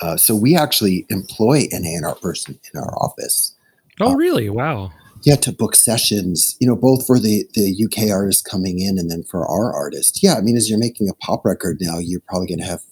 Uh, 0.00 0.16
so 0.16 0.34
we 0.34 0.56
actually 0.56 1.06
employ 1.08 1.64
an 1.70 1.84
A&R 1.84 2.14
person 2.16 2.58
in 2.72 2.80
our 2.80 2.94
office. 2.98 3.54
Oh, 4.00 4.12
uh, 4.12 4.14
really? 4.14 4.50
Wow. 4.50 4.92
Yeah, 5.22 5.36
to 5.36 5.52
book 5.52 5.74
sessions, 5.74 6.56
you 6.60 6.66
know, 6.66 6.76
both 6.76 7.06
for 7.06 7.18
the, 7.18 7.48
the 7.54 7.86
UK 7.86 8.10
artists 8.10 8.42
coming 8.42 8.80
in 8.80 8.98
and 8.98 9.10
then 9.10 9.22
for 9.22 9.46
our 9.46 9.72
artists. 9.72 10.22
Yeah, 10.22 10.34
I 10.34 10.40
mean, 10.40 10.56
as 10.56 10.68
you're 10.68 10.78
making 10.78 11.08
a 11.08 11.14
pop 11.14 11.44
record 11.44 11.78
now, 11.80 11.98
you're 11.98 12.20
probably 12.20 12.48
going 12.48 12.58
to 12.58 12.66
have 12.66 12.82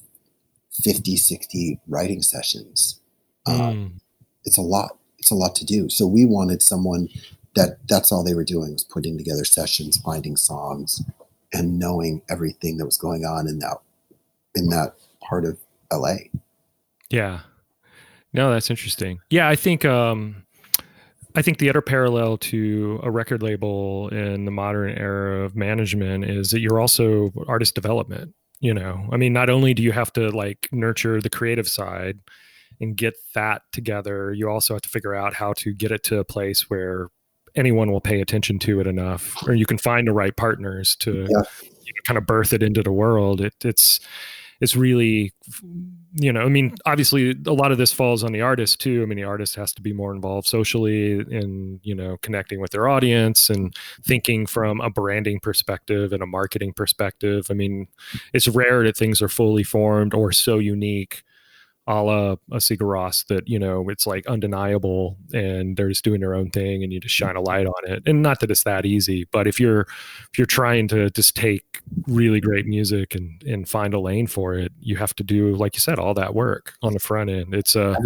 50, 0.72 1.16
60 1.16 1.80
writing 1.88 2.22
sessions. 2.22 3.00
Mm. 3.46 3.60
Um, 3.60 4.00
it's 4.44 4.58
a 4.58 4.62
lot. 4.62 4.96
It's 5.18 5.30
a 5.30 5.34
lot 5.34 5.54
to 5.56 5.64
do. 5.64 5.88
So 5.88 6.06
we 6.06 6.24
wanted 6.24 6.62
someone 6.62 7.08
that 7.54 7.78
that's 7.88 8.10
all 8.10 8.24
they 8.24 8.34
were 8.34 8.44
doing 8.44 8.72
was 8.72 8.84
putting 8.84 9.18
together 9.18 9.44
sessions, 9.44 9.98
finding 9.98 10.36
songs, 10.36 11.02
and 11.52 11.78
knowing 11.78 12.22
everything 12.28 12.78
that 12.78 12.86
was 12.86 12.96
going 12.96 13.24
on 13.24 13.46
in 13.46 13.58
that 13.60 13.78
in 14.54 14.68
that 14.68 14.94
part 15.20 15.44
of 15.44 15.58
LA. 15.92 16.16
Yeah. 17.10 17.40
No, 18.32 18.50
that's 18.50 18.70
interesting. 18.70 19.20
Yeah, 19.30 19.48
I 19.48 19.54
think 19.54 19.84
um 19.84 20.44
I 21.34 21.42
think 21.42 21.58
the 21.58 21.70
other 21.70 21.80
parallel 21.80 22.36
to 22.38 23.00
a 23.02 23.10
record 23.10 23.42
label 23.42 24.08
in 24.08 24.44
the 24.44 24.50
modern 24.50 24.90
era 24.90 25.44
of 25.44 25.56
management 25.56 26.24
is 26.24 26.50
that 26.50 26.60
you're 26.60 26.80
also 26.80 27.32
artist 27.46 27.74
development. 27.74 28.34
You 28.62 28.72
know, 28.72 29.08
I 29.10 29.16
mean, 29.16 29.32
not 29.32 29.50
only 29.50 29.74
do 29.74 29.82
you 29.82 29.90
have 29.90 30.12
to 30.12 30.30
like 30.30 30.68
nurture 30.70 31.20
the 31.20 31.28
creative 31.28 31.68
side 31.68 32.20
and 32.80 32.96
get 32.96 33.14
that 33.34 33.62
together, 33.72 34.32
you 34.32 34.48
also 34.48 34.74
have 34.74 34.82
to 34.82 34.88
figure 34.88 35.16
out 35.16 35.34
how 35.34 35.52
to 35.54 35.74
get 35.74 35.90
it 35.90 36.04
to 36.04 36.20
a 36.20 36.24
place 36.24 36.70
where 36.70 37.08
anyone 37.56 37.90
will 37.90 38.00
pay 38.00 38.20
attention 38.20 38.60
to 38.60 38.78
it 38.78 38.86
enough, 38.86 39.34
or 39.48 39.54
you 39.54 39.66
can 39.66 39.78
find 39.78 40.06
the 40.06 40.12
right 40.12 40.36
partners 40.36 40.94
to 41.00 41.26
yeah. 41.28 41.42
kind 42.06 42.16
of 42.16 42.24
birth 42.24 42.52
it 42.52 42.62
into 42.62 42.84
the 42.84 42.92
world. 42.92 43.40
It, 43.40 43.54
it's 43.64 43.98
it's 44.60 44.76
really 44.76 45.32
you 46.14 46.32
know 46.32 46.42
i 46.42 46.48
mean 46.48 46.74
obviously 46.84 47.34
a 47.46 47.52
lot 47.52 47.72
of 47.72 47.78
this 47.78 47.92
falls 47.92 48.22
on 48.22 48.32
the 48.32 48.40
artist 48.40 48.80
too. 48.80 49.02
I 49.02 49.06
mean 49.06 49.16
the 49.16 49.24
artist 49.24 49.54
has 49.56 49.72
to 49.74 49.82
be 49.82 49.92
more 49.92 50.14
involved 50.14 50.46
socially 50.46 51.20
in 51.20 51.80
you 51.82 51.94
know 51.94 52.18
connecting 52.18 52.60
with 52.60 52.70
their 52.72 52.88
audience 52.88 53.48
and 53.48 53.74
thinking 54.02 54.46
from 54.46 54.80
a 54.80 54.90
branding 54.90 55.40
perspective 55.40 56.12
and 56.12 56.22
a 56.22 56.26
marketing 56.26 56.74
perspective. 56.74 57.46
I 57.50 57.54
mean 57.54 57.88
it's 58.32 58.48
rare 58.48 58.84
that 58.84 58.96
things 58.96 59.22
are 59.22 59.28
fully 59.28 59.62
formed 59.62 60.14
or 60.14 60.32
so 60.32 60.58
unique 60.58 61.22
a 61.86 62.02
la 62.02 62.32
a 62.52 62.56
Sigur 62.56 62.86
Rós 62.86 63.26
that 63.26 63.48
you 63.48 63.58
know 63.58 63.88
it's 63.88 64.06
like 64.06 64.26
undeniable 64.26 65.16
and 65.32 65.76
they're 65.76 65.88
just 65.88 66.04
doing 66.04 66.20
their 66.20 66.34
own 66.34 66.50
thing 66.50 66.84
and 66.84 66.92
you 66.92 67.00
just 67.00 67.14
shine 67.14 67.34
a 67.34 67.40
light 67.40 67.66
on 67.66 67.90
it. 67.92 68.02
And 68.06 68.22
not 68.22 68.40
that 68.40 68.50
it's 68.50 68.62
that 68.64 68.86
easy 68.86 69.26
but 69.32 69.46
if 69.46 69.58
you're 69.58 69.80
if 69.80 70.38
you're 70.38 70.46
trying 70.46 70.86
to 70.88 71.10
just 71.10 71.34
take 71.34 71.80
really 72.06 72.40
great 72.40 72.66
music 72.66 73.14
and 73.14 73.42
and 73.42 73.68
find 73.68 73.94
a 73.94 74.00
lane 74.00 74.28
for 74.28 74.54
it 74.54 74.72
you 74.80 74.96
have 74.96 75.14
to 75.16 75.24
do 75.24 75.54
like 75.56 75.74
you 75.74 75.80
said 75.80 75.98
all 75.98 76.14
that 76.14 76.34
work 76.34 76.74
on 76.82 76.92
the 76.92 77.00
front 77.00 77.30
end. 77.30 77.52
It's 77.54 77.74
uh 77.74 77.96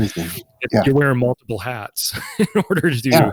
yeah. 0.73 0.83
you're 0.87 0.95
wearing 0.95 1.19
multiple 1.19 1.59
hats 1.59 2.19
in 2.39 2.65
order 2.71 2.91
to 2.91 3.01
do 3.01 3.11
yeah. 3.11 3.31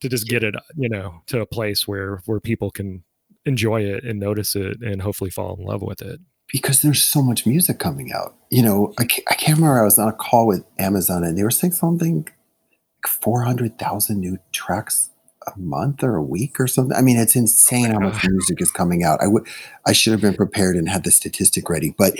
to 0.00 0.08
just 0.08 0.28
get 0.28 0.44
it 0.44 0.54
you 0.76 0.88
know 0.88 1.22
to 1.26 1.40
a 1.40 1.46
place 1.46 1.88
where 1.88 2.22
where 2.26 2.38
people 2.38 2.70
can 2.70 3.02
enjoy 3.46 3.82
it 3.82 4.04
and 4.04 4.20
notice 4.20 4.54
it 4.54 4.80
and 4.80 5.02
hopefully 5.02 5.30
fall 5.30 5.56
in 5.56 5.64
love 5.64 5.82
with 5.82 6.02
it 6.02 6.20
because 6.52 6.82
there's 6.82 7.02
so 7.02 7.22
much 7.22 7.46
music 7.46 7.78
coming 7.78 8.12
out. 8.12 8.34
You 8.50 8.62
know, 8.62 8.94
I 8.98 9.04
can't, 9.04 9.26
I 9.30 9.34
can't 9.34 9.58
remember. 9.58 9.80
I 9.80 9.84
was 9.84 9.98
on 9.98 10.08
a 10.08 10.12
call 10.12 10.46
with 10.46 10.64
Amazon 10.78 11.24
and 11.24 11.36
they 11.36 11.42
were 11.42 11.50
saying 11.50 11.72
something 11.72 12.18
like 12.18 13.06
400,000 13.06 14.20
new 14.20 14.38
tracks 14.52 15.10
a 15.46 15.58
month 15.58 16.02
or 16.02 16.16
a 16.16 16.22
week 16.22 16.58
or 16.58 16.66
something. 16.66 16.96
I 16.96 17.02
mean, 17.02 17.16
it's 17.16 17.36
insane 17.36 17.90
how 17.90 18.00
much 18.00 18.26
music 18.28 18.60
is 18.60 18.70
coming 18.70 19.04
out. 19.04 19.20
I 19.22 19.28
would, 19.28 19.46
I 19.86 19.92
should 19.92 20.12
have 20.12 20.20
been 20.20 20.34
prepared 20.34 20.76
and 20.76 20.88
had 20.88 21.04
the 21.04 21.12
statistic 21.12 21.68
ready, 21.68 21.94
but 21.96 22.18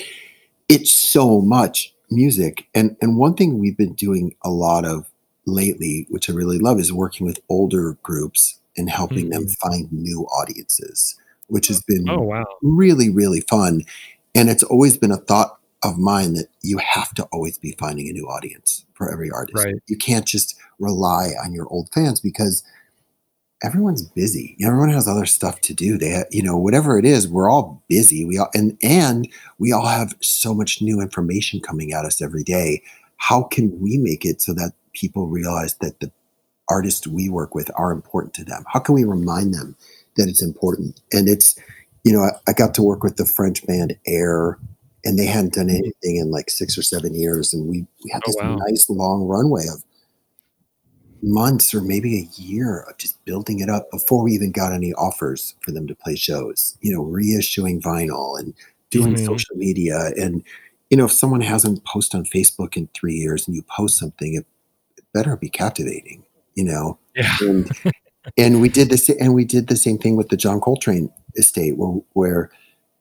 it's 0.69 0.93
so 0.93 1.41
much 1.41 1.93
music. 2.11 2.69
And 2.75 2.97
and 3.01 3.17
one 3.17 3.35
thing 3.35 3.59
we've 3.59 3.77
been 3.77 3.95
doing 3.95 4.35
a 4.43 4.51
lot 4.51 4.85
of 4.85 5.07
lately, 5.47 6.07
which 6.11 6.29
I 6.29 6.33
really 6.33 6.59
love, 6.59 6.79
is 6.79 6.93
working 6.93 7.27
with 7.27 7.41
older 7.49 7.97
groups 8.03 8.59
and 8.77 8.91
helping 8.91 9.31
mm-hmm. 9.31 9.45
them 9.45 9.49
find 9.49 9.93
new 9.93 10.23
audiences, 10.27 11.17
which 11.49 11.69
has 11.69 11.83
been 11.83 12.09
oh 12.09 12.21
wow 12.21 12.45
really 12.63 13.11
really 13.11 13.41
fun. 13.41 13.83
And 14.37 14.51
it's 14.51 14.63
always 14.63 14.99
been 14.99 15.11
a 15.11 15.17
thought 15.17 15.59
of 15.83 15.99
mine 15.99 16.35
that 16.35 16.49
you 16.63 16.79
have 16.79 17.15
to 17.15 17.25
always 17.33 17.59
be 17.59 17.75
finding 17.79 18.09
a 18.09 18.13
new 18.13 18.27
audience 18.27 18.85
for 18.95 19.11
every 19.11 19.31
artist. 19.31 19.65
Right. 19.65 19.77
You 19.87 19.97
can't 19.97 20.27
just 20.27 20.57
rely 20.79 21.31
on 21.43 21.53
your 21.53 21.67
old 21.71 21.89
fans 21.93 22.21
because 22.21 22.63
everyone's 23.63 24.03
busy. 24.03 24.57
Everyone 24.63 24.91
has 24.91 25.09
other 25.09 25.27
stuff 25.27 25.61
to 25.63 25.75
do. 25.75 25.97
They, 25.97 26.23
you 26.31 26.43
know, 26.43 26.59
whatever 26.59 26.99
it 26.99 27.05
is, 27.05 27.29
we're 27.29 27.51
all 27.51 27.83
busy. 27.89 28.25
We 28.25 28.39
all 28.39 28.51
and 28.55 28.77
and 28.83 29.29
we 29.59 29.73
all 29.73 29.87
have 29.87 30.15
so 30.21 30.53
much 30.53 30.83
new 30.83 31.01
information 31.01 31.61
coming 31.61 31.93
at 31.93 32.05
us 32.05 32.21
every 32.21 32.45
day. 32.45 32.83
How 33.17 33.43
can 33.43 33.81
we 33.81 33.97
make 33.97 34.25
it 34.25 34.43
so 34.43 34.53
that 34.55 34.73
people 34.93 35.27
realize 35.29 35.75
that 35.77 36.01
the 36.01 36.13
artists 36.69 37.07
we 37.07 37.29
work 37.29 37.55
with 37.55 37.71
are 37.77 37.93
important 37.93 38.35
to 38.35 38.45
them? 38.45 38.65
How 38.71 38.81
can 38.81 38.95
we 38.95 39.05
remind 39.05 39.55
them 39.55 39.77
that 40.17 40.29
it's 40.29 40.43
important? 40.43 41.01
And 41.13 41.29
it's 41.29 41.59
you 42.07 42.13
know, 42.13 42.23
I, 42.23 42.31
I, 42.47 42.53
got 42.53 42.73
to 42.75 42.85
work 42.85 43.03
with 43.03 43.17
the 43.17 43.27
French 43.27 43.67
band 43.67 43.99
Air, 44.07 44.61
and 45.05 45.19
they 45.19 45.27
hadn't 45.27 45.55
done 45.55 45.69
anything 45.69 46.19
in 46.19 46.31
like 46.31 46.51
six 46.51 46.79
or 46.79 46.83
seven 46.83 47.17
years, 47.17 47.53
and 47.53 47.67
we 47.67 47.85
we 48.05 48.11
had 48.13 48.23
oh, 48.25 48.29
this 48.29 48.37
wow. 48.41 48.55
nice 48.55 48.89
long 48.89 49.25
runway 49.25 49.65
of 49.67 49.83
months 51.21 51.75
or 51.75 51.81
maybe 51.81 52.17
a 52.17 52.41
year 52.41 52.83
of 52.83 52.97
just 52.99 53.25
building 53.25 53.59
it 53.59 53.69
up 53.69 53.91
before 53.91 54.23
we 54.23 54.31
even 54.31 54.53
got 54.53 54.73
any 54.73 54.93
offers 54.93 55.57
for 55.63 55.73
them 55.73 55.89
to 55.89 55.97
play 55.97 56.15
shows. 56.15 56.79
You 56.81 56.95
know, 56.95 57.03
reissuing 57.03 57.83
vinyl 57.83 58.39
and 58.39 58.55
doing 58.91 59.15
mm-hmm. 59.15 59.27
social 59.27 59.57
media, 59.57 60.13
and 60.17 60.45
you 60.91 60.97
know, 60.97 61.07
if 61.07 61.13
someone 61.13 61.41
hasn't 61.41 61.85
posted 61.85 62.21
on 62.21 62.25
Facebook 62.27 62.77
in 62.77 62.89
three 62.95 63.15
years 63.15 63.49
and 63.49 63.57
you 63.57 63.63
post 63.63 63.99
something, 63.99 64.35
it, 64.35 64.47
it 64.97 65.05
better 65.13 65.37
be 65.37 65.51
captivating. 65.51 66.25
You 66.55 66.67
know, 66.67 66.99
yeah. 67.17 67.37
and, 67.41 67.73
and 68.39 68.61
we 68.61 68.69
did 68.69 68.91
this, 68.91 69.09
and 69.09 69.35
we 69.35 69.45
did 69.45 69.67
the 69.67 69.77
same 69.77 69.99
thing 69.99 70.15
with 70.15 70.29
the 70.29 70.37
John 70.37 70.61
Coltrane 70.61 71.11
estate 71.37 71.77
where, 71.77 72.01
where 72.13 72.51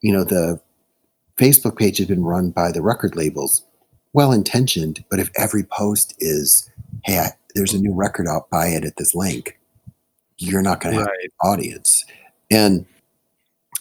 you 0.01 0.13
know 0.13 0.23
the 0.23 0.59
Facebook 1.37 1.77
page 1.77 1.97
has 1.97 2.07
been 2.07 2.23
run 2.23 2.51
by 2.51 2.71
the 2.71 2.81
record 2.81 3.15
labels, 3.15 3.63
well 4.13 4.31
intentioned, 4.31 5.03
but 5.09 5.19
if 5.19 5.29
every 5.37 5.63
post 5.63 6.13
is, 6.19 6.69
"Hey, 7.03 7.19
I, 7.19 7.31
there's 7.53 7.73
a 7.73 7.79
new 7.79 7.93
record 7.93 8.27
out, 8.27 8.49
buy 8.49 8.67
it 8.67 8.85
at 8.85 8.97
this 8.97 9.15
link," 9.15 9.59
you're 10.37 10.61
not 10.61 10.81
going 10.81 10.95
right. 10.95 11.03
to 11.03 11.09
have 11.09 11.17
an 11.23 11.49
audience. 11.49 12.05
And 12.51 12.85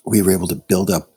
we 0.04 0.22
were 0.22 0.32
able 0.32 0.48
to 0.48 0.54
build 0.54 0.90
up 0.90 1.10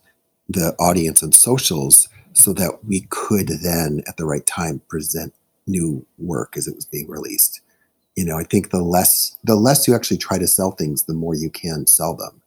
the 0.50 0.76
audience 0.80 1.24
on 1.24 1.32
socials 1.32 2.08
so 2.34 2.54
that 2.54 2.86
we 2.86 3.02
could 3.10 3.48
then, 3.48 4.04
at 4.08 4.18
the 4.18 4.26
right 4.26 4.46
time, 4.46 4.82
present 4.88 5.34
new 5.66 6.06
work 6.18 6.56
as 6.56 6.68
it 6.68 6.76
was 6.76 6.86
being 6.86 7.10
released. 7.10 7.62
You 8.16 8.26
know, 8.26 8.38
I 8.38 8.44
think 8.44 8.70
the 8.70 8.82
less 8.82 9.36
the 9.44 9.56
less 9.56 9.88
you 9.88 9.96
actually 9.96 10.18
try 10.18 10.38
to 10.38 10.48
sell 10.48 10.72
things, 10.72 11.04
the 11.04 11.14
more 11.14 11.36
you 11.36 11.50
can 11.50 11.86
sell 11.86 12.16
them 12.16 12.42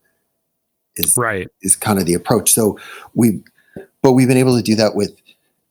is 1.00 1.16
right 1.16 1.48
is 1.62 1.76
kind 1.76 1.98
of 1.98 2.06
the 2.06 2.14
approach. 2.14 2.52
So 2.52 2.78
we, 3.14 3.42
but 4.02 4.12
we've 4.12 4.28
been 4.28 4.36
able 4.36 4.56
to 4.56 4.62
do 4.62 4.74
that 4.76 4.94
with 4.94 5.20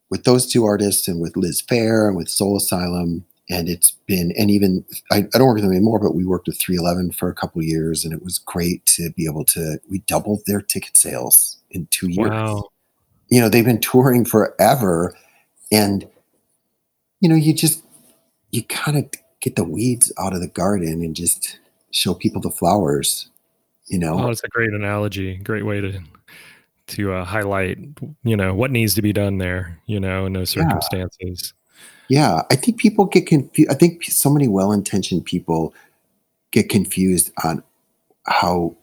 with 0.10 0.24
those 0.24 0.52
two 0.52 0.66
artists 0.66 1.08
and 1.08 1.22
with 1.22 1.38
Liz 1.38 1.62
Phair 1.62 2.08
and 2.08 2.18
with 2.18 2.30
Soul 2.30 2.58
Asylum. 2.58 3.26
And 3.52 3.68
it's 3.68 3.92
been, 4.06 4.32
and 4.38 4.52
even 4.52 4.86
I, 5.12 5.28
I 5.34 5.38
don't 5.38 5.48
work 5.48 5.56
with 5.56 5.64
them 5.64 5.72
anymore, 5.72 6.00
but 6.00 6.14
we 6.14 6.24
worked 6.24 6.48
with 6.48 6.60
311 6.60 7.14
for 7.14 7.30
a 7.30 7.34
couple 7.34 7.64
years, 7.64 8.06
and 8.06 8.14
it 8.14 8.24
was 8.24 8.38
great 8.38 8.86
to 8.88 9.10
be 9.18 9.26
able 9.26 9.44
to. 9.46 9.80
We 9.90 10.00
doubled 10.00 10.42
their 10.46 10.62
ticket 10.62 10.96
sales 10.96 11.58
in 11.72 11.88
two 11.88 12.10
years. 12.10 12.30
Wow. 12.30 12.70
You 13.30 13.42
know, 13.42 13.50
they've 13.50 13.66
been 13.66 13.82
touring 13.82 14.24
forever, 14.24 15.16
and 15.72 16.08
you 17.22 17.30
know, 17.30 17.36
you 17.36 17.54
just 17.54 17.84
you 18.52 18.64
kind 18.64 19.00
of 19.00 19.10
get 19.42 19.56
the 19.56 19.64
weeds 19.64 20.12
out 20.20 20.34
of 20.34 20.42
the 20.42 20.48
garden 20.48 21.02
and 21.02 21.16
just 21.16 21.60
show 21.92 22.14
people 22.14 22.42
the 22.42 22.52
flowers 22.52 23.30
you 23.90 24.00
know? 24.00 24.20
Oh, 24.20 24.30
it's 24.30 24.44
a 24.44 24.48
great 24.48 24.72
analogy 24.72 25.38
great 25.38 25.66
way 25.66 25.82
to 25.82 26.00
to 26.88 27.14
uh, 27.14 27.24
highlight 27.24 27.78
you 28.24 28.36
know 28.36 28.54
what 28.54 28.72
needs 28.72 28.96
to 28.96 29.02
be 29.02 29.14
done 29.14 29.38
there 29.38 29.80
you 29.86 30.00
know 30.00 30.26
in 30.26 30.34
those 30.34 30.50
circumstances. 30.50 31.54
Yeah, 32.08 32.36
yeah. 32.36 32.42
i 32.50 32.56
think 32.56 32.78
people 32.78 33.06
get 33.06 33.28
confused 33.28 33.72
i 33.72 33.76
think 33.76 34.04
so 34.04 34.30
many 34.30 34.48
well-intentioned 34.48 35.26
people 35.26 35.74
get 36.52 36.70
confused 36.70 37.32
on 37.44 37.64
how 38.26 38.76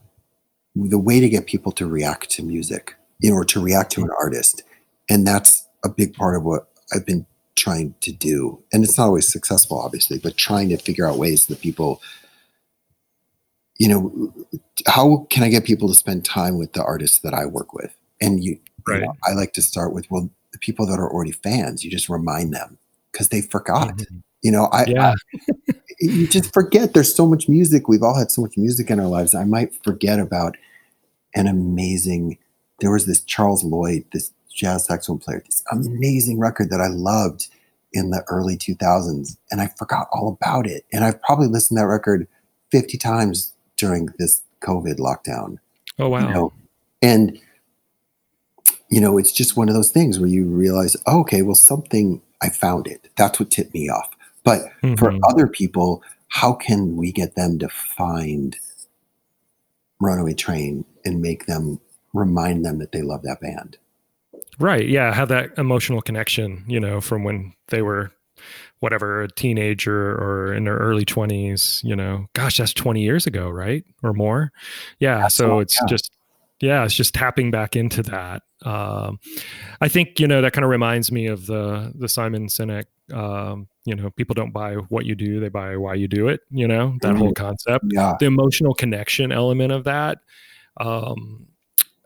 the 0.74 0.98
way 0.98 1.20
to 1.20 1.28
get 1.28 1.46
people 1.46 1.72
to 1.72 1.86
react 1.86 2.30
to 2.30 2.42
music 2.42 2.94
you 3.20 3.30
know 3.30 3.36
or 3.36 3.44
to 3.44 3.60
react 3.60 3.92
to 3.92 4.02
an 4.02 4.10
artist. 4.20 4.62
And 5.08 5.26
that's 5.26 5.66
a 5.84 5.88
big 5.88 6.14
part 6.14 6.36
of 6.36 6.44
what 6.44 6.68
i've 6.94 7.06
been 7.06 7.26
trying 7.56 7.94
to 8.02 8.12
do. 8.12 8.62
And 8.70 8.84
it's 8.84 8.98
not 8.98 9.06
always 9.06 9.30
successful 9.30 9.78
obviously 9.78 10.18
but 10.18 10.36
trying 10.36 10.68
to 10.68 10.76
figure 10.76 11.08
out 11.08 11.18
ways 11.18 11.46
that 11.46 11.60
people 11.60 12.00
you 13.78 13.88
know, 13.88 14.32
how 14.86 15.26
can 15.30 15.42
I 15.42 15.48
get 15.48 15.64
people 15.64 15.88
to 15.88 15.94
spend 15.94 16.24
time 16.24 16.58
with 16.58 16.72
the 16.72 16.82
artists 16.82 17.18
that 17.20 17.34
I 17.34 17.46
work 17.46 17.72
with? 17.72 17.94
And 18.20 18.42
you, 18.42 18.58
right. 18.86 19.00
you 19.00 19.06
know, 19.06 19.16
I 19.24 19.32
like 19.32 19.52
to 19.54 19.62
start 19.62 19.92
with, 19.92 20.10
well, 20.10 20.30
the 20.52 20.58
people 20.58 20.86
that 20.86 20.98
are 20.98 21.10
already 21.10 21.32
fans, 21.32 21.84
you 21.84 21.90
just 21.90 22.08
remind 22.08 22.54
them 22.54 22.78
because 23.12 23.28
they 23.28 23.42
forgot. 23.42 23.96
Mm-hmm. 23.96 24.18
You 24.42 24.52
know, 24.52 24.66
I, 24.66 24.84
yeah. 24.86 25.14
I, 25.38 25.74
you 26.00 26.26
just 26.26 26.52
forget 26.52 26.94
there's 26.94 27.14
so 27.14 27.26
much 27.26 27.48
music. 27.48 27.88
We've 27.88 28.02
all 28.02 28.18
had 28.18 28.30
so 28.30 28.42
much 28.42 28.56
music 28.56 28.90
in 28.90 29.00
our 29.00 29.06
lives. 29.06 29.34
I 29.34 29.44
might 29.44 29.74
forget 29.82 30.18
about 30.18 30.56
an 31.34 31.46
amazing. 31.46 32.38
There 32.80 32.92
was 32.92 33.06
this 33.06 33.22
Charles 33.22 33.64
Lloyd, 33.64 34.04
this 34.12 34.32
jazz 34.54 34.86
saxophone 34.86 35.18
player, 35.18 35.42
this 35.44 35.64
amazing 35.70 36.38
record 36.38 36.70
that 36.70 36.80
I 36.80 36.88
loved 36.88 37.48
in 37.92 38.10
the 38.10 38.22
early 38.28 38.56
2000s, 38.56 39.36
and 39.50 39.60
I 39.60 39.68
forgot 39.78 40.08
all 40.12 40.38
about 40.40 40.66
it. 40.66 40.84
And 40.92 41.04
I've 41.04 41.20
probably 41.22 41.48
listened 41.48 41.78
to 41.78 41.82
that 41.82 41.88
record 41.88 42.28
50 42.70 42.98
times 42.98 43.54
during 43.76 44.08
this 44.18 44.42
COVID 44.60 44.98
lockdown. 44.98 45.58
Oh 45.98 46.08
wow! 46.08 46.26
You 46.26 46.34
know? 46.34 46.52
And 47.02 47.40
you 48.90 49.00
know, 49.00 49.18
it's 49.18 49.32
just 49.32 49.56
one 49.56 49.68
of 49.68 49.74
those 49.74 49.90
things 49.90 50.18
where 50.18 50.28
you 50.28 50.46
realize, 50.46 50.96
oh, 51.06 51.20
okay, 51.20 51.42
well, 51.42 51.54
something 51.54 52.22
I 52.42 52.50
found 52.50 52.86
it. 52.86 53.08
That's 53.16 53.40
what 53.40 53.50
tipped 53.50 53.74
me 53.74 53.88
off. 53.88 54.10
But 54.44 54.60
mm-hmm. 54.82 54.94
for 54.94 55.12
other 55.28 55.48
people, 55.48 56.02
how 56.28 56.52
can 56.52 56.96
we 56.96 57.10
get 57.10 57.34
them 57.34 57.58
to 57.58 57.68
find 57.68 58.56
Runaway 60.00 60.34
Train 60.34 60.84
and 61.04 61.20
make 61.20 61.46
them 61.46 61.80
remind 62.12 62.64
them 62.64 62.78
that 62.78 62.92
they 62.92 63.02
love 63.02 63.22
that 63.22 63.40
band? 63.40 63.76
Right. 64.58 64.88
Yeah. 64.88 65.12
Have 65.12 65.28
that 65.28 65.56
emotional 65.58 66.00
connection, 66.00 66.64
you 66.66 66.78
know, 66.78 67.00
from 67.00 67.24
when 67.24 67.54
they 67.68 67.82
were 67.82 68.12
whatever, 68.80 69.22
a 69.22 69.28
teenager 69.28 70.12
or 70.12 70.52
in 70.54 70.64
their 70.64 70.76
early 70.76 71.04
20s, 71.04 71.82
you 71.84 71.96
know, 71.96 72.26
gosh, 72.34 72.58
that's 72.58 72.72
20 72.72 73.02
years 73.02 73.26
ago, 73.26 73.48
right? 73.48 73.84
Or 74.02 74.12
more. 74.12 74.52
Yeah. 74.98 75.20
That's 75.20 75.34
so 75.34 75.60
it's 75.60 75.76
yeah. 75.80 75.86
just, 75.88 76.12
yeah, 76.60 76.84
it's 76.84 76.94
just 76.94 77.14
tapping 77.14 77.50
back 77.50 77.76
into 77.76 78.02
that. 78.04 78.42
Um, 78.62 79.18
I 79.80 79.88
think, 79.88 80.18
you 80.18 80.26
know, 80.26 80.40
that 80.40 80.52
kind 80.52 80.64
of 80.64 80.70
reminds 80.70 81.12
me 81.12 81.26
of 81.26 81.46
the, 81.46 81.92
the 81.94 82.08
Simon 82.08 82.46
Sinek, 82.46 82.86
um, 83.12 83.68
you 83.84 83.94
know, 83.94 84.10
people 84.10 84.34
don't 84.34 84.52
buy 84.52 84.74
what 84.74 85.04
you 85.04 85.14
do, 85.14 85.38
they 85.38 85.48
buy 85.48 85.76
why 85.76 85.94
you 85.94 86.08
do 86.08 86.28
it, 86.28 86.40
you 86.50 86.66
know, 86.66 86.96
that 87.02 87.08
mm-hmm. 87.08 87.18
whole 87.18 87.32
concept. 87.34 87.84
Yeah. 87.90 88.14
The 88.18 88.26
emotional 88.26 88.74
connection 88.74 89.32
element 89.32 89.72
of 89.72 89.84
that. 89.84 90.18
Um, 90.78 91.46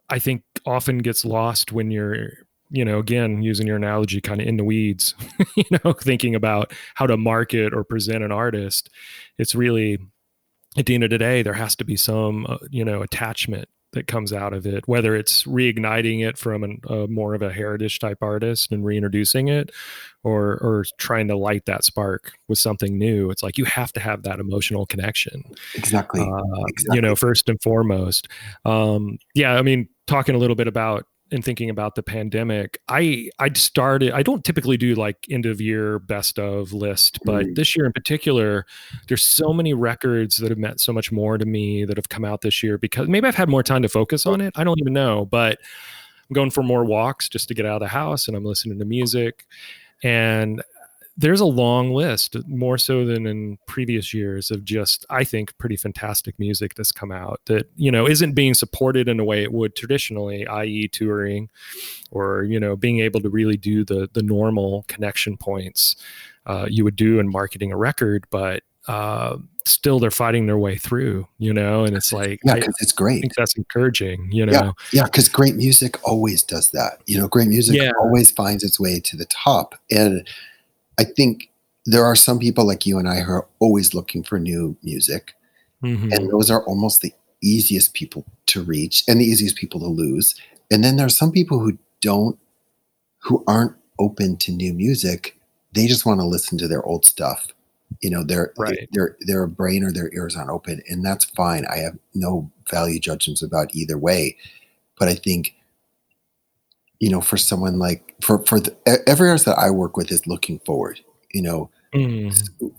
I 0.08 0.18
think 0.18 0.42
often 0.66 0.98
gets 0.98 1.24
lost 1.24 1.72
when 1.72 1.90
you're 1.90 2.32
you 2.70 2.84
know, 2.84 2.98
again, 2.98 3.42
using 3.42 3.66
your 3.66 3.76
analogy, 3.76 4.20
kind 4.20 4.40
of 4.40 4.46
in 4.46 4.56
the 4.56 4.64
weeds, 4.64 5.14
you 5.56 5.64
know, 5.84 5.92
thinking 5.92 6.34
about 6.34 6.72
how 6.94 7.06
to 7.06 7.16
market 7.16 7.74
or 7.74 7.84
present 7.84 8.24
an 8.24 8.32
artist. 8.32 8.90
It's 9.38 9.54
really, 9.54 9.98
at 10.76 10.86
the 10.86 10.94
end 10.94 11.04
of 11.04 11.10
the 11.10 11.18
day, 11.18 11.42
there 11.42 11.54
has 11.54 11.74
to 11.76 11.84
be 11.84 11.96
some, 11.96 12.46
uh, 12.48 12.58
you 12.70 12.84
know, 12.84 13.02
attachment 13.02 13.68
that 13.92 14.06
comes 14.06 14.32
out 14.32 14.52
of 14.52 14.66
it, 14.66 14.86
whether 14.86 15.16
it's 15.16 15.42
reigniting 15.44 16.24
it 16.24 16.38
from 16.38 16.62
an, 16.62 16.80
uh, 16.88 17.06
more 17.08 17.34
of 17.34 17.42
a 17.42 17.52
heritage 17.52 17.98
type 17.98 18.18
artist 18.20 18.70
and 18.70 18.84
reintroducing 18.84 19.48
it, 19.48 19.72
or 20.22 20.58
or 20.58 20.84
trying 20.98 21.26
to 21.26 21.36
light 21.36 21.66
that 21.66 21.82
spark 21.82 22.32
with 22.46 22.58
something 22.58 22.96
new. 22.96 23.30
It's 23.30 23.42
like 23.42 23.58
you 23.58 23.64
have 23.64 23.92
to 23.94 24.00
have 24.00 24.22
that 24.22 24.38
emotional 24.38 24.86
connection. 24.86 25.42
Exactly. 25.74 26.20
Uh, 26.20 26.64
exactly. 26.68 26.96
You 26.96 27.02
know, 27.02 27.16
first 27.16 27.48
and 27.48 27.60
foremost. 27.60 28.28
Um, 28.64 29.18
yeah, 29.34 29.54
I 29.54 29.62
mean, 29.62 29.88
talking 30.06 30.36
a 30.36 30.38
little 30.38 30.56
bit 30.56 30.68
about 30.68 31.06
in 31.30 31.42
thinking 31.42 31.70
about 31.70 31.94
the 31.94 32.02
pandemic, 32.02 32.80
I 32.88 33.30
I 33.38 33.52
started. 33.52 34.12
I 34.12 34.22
don't 34.22 34.44
typically 34.44 34.76
do 34.76 34.94
like 34.94 35.26
end 35.30 35.46
of 35.46 35.60
year 35.60 35.98
best 35.98 36.38
of 36.38 36.72
list, 36.72 37.18
but 37.24 37.46
mm. 37.46 37.54
this 37.54 37.76
year 37.76 37.86
in 37.86 37.92
particular, 37.92 38.66
there's 39.08 39.22
so 39.22 39.52
many 39.52 39.72
records 39.72 40.38
that 40.38 40.50
have 40.50 40.58
meant 40.58 40.80
so 40.80 40.92
much 40.92 41.12
more 41.12 41.38
to 41.38 41.46
me 41.46 41.84
that 41.84 41.96
have 41.96 42.08
come 42.08 42.24
out 42.24 42.40
this 42.40 42.62
year 42.62 42.78
because 42.78 43.08
maybe 43.08 43.26
I've 43.26 43.36
had 43.36 43.48
more 43.48 43.62
time 43.62 43.82
to 43.82 43.88
focus 43.88 44.26
on 44.26 44.40
it. 44.40 44.52
I 44.56 44.64
don't 44.64 44.80
even 44.80 44.92
know, 44.92 45.24
but 45.26 45.58
I'm 46.28 46.34
going 46.34 46.50
for 46.50 46.62
more 46.62 46.84
walks 46.84 47.28
just 47.28 47.48
to 47.48 47.54
get 47.54 47.66
out 47.66 47.76
of 47.76 47.80
the 47.80 47.88
house, 47.88 48.26
and 48.26 48.36
I'm 48.36 48.44
listening 48.44 48.78
to 48.78 48.84
music, 48.84 49.46
and 50.02 50.62
there's 51.16 51.40
a 51.40 51.46
long 51.46 51.92
list, 51.92 52.36
more 52.46 52.78
so 52.78 53.04
than 53.04 53.26
in 53.26 53.58
previous 53.66 54.14
years, 54.14 54.50
of 54.50 54.64
just 54.64 55.04
I 55.10 55.24
think 55.24 55.56
pretty 55.58 55.76
fantastic 55.76 56.38
music 56.38 56.74
that's 56.74 56.92
come 56.92 57.12
out 57.12 57.40
that 57.46 57.70
you 57.76 57.90
know 57.90 58.06
isn't 58.06 58.32
being 58.32 58.54
supported 58.54 59.08
in 59.08 59.20
a 59.20 59.24
way 59.24 59.42
it 59.42 59.52
would 59.52 59.76
traditionally, 59.76 60.46
i.e., 60.46 60.88
touring, 60.88 61.50
or 62.10 62.44
you 62.44 62.58
know 62.58 62.76
being 62.76 63.00
able 63.00 63.20
to 63.20 63.28
really 63.28 63.56
do 63.56 63.84
the 63.84 64.08
the 64.12 64.22
normal 64.22 64.84
connection 64.88 65.36
points 65.36 65.96
uh, 66.46 66.66
you 66.68 66.84
would 66.84 66.96
do 66.96 67.18
in 67.20 67.30
marketing 67.30 67.72
a 67.72 67.76
record, 67.76 68.24
but 68.30 68.62
uh, 68.88 69.36
still 69.64 69.98
they're 69.98 70.10
fighting 70.10 70.46
their 70.46 70.58
way 70.58 70.76
through, 70.76 71.28
you 71.38 71.52
know, 71.52 71.84
and 71.84 71.96
it's 71.96 72.12
like, 72.12 72.40
yeah, 72.44 72.54
because 72.54 72.74
it's 72.80 72.92
great. 72.92 73.18
I 73.18 73.20
think 73.20 73.34
that's 73.36 73.56
encouraging, 73.56 74.32
you 74.32 74.46
know. 74.46 74.52
Yeah, 74.52 74.72
yeah, 74.92 75.04
because 75.04 75.28
great 75.28 75.54
music 75.54 75.96
always 76.06 76.42
does 76.42 76.70
that. 76.70 77.02
You 77.06 77.18
know, 77.18 77.28
great 77.28 77.48
music 77.48 77.76
yeah. 77.76 77.92
always 78.00 78.30
finds 78.30 78.64
its 78.64 78.80
way 78.80 79.00
to 79.00 79.16
the 79.16 79.26
top, 79.26 79.74
and 79.90 80.26
I 81.00 81.04
think 81.04 81.50
there 81.86 82.04
are 82.04 82.14
some 82.14 82.38
people 82.38 82.66
like 82.66 82.84
you 82.84 82.98
and 82.98 83.08
I 83.08 83.20
who 83.20 83.32
are 83.32 83.48
always 83.58 83.94
looking 83.94 84.22
for 84.22 84.38
new 84.38 84.76
music. 84.82 85.32
Mm-hmm. 85.82 86.12
And 86.12 86.30
those 86.30 86.50
are 86.50 86.62
almost 86.66 87.00
the 87.00 87.14
easiest 87.42 87.94
people 87.94 88.26
to 88.46 88.62
reach 88.62 89.02
and 89.08 89.18
the 89.18 89.24
easiest 89.24 89.56
people 89.56 89.80
to 89.80 89.86
lose. 89.86 90.34
And 90.70 90.84
then 90.84 90.96
there 90.96 91.06
are 91.06 91.10
some 91.10 91.32
people 91.32 91.58
who 91.58 91.78
don't, 92.02 92.38
who 93.22 93.42
aren't 93.46 93.76
open 93.98 94.36
to 94.38 94.52
new 94.52 94.74
music. 94.74 95.38
They 95.72 95.86
just 95.86 96.04
want 96.04 96.20
to 96.20 96.26
listen 96.26 96.58
to 96.58 96.68
their 96.68 96.84
old 96.84 97.06
stuff. 97.06 97.48
You 98.02 98.10
know, 98.10 98.22
their 98.22 98.52
right. 98.56 98.88
their 98.92 99.16
their 99.20 99.46
brain 99.46 99.82
or 99.82 99.90
their 99.90 100.14
ears 100.14 100.36
aren't 100.36 100.50
open, 100.50 100.80
and 100.88 101.04
that's 101.04 101.24
fine. 101.24 101.66
I 101.66 101.78
have 101.78 101.98
no 102.14 102.48
value 102.70 103.00
judgments 103.00 103.42
about 103.42 103.74
either 103.74 103.98
way. 103.98 104.36
But 104.96 105.08
I 105.08 105.14
think 105.14 105.56
you 107.00 107.10
know, 107.10 107.20
for 107.20 107.36
someone 107.38 107.78
like 107.78 108.14
for 108.22 108.44
for 108.46 108.60
the, 108.60 108.76
every 109.06 109.28
artist 109.28 109.46
that 109.46 109.58
I 109.58 109.70
work 109.70 109.96
with 109.96 110.12
is 110.12 110.26
looking 110.26 110.60
forward. 110.60 111.00
You 111.32 111.42
know, 111.42 111.70
mm. 111.94 112.32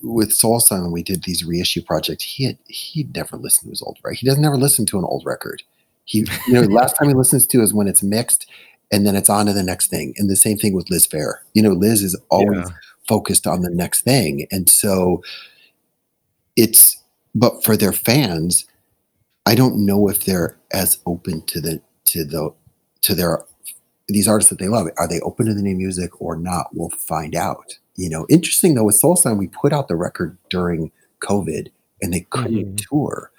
with 0.03 0.31
Soul 0.31 0.57
Asylum, 0.57 0.91
we 0.91 1.03
did 1.03 1.23
these 1.23 1.43
reissue 1.43 1.81
projects. 1.81 2.23
He 2.23 2.45
had 2.45 2.57
he'd 2.67 3.13
never 3.15 3.35
listened 3.35 3.67
to 3.67 3.71
his 3.71 3.81
old 3.81 3.97
record. 4.03 4.19
He 4.19 4.27
doesn't 4.27 4.45
ever 4.45 4.57
listen 4.57 4.85
to 4.87 4.99
an 4.99 5.05
old 5.05 5.23
record. 5.25 5.63
He, 6.05 6.25
you 6.47 6.53
know, 6.53 6.61
last 6.61 6.95
time 6.97 7.09
he 7.09 7.15
listens 7.15 7.47
to 7.47 7.61
is 7.61 7.73
when 7.73 7.87
it's 7.87 8.03
mixed, 8.03 8.49
and 8.91 9.05
then 9.05 9.15
it's 9.15 9.29
on 9.29 9.47
to 9.47 9.53
the 9.53 9.63
next 9.63 9.87
thing. 9.87 10.13
And 10.17 10.29
the 10.29 10.35
same 10.35 10.57
thing 10.57 10.73
with 10.73 10.89
Liz 10.89 11.07
Phair. 11.07 11.35
You 11.53 11.63
know, 11.63 11.71
Liz 11.71 12.03
is 12.03 12.15
always 12.29 12.67
yeah. 12.67 12.75
focused 13.07 13.47
on 13.47 13.61
the 13.61 13.71
next 13.71 14.01
thing, 14.01 14.47
and 14.51 14.69
so 14.69 15.23
it's. 16.55 16.97
But 17.33 17.63
for 17.63 17.77
their 17.77 17.93
fans, 17.93 18.65
I 19.45 19.55
don't 19.55 19.85
know 19.85 20.09
if 20.09 20.25
they're 20.25 20.57
as 20.73 20.99
open 21.05 21.43
to 21.43 21.61
the 21.61 21.81
to 22.05 22.25
the 22.25 22.53
to 23.03 23.15
their 23.15 23.45
these 24.11 24.27
artists 24.27 24.49
that 24.49 24.59
they 24.59 24.67
love, 24.67 24.87
are 24.97 25.07
they 25.07 25.19
open 25.21 25.45
to 25.45 25.53
the 25.53 25.61
new 25.61 25.75
music 25.75 26.21
or 26.21 26.35
not? 26.35 26.67
We'll 26.73 26.89
find 26.89 27.35
out. 27.35 27.77
You 27.95 28.09
know, 28.09 28.25
interesting 28.29 28.75
though 28.75 28.85
with 28.85 28.95
Soul 28.95 29.13
Asylum, 29.13 29.37
we 29.37 29.47
put 29.47 29.73
out 29.73 29.87
the 29.87 29.95
record 29.95 30.37
during 30.49 30.91
COVID 31.21 31.69
and 32.01 32.13
they 32.13 32.21
couldn't 32.29 32.75
mm. 32.75 32.87
tour. 32.89 33.31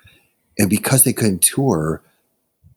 And 0.59 0.69
because 0.69 1.05
they 1.05 1.13
couldn't 1.13 1.43
tour, 1.43 2.03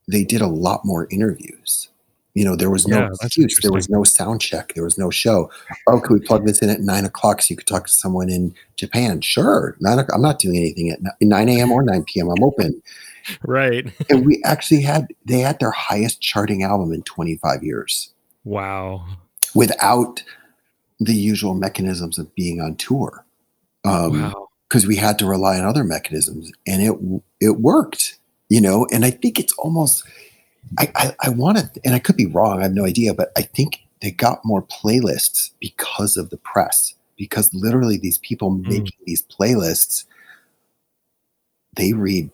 they 0.08 0.24
did 0.24 0.41
a 0.41 0.48
lot 0.48 0.82
more 0.86 1.08
interviews. 1.12 1.89
You 2.34 2.43
know, 2.43 2.56
there 2.58 2.70
was 2.70 2.86
no 2.86 3.00
yeah, 3.00 3.10
excuse. 3.22 3.60
There 3.62 3.72
was 3.72 3.89
no 3.89 4.04
sound 4.04 4.41
check. 4.41 4.74
There 4.74 4.84
was 4.84 4.98
no 4.98 5.10
show. 5.10 5.50
Oh, 5.88 6.02
could 6.02 6.20
we 6.20 6.26
plug 6.26 6.46
this 6.46 6.62
in 6.62 6.70
at 6.70 6.82
nine 6.82 7.06
o'clock 7.06 7.41
so 7.41 7.48
you 7.52 7.56
could 7.56 7.68
talk 7.68 7.86
to 7.86 7.91
someone 7.91 8.30
in 8.30 8.54
Japan? 8.76 9.22
Sure. 9.22 9.78
Nine, 9.80 10.06
I'm 10.14 10.22
not 10.22 10.39
doing 10.39 10.58
anything 10.58 10.89
at 10.89 11.00
9 11.22 11.50
a.m. 11.50 11.72
or 11.72 11.82
9 11.82 12.04
p.m. 12.04 12.30
I'm 12.30 12.43
open 12.43 12.82
right. 13.43 13.91
and 14.09 14.26
we 14.26 14.41
actually 14.43 14.82
had 14.82 15.07
they 15.26 15.39
had 15.39 15.59
their 15.59 15.71
highest 15.71 16.21
charting 16.21 16.63
album 16.63 16.91
in 16.91 17.03
25 17.03 17.63
years. 17.63 18.13
Wow. 18.43 19.05
Without 19.53 20.21
the 20.99 21.15
usual 21.15 21.53
mechanisms 21.53 22.17
of 22.17 22.34
being 22.36 22.61
on 22.61 22.76
tour. 22.76 23.26
Um, 23.84 24.21
wow. 24.21 24.49
Because 24.67 24.88
we 24.88 24.95
had 24.95 25.19
to 25.19 25.26
rely 25.26 25.59
on 25.59 25.65
other 25.65 25.84
mechanisms, 25.84 26.51
and 26.65 26.82
it 26.82 26.95
it 27.39 27.59
worked, 27.59 28.17
you 28.49 28.59
know. 28.59 28.88
And 28.91 29.05
I 29.05 29.11
think 29.11 29.39
it's 29.39 29.53
almost 29.53 30.03
I 30.80 30.91
I, 30.95 31.15
I 31.21 31.30
want 31.30 31.59
to, 31.59 31.82
and 31.86 31.93
I 31.93 31.99
could 31.99 32.17
be 32.17 32.26
wrong. 32.26 32.59
I 32.59 32.63
have 32.63 32.73
no 32.73 32.84
idea, 32.86 33.13
but 33.13 33.32
I 33.38 33.43
think 33.43 33.86
they 34.01 34.11
got 34.11 34.43
more 34.43 34.63
playlists 34.63 35.51
because 35.59 36.17
of 36.17 36.30
the 36.30 36.38
press. 36.38 36.95
Because 37.15 37.53
literally, 37.53 37.97
these 37.97 38.17
people 38.17 38.51
mm. 38.51 38.63
making 38.63 38.97
these 39.05 39.23
playlists, 39.23 40.05
they 41.76 41.93
read 41.93 42.32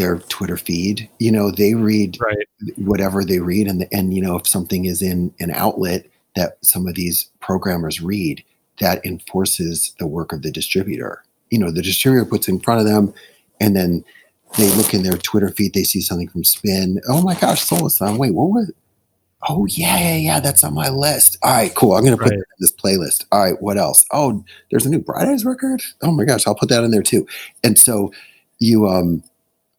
their 0.00 0.18
Twitter 0.18 0.56
feed. 0.56 1.08
You 1.18 1.30
know, 1.30 1.50
they 1.50 1.74
read 1.74 2.18
right. 2.20 2.48
whatever 2.76 3.22
they 3.22 3.38
read, 3.38 3.68
and 3.68 3.82
the, 3.82 3.94
and 3.94 4.14
you 4.14 4.22
know, 4.22 4.36
if 4.36 4.46
something 4.46 4.86
is 4.86 5.02
in 5.02 5.32
an 5.40 5.50
outlet 5.52 6.06
that 6.36 6.56
some 6.62 6.86
of 6.86 6.94
these 6.94 7.28
programmers 7.40 8.00
read, 8.00 8.42
that 8.80 9.04
enforces 9.04 9.94
the 9.98 10.06
work 10.06 10.32
of 10.32 10.42
the 10.42 10.50
distributor. 10.50 11.22
You 11.50 11.58
know, 11.58 11.70
the 11.70 11.82
distributor 11.82 12.24
puts 12.24 12.48
in 12.48 12.60
front 12.60 12.80
of 12.80 12.86
them, 12.86 13.12
and 13.60 13.76
then 13.76 14.02
they 14.56 14.70
look 14.74 14.94
in 14.94 15.02
their 15.02 15.18
Twitter 15.18 15.50
feed, 15.50 15.74
they 15.74 15.84
see 15.84 16.00
something 16.00 16.28
from 16.28 16.44
Spin. 16.44 17.00
Oh 17.06 17.22
my 17.22 17.34
gosh, 17.34 17.60
Soul 17.60 17.86
Asylum. 17.86 18.16
Wait, 18.16 18.34
what 18.34 18.48
was? 18.48 18.72
Oh 19.48 19.66
yeah, 19.66 19.98
yeah, 19.98 20.16
yeah. 20.16 20.40
That's 20.40 20.64
on 20.64 20.74
my 20.74 20.88
list. 20.88 21.36
All 21.42 21.52
right, 21.52 21.74
cool. 21.74 21.94
I'm 21.94 22.04
gonna 22.04 22.16
put 22.16 22.30
right. 22.30 22.38
in 22.38 22.44
this 22.58 22.72
playlist. 22.72 23.26
All 23.32 23.40
right, 23.44 23.60
what 23.60 23.76
else? 23.76 24.04
Oh, 24.12 24.44
there's 24.70 24.86
a 24.86 24.90
new 24.90 24.98
Bright 24.98 25.28
Eyes 25.28 25.44
record. 25.44 25.82
Oh 26.02 26.12
my 26.12 26.24
gosh, 26.24 26.46
I'll 26.46 26.54
put 26.54 26.68
that 26.70 26.84
in 26.84 26.90
there 26.90 27.02
too. 27.02 27.26
And 27.62 27.78
so 27.78 28.12
you 28.58 28.86
um 28.86 29.22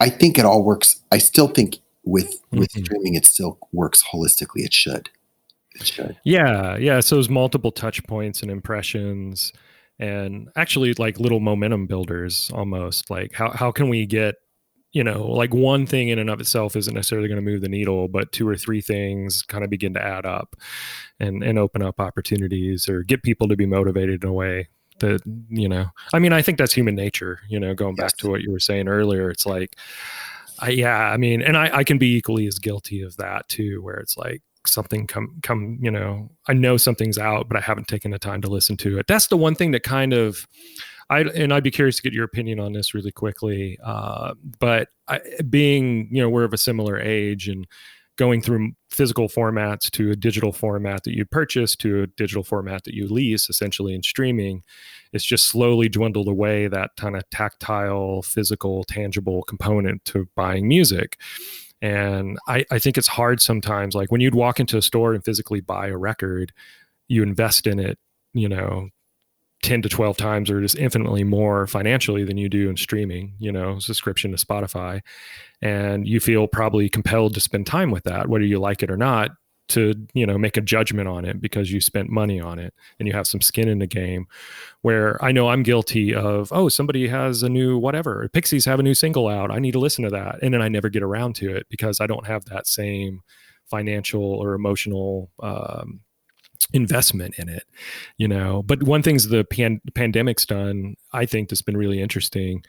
I 0.01 0.09
think 0.09 0.39
it 0.39 0.45
all 0.45 0.63
works. 0.63 0.99
I 1.11 1.19
still 1.19 1.47
think 1.47 1.79
with 2.03 2.41
with 2.51 2.69
mm-hmm. 2.71 2.83
streaming, 2.83 3.13
it 3.13 3.25
still 3.25 3.59
works 3.71 4.03
holistically. 4.03 4.65
It 4.65 4.73
should. 4.73 5.11
It 5.75 5.85
should. 5.85 6.17
Yeah, 6.25 6.75
yeah. 6.77 6.99
So 7.01 7.15
those 7.15 7.29
multiple 7.29 7.71
touch 7.71 8.03
points 8.07 8.41
and 8.41 8.49
impressions, 8.49 9.53
and 9.99 10.49
actually 10.55 10.93
like 10.95 11.19
little 11.19 11.39
momentum 11.39 11.85
builders 11.85 12.49
almost. 12.51 13.11
Like 13.11 13.33
how 13.33 13.51
how 13.51 13.71
can 13.71 13.89
we 13.89 14.07
get 14.07 14.35
you 14.91 15.03
know, 15.05 15.25
like 15.25 15.53
one 15.53 15.85
thing 15.85 16.09
in 16.09 16.19
and 16.19 16.29
of 16.29 16.41
itself 16.41 16.75
isn't 16.75 16.93
necessarily 16.93 17.29
going 17.29 17.39
to 17.39 17.49
move 17.49 17.61
the 17.61 17.69
needle, 17.69 18.09
but 18.09 18.33
two 18.33 18.45
or 18.45 18.57
three 18.57 18.81
things 18.81 19.41
kind 19.41 19.63
of 19.63 19.69
begin 19.69 19.93
to 19.93 20.03
add 20.03 20.25
up 20.25 20.55
and 21.19 21.43
and 21.43 21.59
open 21.59 21.83
up 21.83 21.99
opportunities 21.99 22.89
or 22.89 23.03
get 23.03 23.21
people 23.21 23.47
to 23.47 23.55
be 23.55 23.67
motivated 23.67 24.23
in 24.23 24.29
a 24.29 24.33
way 24.33 24.67
that 25.01 25.21
you 25.49 25.69
know. 25.69 25.87
I 26.13 26.19
mean, 26.19 26.33
I 26.33 26.41
think 26.41 26.57
that's 26.57 26.73
human 26.73 26.95
nature. 26.95 27.41
You 27.47 27.59
know, 27.59 27.75
going 27.75 27.95
yes. 27.97 28.13
back 28.13 28.17
to 28.17 28.29
what 28.29 28.41
you 28.41 28.51
were 28.51 28.59
saying 28.59 28.87
earlier, 28.87 29.29
it's 29.29 29.45
like, 29.45 29.75
I, 30.59 30.69
yeah, 30.69 31.11
I 31.11 31.17
mean, 31.17 31.41
and 31.41 31.57
I 31.57 31.77
I 31.77 31.83
can 31.83 31.97
be 31.97 32.15
equally 32.15 32.47
as 32.47 32.57
guilty 32.57 33.01
of 33.01 33.17
that 33.17 33.47
too, 33.49 33.81
where 33.81 33.97
it's 33.97 34.17
like 34.17 34.41
something 34.67 35.07
come 35.07 35.39
come 35.41 35.79
you 35.81 35.89
know 35.89 36.29
i 36.47 36.53
know 36.53 36.77
something's 36.77 37.17
out 37.17 37.47
but 37.47 37.57
i 37.57 37.59
haven't 37.59 37.87
taken 37.87 38.11
the 38.11 38.19
time 38.19 38.43
to 38.43 38.47
listen 38.47 38.77
to 38.77 38.99
it 38.99 39.07
that's 39.07 39.25
the 39.25 39.35
one 39.35 39.55
thing 39.55 39.71
that 39.71 39.81
kind 39.81 40.13
of 40.13 40.47
I 41.11 41.21
and 41.23 41.53
I'd 41.53 41.63
be 41.63 41.71
curious 41.71 41.97
to 41.97 42.01
get 42.01 42.13
your 42.13 42.23
opinion 42.23 42.59
on 42.59 42.71
this 42.71 42.93
really 42.93 43.11
quickly. 43.11 43.77
Uh, 43.83 44.33
but 44.59 44.87
I, 45.09 45.19
being 45.49 46.07
you 46.09 46.21
know 46.21 46.29
we're 46.29 46.45
of 46.45 46.53
a 46.53 46.57
similar 46.57 46.97
age 46.99 47.49
and 47.49 47.67
going 48.21 48.39
through 48.39 48.71
physical 48.91 49.27
formats 49.27 49.89
to 49.89 50.11
a 50.11 50.15
digital 50.15 50.51
format 50.51 51.03
that 51.03 51.15
you 51.15 51.25
purchase 51.25 51.75
to 51.75 52.03
a 52.03 52.07
digital 52.07 52.43
format 52.43 52.83
that 52.83 52.93
you 52.93 53.07
lease, 53.07 53.49
essentially 53.49 53.95
in 53.95 54.03
streaming, 54.03 54.61
it's 55.11 55.25
just 55.25 55.47
slowly 55.47 55.89
dwindled 55.89 56.27
away 56.27 56.67
that 56.67 56.91
kind 56.97 57.15
of 57.15 57.27
tactile, 57.31 58.21
physical, 58.21 58.83
tangible 58.83 59.41
component 59.41 60.05
to 60.05 60.29
buying 60.35 60.67
music. 60.67 61.17
And 61.81 62.37
I, 62.47 62.63
I 62.69 62.77
think 62.77 62.95
it's 62.95 63.07
hard 63.07 63.41
sometimes. 63.41 63.95
Like 63.95 64.11
when 64.11 64.21
you'd 64.21 64.35
walk 64.35 64.59
into 64.59 64.77
a 64.77 64.83
store 64.83 65.15
and 65.15 65.25
physically 65.25 65.59
buy 65.59 65.87
a 65.87 65.97
record, 65.97 66.53
you 67.07 67.23
invest 67.23 67.65
in 67.65 67.79
it, 67.79 67.97
you 68.35 68.47
know, 68.47 68.89
10 69.61 69.83
to 69.83 69.89
12 69.89 70.17
times 70.17 70.49
or 70.49 70.61
just 70.61 70.77
infinitely 70.77 71.23
more 71.23 71.67
financially 71.67 72.23
than 72.23 72.37
you 72.37 72.49
do 72.49 72.69
in 72.69 72.77
streaming, 72.77 73.33
you 73.39 73.51
know, 73.51 73.79
subscription 73.79 74.31
to 74.31 74.37
Spotify. 74.43 75.01
And 75.61 76.07
you 76.07 76.19
feel 76.19 76.47
probably 76.47 76.89
compelled 76.89 77.33
to 77.35 77.39
spend 77.39 77.67
time 77.67 77.91
with 77.91 78.03
that, 78.05 78.27
whether 78.27 78.45
you 78.45 78.59
like 78.59 78.81
it 78.81 78.89
or 78.89 78.97
not, 78.97 79.31
to, 79.69 79.93
you 80.13 80.25
know, 80.25 80.37
make 80.37 80.57
a 80.57 80.61
judgment 80.61 81.07
on 81.07 81.25
it 81.25 81.39
because 81.39 81.71
you 81.71 81.79
spent 81.79 82.09
money 82.09 82.39
on 82.39 82.59
it 82.59 82.73
and 82.99 83.07
you 83.07 83.13
have 83.13 83.27
some 83.27 83.39
skin 83.39 83.69
in 83.69 83.79
the 83.79 83.87
game. 83.87 84.25
Where 84.81 85.23
I 85.23 85.31
know 85.31 85.49
I'm 85.49 85.63
guilty 85.63 86.13
of, 86.13 86.51
oh, 86.51 86.67
somebody 86.67 87.07
has 87.07 87.43
a 87.43 87.49
new 87.49 87.77
whatever, 87.77 88.27
Pixies 88.33 88.65
have 88.65 88.79
a 88.79 88.83
new 88.83 88.95
single 88.95 89.27
out. 89.27 89.51
I 89.51 89.59
need 89.59 89.71
to 89.73 89.79
listen 89.79 90.03
to 90.03 90.09
that. 90.09 90.39
And 90.41 90.53
then 90.53 90.61
I 90.61 90.69
never 90.69 90.89
get 90.89 91.03
around 91.03 91.35
to 91.35 91.55
it 91.55 91.67
because 91.69 92.01
I 92.01 92.07
don't 92.07 92.25
have 92.25 92.45
that 92.45 92.67
same 92.67 93.21
financial 93.67 94.23
or 94.23 94.53
emotional 94.53 95.29
um, 95.41 96.01
investment 96.73 97.35
in 97.37 97.49
it 97.49 97.63
you 98.17 98.27
know? 98.27 98.63
But 98.63 98.83
one 98.83 99.03
thing's 99.03 99.27
the 99.27 99.43
pan- 99.43 99.81
pandemic's 99.93 100.45
done 100.45 100.95
i 101.13 101.25
think 101.25 101.49
that's 101.49 101.61
been 101.61 101.77
really 101.77 102.01
interesting 102.01 102.63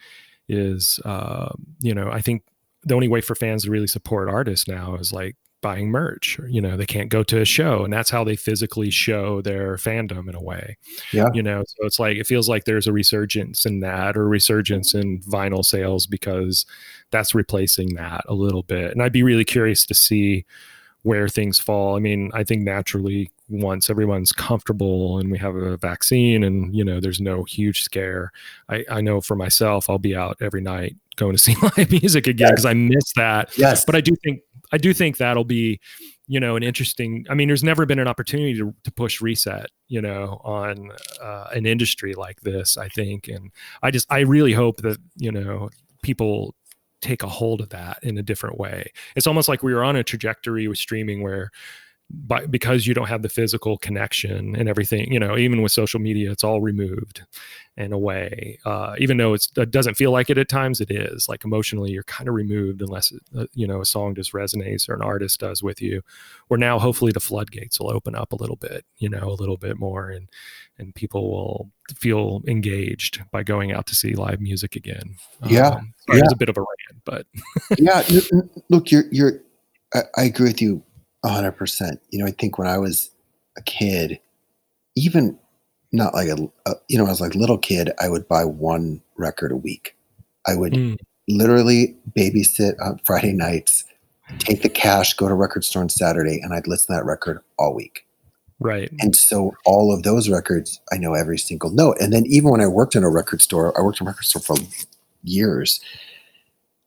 is 0.49 0.99
uh, 1.05 1.49
you 1.79 1.93
know 1.93 2.09
i 2.11 2.21
think 2.21 2.43
the 2.83 2.95
only 2.95 3.07
way 3.07 3.21
for 3.21 3.35
fans 3.35 3.63
to 3.63 3.71
really 3.71 3.87
support 3.87 4.29
artists 4.29 4.67
now 4.67 4.95
is 4.95 5.13
like 5.13 5.37
buying 5.61 5.89
merch 5.89 6.37
you 6.49 6.59
know 6.59 6.75
they 6.75 6.85
can't 6.85 7.09
go 7.09 7.23
to 7.23 7.39
a 7.39 7.45
show 7.45 7.85
and 7.85 7.93
that's 7.93 8.09
how 8.09 8.23
they 8.23 8.35
physically 8.35 8.89
show 8.89 9.41
their 9.41 9.77
fandom 9.77 10.27
in 10.27 10.35
a 10.35 10.41
way. 10.41 10.77
Yeah. 11.13 11.29
You 11.33 11.41
know 11.41 11.63
so 11.65 11.85
it's 11.85 11.99
like 11.99 12.17
it 12.17 12.27
feels 12.27 12.49
like 12.49 12.65
there's 12.65 12.85
a 12.85 12.91
resurgence 12.91 13.65
in 13.65 13.79
that 13.79 14.17
or 14.17 14.27
resurgence 14.27 14.93
in 14.93 15.21
vinyl 15.21 15.63
sales 15.63 16.05
because 16.05 16.65
that's 17.11 17.33
replacing 17.33 17.95
that 17.95 18.25
a 18.27 18.33
little 18.33 18.63
bit. 18.63 18.91
And 18.91 19.01
i'd 19.01 19.13
be 19.13 19.23
really 19.23 19.45
curious 19.45 19.85
to 19.85 19.93
see 19.93 20.45
where 21.03 21.27
things 21.27 21.59
fall. 21.59 21.95
I 21.95 21.99
mean, 21.99 22.31
I 22.33 22.43
think 22.43 22.63
naturally 22.63 23.29
once 23.53 23.89
everyone's 23.89 24.31
comfortable 24.31 25.19
and 25.19 25.31
we 25.31 25.37
have 25.37 25.55
a 25.55 25.77
vaccine 25.77 26.43
and 26.43 26.75
you 26.75 26.83
know 26.83 26.99
there's 26.99 27.21
no 27.21 27.43
huge 27.43 27.83
scare, 27.83 28.31
I, 28.69 28.85
I 28.89 29.01
know 29.01 29.21
for 29.21 29.35
myself 29.35 29.89
I'll 29.89 29.99
be 29.99 30.15
out 30.15 30.37
every 30.41 30.61
night 30.61 30.95
going 31.15 31.33
to 31.33 31.37
see 31.41 31.55
live 31.61 31.91
music 31.91 32.27
again 32.27 32.51
because 32.51 32.65
yes. 32.65 32.71
I 32.71 32.73
miss 32.73 33.13
that. 33.15 33.57
Yes. 33.57 33.85
But 33.85 33.95
I 33.95 34.01
do 34.01 34.15
think 34.23 34.41
I 34.71 34.77
do 34.77 34.93
think 34.93 35.17
that'll 35.17 35.43
be 35.43 35.79
you 36.27 36.39
know 36.39 36.55
an 36.55 36.63
interesting 36.63 37.25
i 37.29 37.33
mean 37.33 37.49
there's 37.49 37.65
never 37.65 37.85
been 37.85 37.99
an 37.99 38.07
opportunity 38.07 38.57
to, 38.57 38.73
to 38.85 38.91
push 38.93 39.19
reset 39.19 39.69
you 39.89 40.01
know 40.01 40.39
on 40.45 40.89
uh, 41.21 41.47
an 41.53 41.65
industry 41.65 42.13
like 42.13 42.39
this 42.39 42.77
i 42.77 42.87
think 42.87 43.27
and 43.27 43.51
i 43.81 43.91
just 43.91 44.09
i 44.09 44.21
really 44.21 44.53
hope 44.53 44.77
that 44.77 44.97
you 45.17 45.29
know 45.29 45.69
people 46.01 46.55
take 47.03 47.21
a 47.21 47.27
hold 47.27 47.61
of 47.61 47.69
that 47.69 47.99
in 48.01 48.17
a 48.17 48.23
different 48.23 48.57
way. 48.57 48.91
It's 49.15 49.27
almost 49.27 49.49
like 49.49 49.61
we 49.61 49.73
were 49.73 49.83
on 49.83 49.95
a 49.95 50.03
trajectory 50.03 50.67
with 50.67 50.77
streaming 50.77 51.21
where 51.21 51.51
by, 52.13 52.45
because 52.45 52.85
you 52.85 52.93
don't 52.93 53.07
have 53.07 53.23
the 53.23 53.29
physical 53.29 53.77
connection 53.79 54.55
and 54.55 54.69
everything, 54.69 55.11
you 55.11 55.19
know, 55.19 55.35
even 55.35 55.61
with 55.61 55.71
social 55.71 55.99
media, 55.99 56.31
it's 56.31 56.43
all 56.43 56.61
removed 56.61 57.23
in 57.75 57.91
a 57.91 57.97
way. 57.97 58.59
Uh, 58.65 58.93
even 58.99 59.17
though 59.17 59.33
it 59.33 59.71
doesn't 59.71 59.95
feel 59.95 60.11
like 60.11 60.29
it 60.29 60.37
at 60.37 60.47
times, 60.47 60.79
it 60.79 60.91
is. 60.91 61.27
Like 61.27 61.43
emotionally, 61.43 61.91
you're 61.91 62.03
kind 62.03 62.29
of 62.29 62.35
removed 62.35 62.81
unless, 62.81 63.11
it, 63.11 63.21
uh, 63.35 63.45
you 63.55 63.65
know, 63.65 63.81
a 63.81 63.85
song 63.85 64.13
just 64.13 64.31
resonates 64.31 64.87
or 64.87 64.93
an 64.93 65.01
artist 65.01 65.39
does 65.39 65.63
with 65.63 65.81
you. 65.81 66.03
Where 66.49 66.57
now, 66.57 66.77
hopefully, 66.77 67.11
the 67.11 67.19
floodgates 67.19 67.79
will 67.79 67.91
open 67.91 68.13
up 68.13 68.31
a 68.31 68.35
little 68.35 68.57
bit, 68.57 68.85
you 68.97 69.09
know, 69.09 69.27
a 69.27 69.39
little 69.39 69.57
bit 69.57 69.79
more, 69.79 70.09
and 70.09 70.29
and 70.77 70.93
people 70.93 71.31
will 71.31 71.71
feel 71.95 72.43
engaged 72.47 73.23
by 73.31 73.41
going 73.41 73.71
out 73.71 73.87
to 73.87 73.95
see 73.95 74.13
live 74.13 74.39
music 74.39 74.75
again. 74.75 75.15
Yeah, 75.47 75.69
um, 75.69 75.93
yeah. 76.09 76.19
it's 76.19 76.33
a 76.33 76.37
bit 76.37 76.49
of 76.49 76.57
a 76.57 76.61
rant, 76.61 77.03
but 77.05 77.25
yeah. 77.79 78.03
Look, 78.69 78.91
you're 78.91 79.05
you're. 79.11 79.41
I, 79.95 80.01
I 80.17 80.23
agree 80.25 80.49
with 80.49 80.61
you 80.61 80.83
hundred 81.31 81.53
percent. 81.53 82.01
You 82.09 82.19
know, 82.19 82.25
I 82.25 82.31
think 82.31 82.57
when 82.57 82.67
I 82.67 82.77
was 82.77 83.11
a 83.57 83.61
kid, 83.61 84.19
even 84.95 85.37
not 85.91 86.13
like 86.13 86.27
a, 86.27 86.37
a, 86.65 86.73
you 86.89 86.97
know, 86.97 87.05
I 87.05 87.09
was 87.09 87.21
like 87.21 87.35
little 87.35 87.57
kid, 87.57 87.91
I 88.01 88.09
would 88.09 88.27
buy 88.27 88.43
one 88.45 89.01
record 89.15 89.51
a 89.51 89.57
week. 89.57 89.95
I 90.47 90.55
would 90.55 90.73
mm. 90.73 90.97
literally 91.29 91.95
babysit 92.17 92.75
on 92.81 92.99
Friday 93.05 93.31
nights, 93.31 93.85
take 94.39 94.63
the 94.63 94.69
cash, 94.69 95.13
go 95.13 95.27
to 95.27 95.35
record 95.35 95.63
store 95.63 95.83
on 95.83 95.89
Saturday, 95.89 96.39
and 96.41 96.53
I'd 96.53 96.67
listen 96.67 96.93
to 96.93 96.99
that 96.99 97.05
record 97.05 97.39
all 97.57 97.73
week. 97.73 98.05
Right. 98.59 98.91
And 98.99 99.15
so 99.15 99.53
all 99.65 99.93
of 99.93 100.03
those 100.03 100.29
records, 100.29 100.79
I 100.91 100.97
know 100.97 101.13
every 101.13 101.37
single 101.37 101.69
note. 101.69 101.97
And 101.99 102.13
then 102.13 102.25
even 102.25 102.49
when 102.49 102.61
I 102.61 102.67
worked 102.67 102.95
in 102.95 103.03
a 103.03 103.09
record 103.09 103.41
store, 103.41 103.77
I 103.77 103.81
worked 103.81 103.99
in 103.99 104.07
a 104.07 104.09
record 104.09 104.25
store 104.25 104.41
for 104.41 104.55
years. 105.23 105.81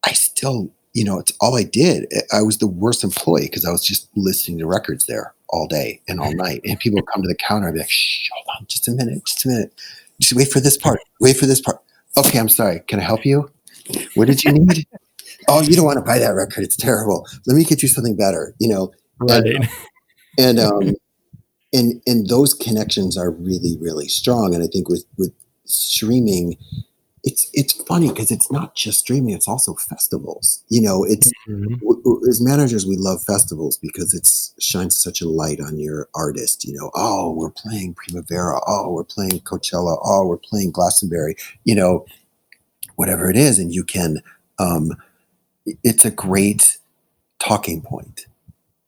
I 0.05 0.13
still, 0.13 0.71
you 0.97 1.05
know, 1.05 1.19
it's 1.19 1.33
all 1.43 1.57
I 1.57 1.63
did. 1.63 2.07
Eh, 2.11 2.23
I 2.33 2.41
was 2.41 2.57
the 2.57 2.67
worst 2.67 3.05
employee 3.05 3.43
because 3.43 3.67
I 3.67 3.71
was 3.71 3.85
just 3.85 4.09
listening 4.17 4.59
to 4.61 4.67
records 4.67 5.05
there 5.05 5.35
all 5.51 5.67
day 5.67 6.01
and 6.09 6.19
all 6.19 6.29
mm-hmm. 6.29 6.39
night. 6.39 6.61
And 6.65 6.81
people 6.81 6.97
would 6.97 7.07
come 7.13 7.21
to 7.21 7.29
the 7.29 7.35
counter 7.35 7.69
and 7.69 7.75
be 7.75 7.81
like, 7.81 7.91
Shh, 7.91 8.31
hold 8.33 8.47
on 8.59 8.67
just 8.67 8.89
a 8.89 8.93
minute, 8.93 9.27
just 9.27 9.45
a 9.45 9.49
minute. 9.49 9.75
Just 10.19 10.33
wait 10.33 10.51
for 10.51 10.61
this 10.61 10.79
part. 10.79 11.01
Wait 11.21 11.37
for 11.37 11.45
this 11.45 11.61
part. 11.61 11.83
Okay, 12.17 12.39
I'm 12.39 12.49
sorry. 12.49 12.81
Can 12.89 12.99
I 12.99 13.03
help 13.03 13.27
you? 13.27 13.51
What 14.15 14.27
did 14.27 14.43
you 14.43 14.53
need? 14.53 14.87
oh, 15.49 15.61
you 15.61 15.77
don't 15.77 15.85
want 15.85 15.99
to 15.99 16.05
buy 16.05 16.19
that 16.19 16.31
record. 16.31 16.65
It's 16.65 16.77
terrible. 16.77 17.27
Let 17.47 17.57
me 17.57 17.65
get 17.65 17.83
you 17.83 17.89
something 17.89 18.17
better. 18.17 18.55
You 18.59 18.69
know, 18.69 18.93
right. 19.21 19.45
and, 19.45 19.69
and 20.39 20.59
um, 20.59 20.95
and 21.75 22.01
and 22.07 22.29
those 22.29 22.55
connections 22.55 23.19
are 23.19 23.31
really 23.31 23.77
really 23.81 24.09
strong 24.09 24.55
and 24.55 24.63
i 24.63 24.67
think 24.67 24.89
with 24.89 25.05
with 25.19 25.33
streaming 25.65 26.57
it's 27.27 27.51
it's 27.53 27.73
funny 27.83 28.09
because 28.09 28.31
it's 28.31 28.51
not 28.53 28.77
just 28.77 29.01
streaming 29.01 29.35
it's 29.35 29.49
also 29.49 29.75
festivals. 29.75 30.65
You 30.69 30.81
know 30.81 31.05
it's 31.05 31.31
mm-hmm. 31.49 31.75
w- 31.75 32.03
w- 32.03 32.29
as 32.29 32.41
managers 32.41 32.87
we 32.87 32.97
love 32.97 33.23
festivals 33.23 33.77
because 33.77 34.15
it's 34.15 34.55
shines 34.61 34.99
such 34.99 35.21
a 35.21 35.29
light 35.29 35.61
on 35.61 35.79
your 35.79 36.09
artist 36.15 36.65
you 36.65 36.73
know 36.73 36.91
oh 36.95 37.33
we're 37.33 37.51
playing 37.51 37.95
primavera. 37.95 38.61
Oh 38.67 38.93
we're 38.93 39.05
playing 39.05 39.41
coachella. 39.41 39.99
Oh 40.05 40.27
we're 40.27 40.39
playing 40.39 40.71
glastonbury. 40.71 41.37
You 41.65 41.75
know 41.75 42.07
whatever 42.95 43.29
it 43.29 43.37
is 43.37 43.59
and 43.59 43.75
you 43.75 43.85
can 43.85 44.23
um 44.59 44.93
it's 45.83 46.05
a 46.05 46.11
great 46.11 46.79
talking 47.41 47.83
point. 47.83 48.27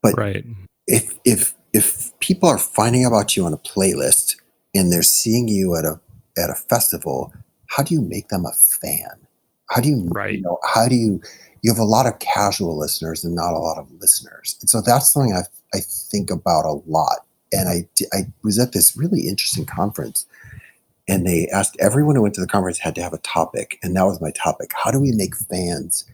But 0.01 0.17
right. 0.17 0.45
if 0.87 1.13
if 1.25 1.55
if 1.73 2.17
people 2.21 2.49
are 2.49 2.59
finding 2.59 3.05
about 3.05 3.37
you 3.37 3.45
on 3.45 3.53
a 3.53 3.59
playlist 3.59 4.37
and 4.75 4.93
they're 4.93 5.03
seeing 5.03 5.49
you 5.49 5.77
at 5.77 5.85
a 5.85 6.01
at 6.39 6.51
a 6.51 6.55
festival, 6.55 7.33
how 7.69 7.83
do 7.83 7.95
you 7.95 8.01
make 8.01 8.29
them 8.29 8.45
a 8.45 8.53
fan? 8.53 9.27
How 9.71 9.81
do 9.81 9.89
you, 9.89 10.09
right. 10.11 10.35
you 10.35 10.41
know, 10.41 10.59
how 10.65 10.89
do 10.89 10.95
you 10.95 11.21
you 11.63 11.73
have 11.73 11.79
a 11.79 11.85
lot 11.85 12.07
of 12.07 12.19
casual 12.21 12.79
listeners 12.79 13.25
and 13.25 13.35
not 13.35 13.53
a 13.53 13.59
lot 13.59 13.79
of 13.79 13.91
listeners. 14.01 14.57
And 14.61 14.71
so 14.71 14.81
that's 14.81 15.13
something 15.13 15.35
I 15.35 15.43
I 15.77 15.81
think 15.81 16.31
about 16.31 16.65
a 16.65 16.81
lot. 16.87 17.27
And 17.53 17.69
I 17.69 17.89
I 18.17 18.27
was 18.43 18.59
at 18.59 18.73
this 18.73 18.97
really 18.97 19.29
interesting 19.29 19.67
conference 19.67 20.27
and 21.09 21.27
they 21.27 21.49
asked 21.49 21.77
everyone 21.81 22.17
who 22.17 22.23
went 22.23 22.35
to 22.35 22.41
the 22.41 22.47
conference 22.47 22.79
had 22.79 22.95
to 22.97 23.03
have 23.03 23.13
a 23.13 23.19
topic 23.19 23.79
and 23.83 23.97
that 23.97 24.05
was 24.05 24.21
my 24.21 24.31
topic. 24.31 24.71
How 24.75 24.91
do 24.91 25.01
we 25.01 25.13
make 25.13 25.37
fans 25.37 26.05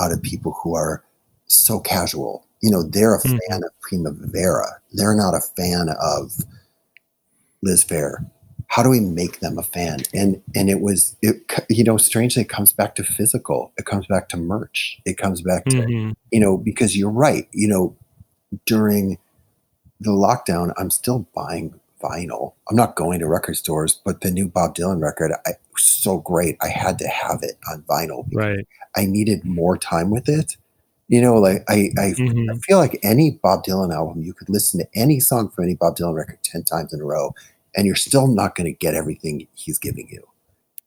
out 0.00 0.12
of 0.12 0.22
people 0.22 0.56
who 0.62 0.74
are 0.74 1.02
so 1.46 1.80
casual 1.80 2.44
you 2.60 2.70
know, 2.70 2.82
they're 2.82 3.14
a 3.14 3.20
mm. 3.20 3.38
fan 3.48 3.62
of 3.64 3.80
Primavera. 3.80 4.66
They're 4.92 5.14
not 5.14 5.34
a 5.34 5.40
fan 5.40 5.88
of 6.00 6.32
Liz 7.62 7.84
Phair. 7.84 8.28
How 8.68 8.82
do 8.82 8.90
we 8.90 9.00
make 9.00 9.40
them 9.40 9.58
a 9.58 9.62
fan? 9.62 10.00
And 10.14 10.42
and 10.54 10.70
it 10.70 10.80
was 10.80 11.16
it 11.22 11.42
you 11.68 11.84
know 11.84 11.96
strangely 11.96 12.42
it 12.42 12.48
comes 12.48 12.72
back 12.72 12.94
to 12.96 13.04
physical. 13.04 13.72
It 13.76 13.86
comes 13.86 14.06
back 14.06 14.28
to 14.30 14.36
merch. 14.36 15.00
It 15.04 15.18
comes 15.18 15.40
back 15.40 15.64
to 15.66 15.76
mm-hmm. 15.76 16.12
you 16.30 16.40
know 16.40 16.56
because 16.56 16.96
you're 16.96 17.10
right. 17.10 17.48
You 17.52 17.68
know 17.68 17.96
during 18.66 19.18
the 20.00 20.10
lockdown, 20.10 20.72
I'm 20.76 20.90
still 20.90 21.26
buying 21.34 21.78
vinyl. 22.02 22.54
I'm 22.68 22.76
not 22.76 22.96
going 22.96 23.18
to 23.20 23.26
record 23.26 23.56
stores, 23.56 24.00
but 24.04 24.20
the 24.20 24.30
new 24.30 24.48
Bob 24.48 24.74
Dylan 24.74 25.02
record, 25.02 25.32
I, 25.46 25.52
so 25.76 26.18
great. 26.18 26.56
I 26.60 26.68
had 26.68 26.98
to 26.98 27.08
have 27.08 27.40
it 27.42 27.58
on 27.70 27.82
vinyl. 27.82 28.26
Right. 28.32 28.66
I 28.96 29.06
needed 29.06 29.44
more 29.44 29.76
time 29.76 30.10
with 30.10 30.28
it. 30.28 30.56
You 31.08 31.22
know, 31.22 31.36
like 31.36 31.64
I, 31.68 31.90
I, 31.96 32.12
mm-hmm. 32.12 32.50
I, 32.50 32.58
feel 32.58 32.78
like 32.78 32.98
any 33.02 33.38
Bob 33.42 33.64
Dylan 33.64 33.94
album, 33.94 34.22
you 34.22 34.34
could 34.34 34.50
listen 34.50 34.78
to 34.80 34.86
any 34.94 35.20
song 35.20 35.48
from 35.48 35.64
any 35.64 35.74
Bob 35.74 35.96
Dylan 35.96 36.14
record 36.14 36.38
10 36.42 36.64
times 36.64 36.92
in 36.92 37.00
a 37.00 37.04
row, 37.04 37.34
and 37.78 37.86
you're 37.86 37.94
still 37.94 38.26
not 38.26 38.56
going 38.56 38.64
to 38.64 38.76
get 38.76 38.94
everything 38.94 39.46
he's 39.54 39.78
giving 39.78 40.08
you. 40.08 40.20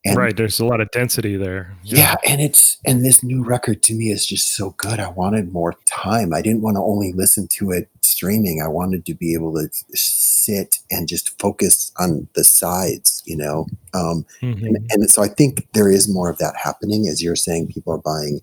And, 0.03 0.17
right. 0.17 0.35
There's 0.35 0.59
a 0.59 0.65
lot 0.65 0.81
of 0.81 0.91
density 0.91 1.37
there. 1.37 1.77
Yeah. 1.83 1.97
yeah. 1.99 2.15
And 2.27 2.41
it's, 2.41 2.77
and 2.85 3.05
this 3.05 3.23
new 3.23 3.45
record 3.45 3.81
to 3.83 3.93
me 3.93 4.11
is 4.11 4.25
just 4.25 4.53
so 4.55 4.71
good. 4.71 4.99
I 4.99 5.07
wanted 5.09 5.53
more 5.53 5.75
time. 5.85 6.33
I 6.33 6.41
didn't 6.41 6.63
want 6.63 6.75
to 6.75 6.81
only 6.81 7.13
listen 7.13 7.47
to 7.59 7.71
it 7.71 7.87
streaming. 8.01 8.61
I 8.61 8.67
wanted 8.67 9.05
to 9.05 9.13
be 9.13 9.33
able 9.33 9.53
to 9.53 9.69
sit 9.93 10.79
and 10.89 11.07
just 11.07 11.39
focus 11.39 11.93
on 11.97 12.27
the 12.35 12.43
sides, 12.43 13.23
you 13.25 13.37
know? 13.37 13.67
Um, 13.93 14.25
mm-hmm. 14.41 14.65
and, 14.65 14.77
and 14.89 15.09
so 15.09 15.23
I 15.23 15.29
think 15.29 15.69
there 15.73 15.89
is 15.89 16.13
more 16.13 16.29
of 16.29 16.39
that 16.39 16.57
happening. 16.61 17.07
As 17.07 17.23
you're 17.23 17.37
saying, 17.37 17.67
people 17.67 17.93
are 17.93 17.99
buying 17.99 18.41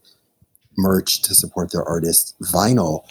merch 0.78 1.20
to 1.22 1.34
support 1.34 1.70
their 1.70 1.84
artists. 1.84 2.32
Vinyl, 2.50 3.04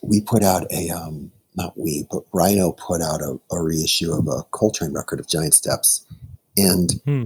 we 0.00 0.22
put 0.22 0.42
out 0.42 0.66
a, 0.72 0.88
um, 0.88 1.30
not 1.58 1.76
we, 1.76 2.06
but 2.10 2.22
Rhino 2.32 2.72
put 2.72 3.02
out 3.02 3.20
a, 3.20 3.38
a 3.50 3.62
reissue 3.62 4.12
of 4.12 4.26
a 4.28 4.44
Coltrane 4.52 4.94
record 4.94 5.20
of 5.20 5.28
Giant 5.28 5.52
Steps 5.52 6.06
and 6.56 6.92
hmm. 7.04 7.24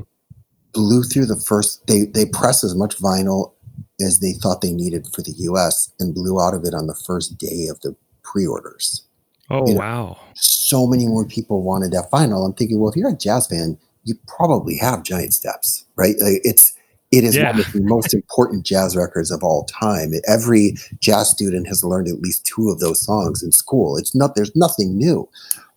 blew 0.73 1.05
through 1.05 1.27
the 1.27 1.37
first. 1.37 1.87
They 1.87 2.07
they 2.07 2.27
pressed 2.27 2.65
as 2.65 2.75
much 2.75 2.99
vinyl 2.99 3.53
as 4.01 4.19
they 4.19 4.33
thought 4.33 4.63
they 4.63 4.73
needed 4.73 5.07
for 5.15 5.23
the 5.23 5.35
U.S. 5.51 5.93
and 6.01 6.15
blew 6.15 6.41
out 6.41 6.55
of 6.55 6.65
it 6.65 6.75
on 6.75 6.87
the 6.89 6.95
first 6.95 7.39
day 7.39 7.69
of 7.71 7.81
the 7.83 7.95
pre-orders. 8.23 9.05
Oh 9.51 9.67
you 9.67 9.75
know, 9.75 9.81
wow! 9.81 10.19
So 10.35 10.87
many 10.87 11.07
more 11.07 11.27
people 11.27 11.63
wanted 11.63 11.93
that 11.93 12.11
vinyl. 12.11 12.45
I'm 12.45 12.55
thinking, 12.55 12.81
well, 12.81 12.91
if 12.91 12.97
you're 12.97 13.11
a 13.11 13.17
jazz 13.17 13.47
fan, 13.47 13.79
you 14.05 14.15
probably 14.27 14.79
have 14.79 15.05
Giant 15.05 15.35
Steps, 15.35 15.85
right? 15.95 16.17
Like 16.19 16.41
it's 16.43 16.72
it 17.13 17.25
is 17.25 17.37
yeah. 17.37 17.51
one 17.51 17.61
of 17.61 17.73
the 17.73 17.83
most 17.83 18.15
important 18.15 18.65
jazz 18.65 18.97
records 18.97 19.31
of 19.31 19.45
all 19.45 19.65
time. 19.65 20.13
Every 20.27 20.77
jazz 20.99 21.31
student 21.31 21.69
has 21.69 21.85
learned 21.85 22.09
at 22.09 22.21
least 22.21 22.47
two 22.47 22.71
of 22.71 22.81
those 22.81 23.05
songs 23.05 23.43
in 23.43 23.53
school. 23.53 23.99
It's 23.99 24.15
not 24.15 24.35
there's 24.35 24.57
nothing 24.57 24.97
new. 24.97 25.29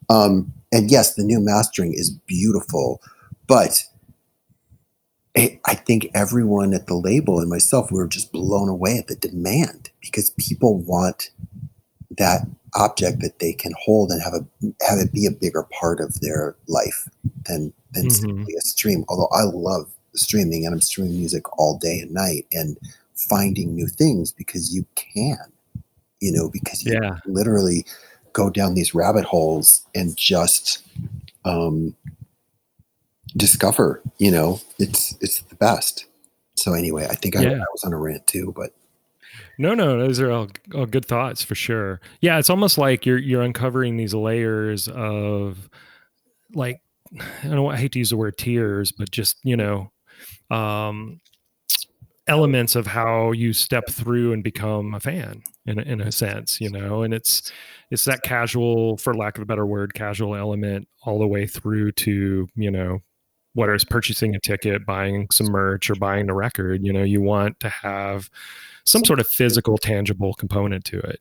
Um, 0.10 0.54
and 0.72 0.90
yes, 0.90 1.16
the 1.16 1.24
new 1.24 1.40
mastering 1.40 1.94
is 1.94 2.10
beautiful. 2.10 3.02
But 3.48 3.84
I 5.38 5.76
think 5.76 6.10
everyone 6.14 6.74
at 6.74 6.88
the 6.88 6.96
label 6.96 7.40
and 7.40 7.50
myself, 7.50 7.92
we 7.92 7.98
were 7.98 8.08
just 8.08 8.32
blown 8.32 8.70
away 8.70 8.98
at 8.98 9.08
the 9.08 9.16
demand 9.16 9.90
because 10.00 10.30
people 10.32 10.80
want 10.80 11.30
that 12.18 12.48
object 12.76 13.20
that 13.20 13.40
they 13.40 13.52
can 13.52 13.74
hold 13.78 14.12
and 14.12 14.22
have 14.22 14.34
a 14.34 14.86
have 14.86 15.00
it 15.00 15.12
be 15.12 15.26
a 15.26 15.32
bigger 15.32 15.64
part 15.64 16.00
of 16.00 16.20
their 16.22 16.56
life 16.68 17.10
than 17.46 17.74
than 17.92 18.06
mm-hmm. 18.06 18.28
simply 18.28 18.54
a 18.58 18.62
stream. 18.62 19.04
Although 19.10 19.30
I 19.34 19.44
love 19.44 19.92
streaming 20.16 20.66
and 20.66 20.74
I'm 20.74 20.82
streaming 20.82 21.18
music 21.18 21.58
all 21.58 21.78
day 21.78 22.00
and 22.00 22.12
night 22.12 22.46
and 22.52 22.78
finding 23.16 23.74
new 23.74 23.88
things 23.88 24.32
because 24.32 24.74
you 24.74 24.86
can, 24.96 25.38
you 26.20 26.32
know, 26.32 26.50
because 26.50 26.86
you 26.86 27.00
yeah. 27.02 27.18
literally 27.26 27.86
go 28.34 28.50
down 28.50 28.74
these 28.74 28.94
rabbit 28.94 29.24
holes 29.24 29.86
and 29.96 30.18
just 30.18 30.86
um, 31.46 31.96
discover 33.38 34.02
you 34.18 34.32
know 34.32 34.60
it's 34.80 35.16
it's 35.22 35.42
the 35.42 35.56
best. 35.56 36.06
So 36.58 36.74
anyway 36.74 37.06
i 37.10 37.16
think 37.16 37.36
I, 37.36 37.44
I, 37.44 37.58
was 37.58 37.84
on 37.84 37.92
a 37.92 37.98
rant 37.98 38.26
too 38.28 38.54
but 38.56 38.74
no 39.58 39.74
no 39.74 40.00
those 40.00 40.22
are 40.22 40.32
all, 40.32 40.48
all 40.74 40.86
good 40.86 41.06
thoughts 41.06 41.44
for 41.44 41.54
sure. 41.54 42.00
Yeah 42.22 42.40
it's 42.40 42.50
almost 42.50 42.78
like 42.78 43.06
you're 43.06 43.18
you're 43.18 43.42
uncovering 43.42 43.98
these 43.98 44.14
layers 44.14 44.88
of 44.88 45.70
like 46.54 46.82
i 47.20 47.44
don't 47.44 47.56
know, 47.56 47.70
i 47.70 47.76
hate 47.76 47.92
to 47.92 48.00
use 48.00 48.10
the 48.10 48.18
word 48.18 48.38
tears 48.38 48.94
but 48.94 49.12
just 49.12 49.38
you 49.44 49.58
know 49.58 49.92
um 50.52 51.20
elements 52.28 52.76
of 52.76 52.88
how 52.88 53.32
you 53.32 53.54
step 53.54 53.84
through 53.90 54.34
and 54.34 54.44
become 54.44 54.96
a 54.96 55.00
fan 55.00 55.44
in 55.68 55.78
a, 55.78 55.82
in 55.84 56.02
a 56.02 56.12
sense 56.12 56.60
you 56.60 56.70
know 56.70 57.04
and 57.04 57.14
it's 57.14 57.52
it's 57.92 58.06
that 58.06 58.24
casual 58.24 58.98
for 58.98 59.14
lack 59.14 59.38
of 59.38 59.44
a 59.44 59.46
better 59.46 59.66
word 59.66 59.94
casual 59.94 60.36
element 60.36 60.88
all 61.04 61.20
the 61.20 61.28
way 61.28 61.46
through 61.46 61.92
to 61.92 62.48
you 62.56 62.72
know 62.72 63.00
whether 63.56 63.74
it's 63.74 63.86
purchasing 63.86 64.36
a 64.36 64.40
ticket, 64.40 64.86
buying 64.86 65.28
some 65.32 65.48
merch, 65.48 65.90
or 65.90 65.96
buying 65.96 66.28
the 66.28 66.34
record, 66.34 66.86
you 66.86 66.94
know, 66.94 67.04
you 67.04 67.22
want 67.22 67.60
to 67.62 67.70
have 67.70 68.30
some 68.84 69.04
sort 69.04 69.20
of 69.20 69.28
physical, 69.28 69.78
tangible 69.78 70.34
component 70.34 70.84
to 70.86 71.00
it. 71.00 71.20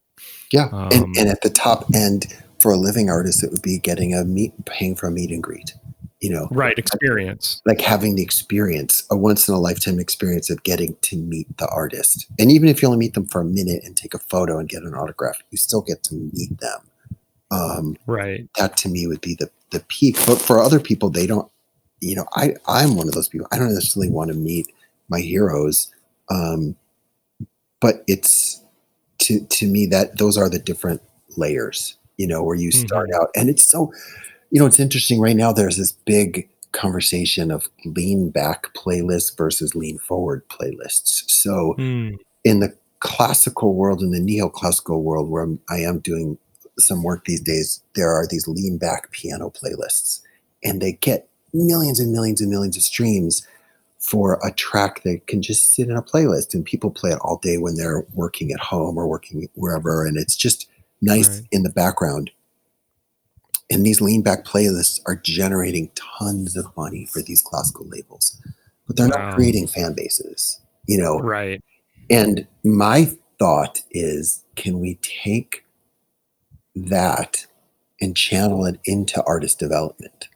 Yeah, 0.53 0.69
um, 0.73 0.91
and, 0.93 1.17
and, 1.17 1.29
at 1.29 1.41
the 1.41 1.51
top 1.51 1.87
end 1.95 2.27
for 2.59 2.73
a 2.73 2.77
living 2.77 3.09
artist, 3.09 3.43
it 3.43 3.51
would 3.51 3.63
be 3.63 3.79
getting 3.79 4.15
a 4.15 4.25
meet, 4.25 4.53
paying 4.67 4.97
for 4.97 5.07
a 5.07 5.11
meet 5.11 5.31
and 5.31 5.43
greet. 5.43 5.75
You 6.21 6.31
know, 6.31 6.49
right? 6.53 6.79
Experience, 6.79 7.61
like, 7.67 7.79
like 7.79 7.87
having 7.87 8.15
the 8.15 8.23
experience, 8.23 9.05
a 9.11 9.17
once 9.17 9.47
in 9.47 9.55
a 9.55 9.59
lifetime 9.59 10.01
experience 10.01 10.49
of 10.49 10.63
getting 10.63 10.97
to 11.03 11.17
meet 11.17 11.55
the 11.59 11.69
artist. 11.69 12.27
And 12.39 12.51
even 12.51 12.69
if 12.69 12.81
you 12.81 12.89
only 12.89 12.99
meet 12.99 13.15
them 13.15 13.27
for 13.27 13.43
a 13.43 13.45
minute 13.45 13.83
and 13.85 13.95
take 13.97 14.15
a 14.15 14.19
photo 14.19 14.59
and 14.59 14.69
get 14.69 14.85
an 14.85 14.95
autograph, 14.95 15.43
you 15.51 15.59
still 15.59 15.83
get 15.83 16.03
to 16.05 16.15
meet 16.15 16.59
them. 16.61 16.81
Um, 17.51 17.97
right. 18.07 18.49
That 18.57 18.77
to 18.79 18.89
me 18.89 19.07
would 19.07 19.21
be 19.21 19.35
the 19.35 19.51
the 19.71 19.81
peak. 19.89 20.17
But 20.27 20.41
for 20.41 20.61
other 20.61 20.81
people, 20.81 21.11
they 21.11 21.27
don't 21.27 21.51
you 22.05 22.15
know, 22.15 22.27
I 22.35 22.55
I'm 22.67 22.97
one 22.97 23.09
of 23.09 23.15
those 23.15 23.29
people. 23.29 23.47
I 23.51 23.59
don't 23.59 23.73
necessarily 23.73 24.11
want 24.11 24.31
to 24.31 24.37
meet 24.37 24.67
my 25.09 25.21
heroes, 25.21 25.91
um, 26.31 26.77
but 27.81 28.05
it's 28.07 28.63
to 29.21 29.41
to 29.41 29.67
me 29.67 29.87
that 29.87 30.19
those 30.19 30.37
are 30.37 30.49
the 30.49 30.59
different 30.59 31.01
layers. 31.37 31.97
You 32.17 32.29
know, 32.29 32.43
where 32.45 32.55
you 32.55 32.71
start 32.71 33.09
mm-hmm. 33.11 33.23
out, 33.23 33.31
and 33.35 33.49
it's 33.49 33.67
so, 33.67 33.93
you 34.55 34.61
know, 34.61 34.67
it's 34.67 34.79
interesting 34.79 35.21
right 35.21 35.35
now. 35.35 35.53
There's 35.53 35.79
this 35.79 35.91
big 35.91 36.49
conversation 36.71 37.51
of 37.51 37.69
lean 37.85 38.31
back 38.31 38.73
playlists 38.73 39.37
versus 39.37 39.75
lean 39.75 39.99
forward 39.99 40.49
playlists. 40.49 41.29
So 41.29 41.75
mm. 41.77 42.17
in 42.45 42.61
the 42.61 42.73
classical 43.01 43.75
world, 43.75 44.01
in 44.01 44.13
the 44.13 44.21
neoclassical 44.21 45.03
world, 45.03 45.29
where 45.29 45.43
I'm, 45.43 45.59
I 45.69 45.79
am 45.79 45.99
doing 45.99 46.39
some 46.79 47.03
work 47.03 47.25
these 47.25 47.41
days, 47.41 47.83
there 47.97 48.13
are 48.13 48.29
these 48.29 48.47
lean 48.47 48.79
back 48.79 49.11
piano 49.11 49.51
playlists, 49.51 50.21
and 50.63 50.81
they 50.81 50.93
get 50.93 51.29
millions 51.53 51.99
and 51.99 52.13
millions 52.13 52.41
and 52.41 52.49
millions 52.49 52.77
of 52.77 52.85
streams 52.85 53.45
for 53.99 54.39
a 54.45 54.53
track 54.53 55.03
that 55.03 55.27
can 55.27 55.43
just 55.43 55.75
sit 55.75 55.89
in 55.89 55.97
a 55.97 56.03
playlist 56.03 56.55
and 56.55 56.65
people 56.65 56.93
play 56.93 57.11
it 57.11 57.19
all 57.23 57.39
day 57.39 57.59
when 57.59 57.75
they're 57.75 58.07
working 58.15 58.53
at 58.53 58.61
home 58.61 58.99
or 58.99 59.09
working 59.09 59.49
wherever 59.55 60.07
and 60.07 60.17
it's 60.17 60.37
just 60.37 60.69
nice 61.01 61.41
right. 61.41 61.49
in 61.51 61.63
the 61.63 61.71
background 61.71 62.31
and 63.71 63.85
these 63.85 64.01
lean 64.01 64.23
back 64.23 64.45
playlists 64.45 65.01
are 65.07 65.17
generating 65.17 65.91
tons 65.95 66.57
of 66.57 66.67
money 66.77 67.07
for 67.07 67.23
these 67.23 67.43
classical 67.43 67.87
labels 67.89 68.41
but 68.87 68.97
they're 68.97 69.09
wow. 69.09 69.29
not 69.29 69.35
creating 69.35 69.67
fan 69.67 69.95
bases 69.95 70.61
you 70.87 70.99
know 70.99 71.19
right 71.21 71.63
and 72.11 72.47
my 72.63 73.11
thought 73.39 73.83
is 73.91 74.45
can 74.57 74.81
we 74.81 74.97
take 74.97 75.65
that 76.75 77.47
and 78.01 78.17
channel 78.17 78.67
it 78.67 78.79
into 78.85 79.23
artist 79.25 79.59
development 79.59 80.29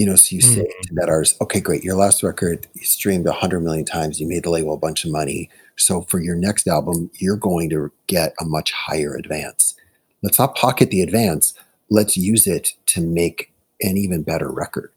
you 0.00 0.06
know, 0.06 0.16
so 0.16 0.34
you 0.34 0.40
say 0.40 0.62
mm-hmm. 0.62 0.80
to 0.84 0.94
that 0.94 1.10
artist, 1.10 1.36
okay, 1.42 1.60
great, 1.60 1.84
your 1.84 1.94
last 1.94 2.22
record 2.22 2.66
you 2.72 2.86
streamed 2.86 3.26
a 3.26 3.32
hundred 3.32 3.60
million 3.60 3.84
times, 3.84 4.18
you 4.18 4.26
made 4.26 4.44
the 4.44 4.50
label 4.50 4.72
a 4.72 4.78
bunch 4.78 5.04
of 5.04 5.10
money. 5.10 5.50
So 5.76 6.00
for 6.08 6.20
your 6.20 6.36
next 6.36 6.66
album, 6.66 7.10
you're 7.18 7.36
going 7.36 7.68
to 7.68 7.92
get 8.06 8.32
a 8.40 8.46
much 8.46 8.72
higher 8.72 9.14
advance. 9.14 9.74
Let's 10.22 10.38
not 10.38 10.54
pocket 10.54 10.90
the 10.90 11.02
advance. 11.02 11.52
Let's 11.90 12.16
use 12.16 12.46
it 12.46 12.74
to 12.86 13.00
make 13.00 13.52
an 13.82 13.96
even 13.96 14.22
better 14.22 14.50
record. 14.50 14.92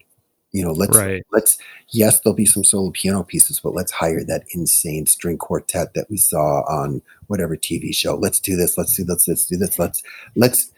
You 0.54 0.64
know, 0.64 0.72
let's 0.72 0.96
right. 0.96 1.24
let's 1.32 1.58
yes, 1.90 2.20
there'll 2.20 2.36
be 2.36 2.46
some 2.46 2.64
solo 2.64 2.92
piano 2.92 3.24
pieces, 3.24 3.60
but 3.60 3.74
let's 3.74 3.92
hire 3.92 4.24
that 4.26 4.44
insane 4.52 5.08
string 5.08 5.38
quartet 5.38 5.96
that 5.96 6.10
we 6.12 6.18
saw 6.18 6.62
on 6.70 7.02
whatever 7.26 7.58
TV 7.58 7.94
show. 7.94 8.16
Let's 8.16 8.40
do 8.40 8.56
this. 8.56 8.78
Let's 8.78 8.96
do 8.96 9.04
this. 9.04 9.28
Let's 9.28 9.48
do 9.48 9.58
this. 9.58 9.80
Let's 9.80 10.04
let's 10.36 10.72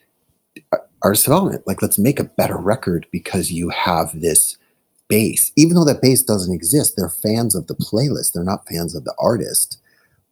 uh, 0.72 0.78
artist 1.04 1.26
development. 1.26 1.68
Like, 1.68 1.82
let's 1.82 2.00
make 2.00 2.22
a 2.22 2.24
better 2.24 2.58
record 2.58 3.06
because 3.12 3.52
you 3.52 3.70
have 3.70 4.22
this 4.22 4.58
base. 5.10 5.52
Even 5.58 5.76
though 5.76 5.84
that 5.84 6.02
base 6.02 6.24
doesn't 6.24 6.56
exist, 6.56 6.96
they're 6.96 7.10
fans 7.10 7.54
of 7.54 7.68
the 7.68 7.76
playlist. 7.76 8.32
They're 8.32 8.46
not 8.46 8.68
fans 8.70 8.96
of 8.96 9.04
the 9.04 9.14
artist. 9.20 9.78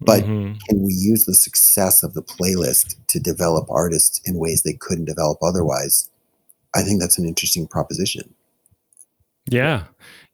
But 0.02 0.24
mm-hmm. 0.24 0.58
can 0.68 0.84
we 0.84 0.94
use 0.94 1.26
the 1.26 1.36
success 1.36 2.04
of 2.04 2.14
the 2.14 2.24
playlist 2.24 2.96
to 3.08 3.20
develop 3.20 3.70
artists 3.70 4.22
in 4.26 4.38
ways 4.38 4.64
they 4.64 4.74
couldn't 4.74 5.06
develop 5.06 5.38
otherwise? 5.42 6.10
I 6.76 6.82
think 6.82 7.00
that's 7.00 7.18
an 7.18 7.26
interesting 7.26 7.68
proposition. 7.68 8.34
Yeah. 9.46 9.86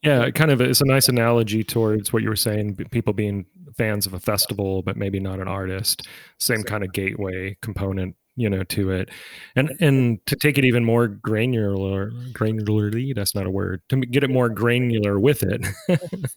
Yeah. 0.02 0.30
Kind 0.32 0.52
of 0.52 0.62
it's 0.62 0.82
a 0.82 0.86
nice 0.86 1.10
analogy 1.10 1.64
towards 1.64 2.14
what 2.14 2.24
you 2.24 2.30
were 2.30 2.36
saying, 2.36 2.76
people 2.92 3.14
being 3.14 3.46
fans 3.78 4.06
of 4.06 4.14
a 4.14 4.20
festival, 4.20 4.82
but 4.82 4.98
maybe 4.98 5.20
not 5.20 5.40
an 5.40 5.48
artist. 5.48 6.08
Same 6.40 6.64
kind 6.64 6.84
of 6.84 6.94
gateway 6.94 7.58
component 7.62 8.16
you 8.40 8.50
know 8.50 8.64
to 8.64 8.92
it. 8.92 9.10
And 9.56 9.70
and 9.80 10.26
to 10.26 10.36
take 10.36 10.58
it 10.58 10.66
even 10.66 10.86
more 10.86 11.08
granular 11.08 12.12
granularly 12.32 13.14
that's 13.14 13.36
not 13.36 13.46
a 13.46 13.52
word 13.52 13.82
to 13.90 13.98
get 13.98 14.24
it 14.24 14.30
more 14.30 14.50
granular 14.50 15.20
with 15.20 15.44
it. 15.44 15.66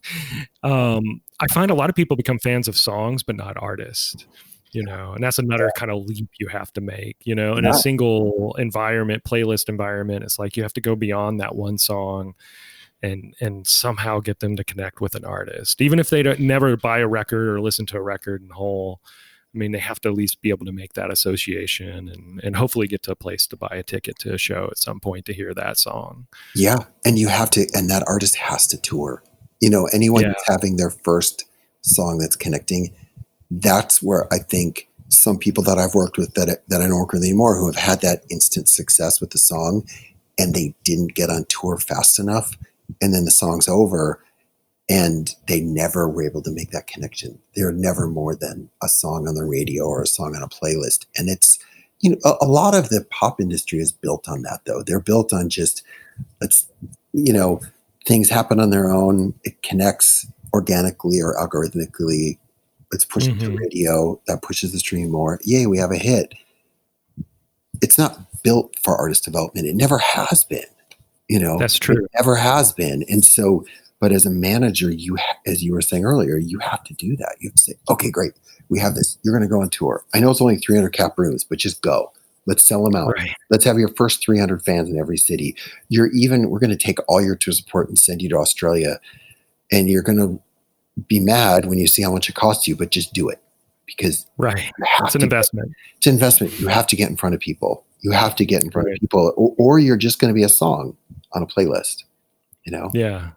Um 0.63 1.21
i 1.41 1.47
find 1.53 1.71
a 1.71 1.75
lot 1.75 1.91
of 1.91 1.97
people 1.97 2.17
become 2.17 2.39
fans 2.39 2.69
of 2.69 2.77
songs 2.77 3.23
but 3.25 3.35
not 3.35 3.57
artists 3.57 4.27
you 4.73 4.83
know 4.83 5.13
and 5.13 5.23
that's 5.23 5.39
another 5.39 5.71
kind 5.77 5.91
of 5.91 6.05
leap 6.05 6.29
you 6.39 6.47
have 6.49 6.73
to 6.73 6.81
make 6.81 7.17
you 7.25 7.35
know 7.35 7.57
in 7.57 7.65
a 7.67 7.75
single 7.75 8.55
environment 8.59 9.25
playlist 9.25 9.69
environment 9.69 10.23
it's 10.23 10.39
like 10.39 10.57
you 10.57 10.63
have 10.63 10.73
to 10.73 10.81
go 10.81 10.95
beyond 10.95 11.41
that 11.41 11.57
one 11.57 11.79
song 11.79 12.35
and 13.03 13.35
and 13.41 13.67
somehow 13.67 14.21
get 14.21 14.41
them 14.41 14.57
to 14.57 14.65
connect 14.65 15.01
with 15.01 15.15
an 15.15 15.25
artist 15.25 15.81
even 15.81 15.99
if 15.99 16.11
they 16.11 16.23
don't 16.23 16.41
never 16.41 16.77
buy 16.77 16.99
a 16.99 17.09
record 17.09 17.49
or 17.49 17.61
listen 17.61 17.87
to 17.87 17.97
a 17.97 18.03
record 18.03 18.41
in 18.41 18.51
whole 18.51 19.01
I 19.55 19.59
mean, 19.59 19.73
they 19.73 19.79
have 19.79 20.01
to 20.01 20.09
at 20.09 20.15
least 20.15 20.41
be 20.41 20.49
able 20.49 20.65
to 20.65 20.73
make 20.73 20.95
that 20.95 21.11
association 21.11 22.09
and, 22.09 22.41
and 22.43 22.57
hopefully 22.57 22.87
get 22.87 23.03
to 23.03 23.13
a 23.13 23.17
place 23.17 23.47
to 23.49 23.57
buy 23.57 23.69
a 23.73 23.83
ticket 23.83 24.19
to 24.21 24.33
a 24.33 24.39
show 24.39 24.69
at 24.71 24.79
some 24.79 24.99
point 24.99 25.27
to 25.27 25.35
hear 25.35 25.53
that 25.53 25.77
song. 25.77 26.27
Yeah. 26.55 26.85
And 27.05 27.19
you 27.19 27.29
have 27.29 27.51
to, 27.51 27.67
and 27.75 27.91
that 27.91 28.03
artist 28.07 28.37
has 28.37 28.67
to 28.69 28.81
tour. 28.81 29.23
You 29.61 29.69
know, 29.69 29.89
anyone 29.93 30.23
yeah. 30.23 30.35
having 30.47 30.77
their 30.77 30.91
first 30.91 31.45
song 31.83 32.19
that's 32.19 32.37
connecting, 32.37 32.95
that's 33.51 34.03
where 34.03 34.33
I 34.33 34.39
think 34.39 34.89
some 35.11 35.37
people 35.37 35.63
that 35.65 35.79
I've 35.79 35.95
worked 35.95 36.17
with 36.17 36.33
that, 36.35 36.63
that 36.69 36.81
I 36.81 36.87
don't 36.87 36.99
work 36.99 37.13
with 37.13 37.23
anymore 37.23 37.59
who 37.59 37.67
have 37.67 37.77
had 37.77 38.01
that 38.01 38.25
instant 38.31 38.69
success 38.69 39.21
with 39.21 39.31
the 39.31 39.39
song 39.39 39.87
and 40.39 40.55
they 40.55 40.75
didn't 40.83 41.15
get 41.15 41.29
on 41.29 41.45
tour 41.51 41.77
fast 41.77 42.19
enough. 42.19 42.57
And 43.03 43.13
then 43.13 43.27
the 43.27 43.31
song's 43.31 43.69
over 43.69 44.25
and 44.93 45.35
they 45.49 45.63
never 45.63 46.07
were 46.07 46.23
able 46.23 46.43
to 46.43 46.51
make 46.51 46.71
that 46.71 46.87
connection. 46.87 47.39
They're 47.57 47.73
never 47.73 48.07
more 48.07 48.37
than 48.37 48.69
a 48.83 48.89
song 48.89 49.27
on 49.27 49.35
the 49.35 49.45
radio 49.45 49.85
or 49.85 50.03
a 50.03 50.07
song 50.07 50.37
on 50.37 50.43
a 50.43 50.49
playlist. 50.49 51.07
And 51.17 51.31
it's, 51.31 51.59
you 52.01 52.11
know, 52.11 52.19
a, 52.27 52.45
a 52.45 52.47
lot 52.47 52.75
of 52.75 52.91
the 52.91 53.07
pop 53.11 53.41
industry 53.41 53.79
is 53.79 53.91
built 53.91 54.29
on 54.29 54.43
that 54.43 54.61
though. 54.67 54.83
They're 54.83 55.01
built 55.01 55.33
on 55.33 55.49
just, 55.49 55.83
let's, 56.43 56.69
you 57.15 57.33
know, 57.33 57.63
things 58.05 58.29
happen 58.29 58.61
on 58.61 58.69
their 58.69 58.91
own. 58.91 59.33
It 59.45 59.63
connects 59.63 60.27
organically 60.53 61.23
or 61.23 61.37
algorithmically. 61.37 62.39
Let's 62.93 63.07
push 63.07 63.29
mm-hmm. 63.29 63.41
mm-hmm. 63.41 63.57
radio. 63.57 64.21
That 64.27 64.43
pushes 64.43 64.73
the 64.73 64.79
stream 64.79 65.11
more. 65.11 65.41
Yay, 65.45 65.67
we 65.67 65.79
have 65.79 65.91
a 65.91 65.97
hit. 65.97 66.35
It's 67.81 67.97
not 67.97 68.21
built 68.43 68.79
for 68.79 68.95
artist 68.95 69.25
development. 69.25 69.67
It 69.67 69.75
never 69.75 69.97
has 69.97 70.45
been. 70.45 70.67
You 71.29 71.41
know, 71.41 71.59
that's 71.59 71.79
true. 71.79 72.05
It 72.05 72.11
never 72.15 72.37
has 72.37 72.75
been. 72.75 73.05
And 73.09 73.25
so 73.25 73.65
but 74.03 74.11
as 74.11 74.27
a 74.27 74.31
manager, 74.31 74.91
you, 74.91 75.17
as 75.47 75.63
you 75.63 75.73
were 75.73 75.81
saying 75.81 76.05
earlier, 76.05 76.37
you 76.37 76.59
have 76.59 76.83
to 76.83 76.95
do 76.95 77.15
that. 77.19 77.37
You 77.39 77.51
have 77.51 77.55
to 77.55 77.63
say, 77.63 77.75
okay, 77.89 78.11
great, 78.11 78.33
we 78.69 78.81
have 78.81 78.97
this. 78.97 79.17
You're 79.23 79.33
going 79.33 79.49
to 79.49 79.55
go 79.55 79.63
on 79.63 79.71
tour. 79.71 80.05
I 80.13 80.19
know 80.19 80.33
it's 80.33 80.41
only 80.41 80.57
300 80.57 80.91
cap 80.91 81.17
rooms, 81.17 81.45
but 81.45 81.59
just 81.59 81.83
go. 81.83 82.13
Let's 82.45 82.65
sell 82.65 82.83
them 82.83 82.97
out. 82.97 83.13
Right. 83.17 83.31
Let's 83.49 83.65
have 83.65 83.79
your 83.79 83.95
first 83.95 84.25
300 84.25 84.65
fans 84.65 84.91
in 84.91 84.99
every 84.99 85.19
city. 85.19 85.55
You're 85.89 86.11
even, 86.15 86.51
we're 86.51 86.59
going 86.59 86.77
to 86.77 86.77
take 86.77 86.99
all 87.07 87.23
your 87.23 87.37
tour 87.37 87.55
support 87.55 87.89
and 87.89 87.97
send 87.97 88.23
you 88.23 88.29
to 88.31 88.39
Australia. 88.39 88.99
And 89.71 89.89
you're 89.89 90.03
going 90.03 90.19
to 90.19 90.43
be 91.07 91.21
mad 91.21 91.67
when 91.67 91.79
you 91.79 91.87
see 91.87 92.03
how 92.03 92.11
much 92.11 92.29
it 92.29 92.35
costs 92.35 92.67
you, 92.67 92.75
but 92.75 92.91
just 92.91 93.13
do 93.13 93.29
it 93.29 93.41
because 93.87 94.27
right. 94.37 94.73
It's 95.05 95.15
an 95.15 95.23
investment. 95.23 95.69
Get, 95.69 95.97
it's 95.99 96.07
an 96.09 96.15
investment. 96.15 96.59
You 96.59 96.67
have 96.67 96.89
to 96.89 96.97
get 96.97 97.09
in 97.09 97.17
front 97.17 97.37
of 97.37 97.41
people. 97.41 97.85
You 98.01 98.11
have 98.11 98.35
to 98.35 98.45
get 98.45 98.65
in 98.65 98.71
front 98.73 98.87
right. 98.87 98.97
of 98.97 99.01
people, 99.01 99.33
or, 99.37 99.55
or 99.59 99.79
you're 99.79 99.97
just 99.97 100.19
going 100.19 100.31
to 100.31 100.35
be 100.35 100.43
a 100.43 100.49
song 100.49 100.97
on 101.35 101.45
a 101.45 101.47
playlist. 101.47 102.03
You 102.65 102.73
know? 102.73 102.91
Yeah. 102.95 103.31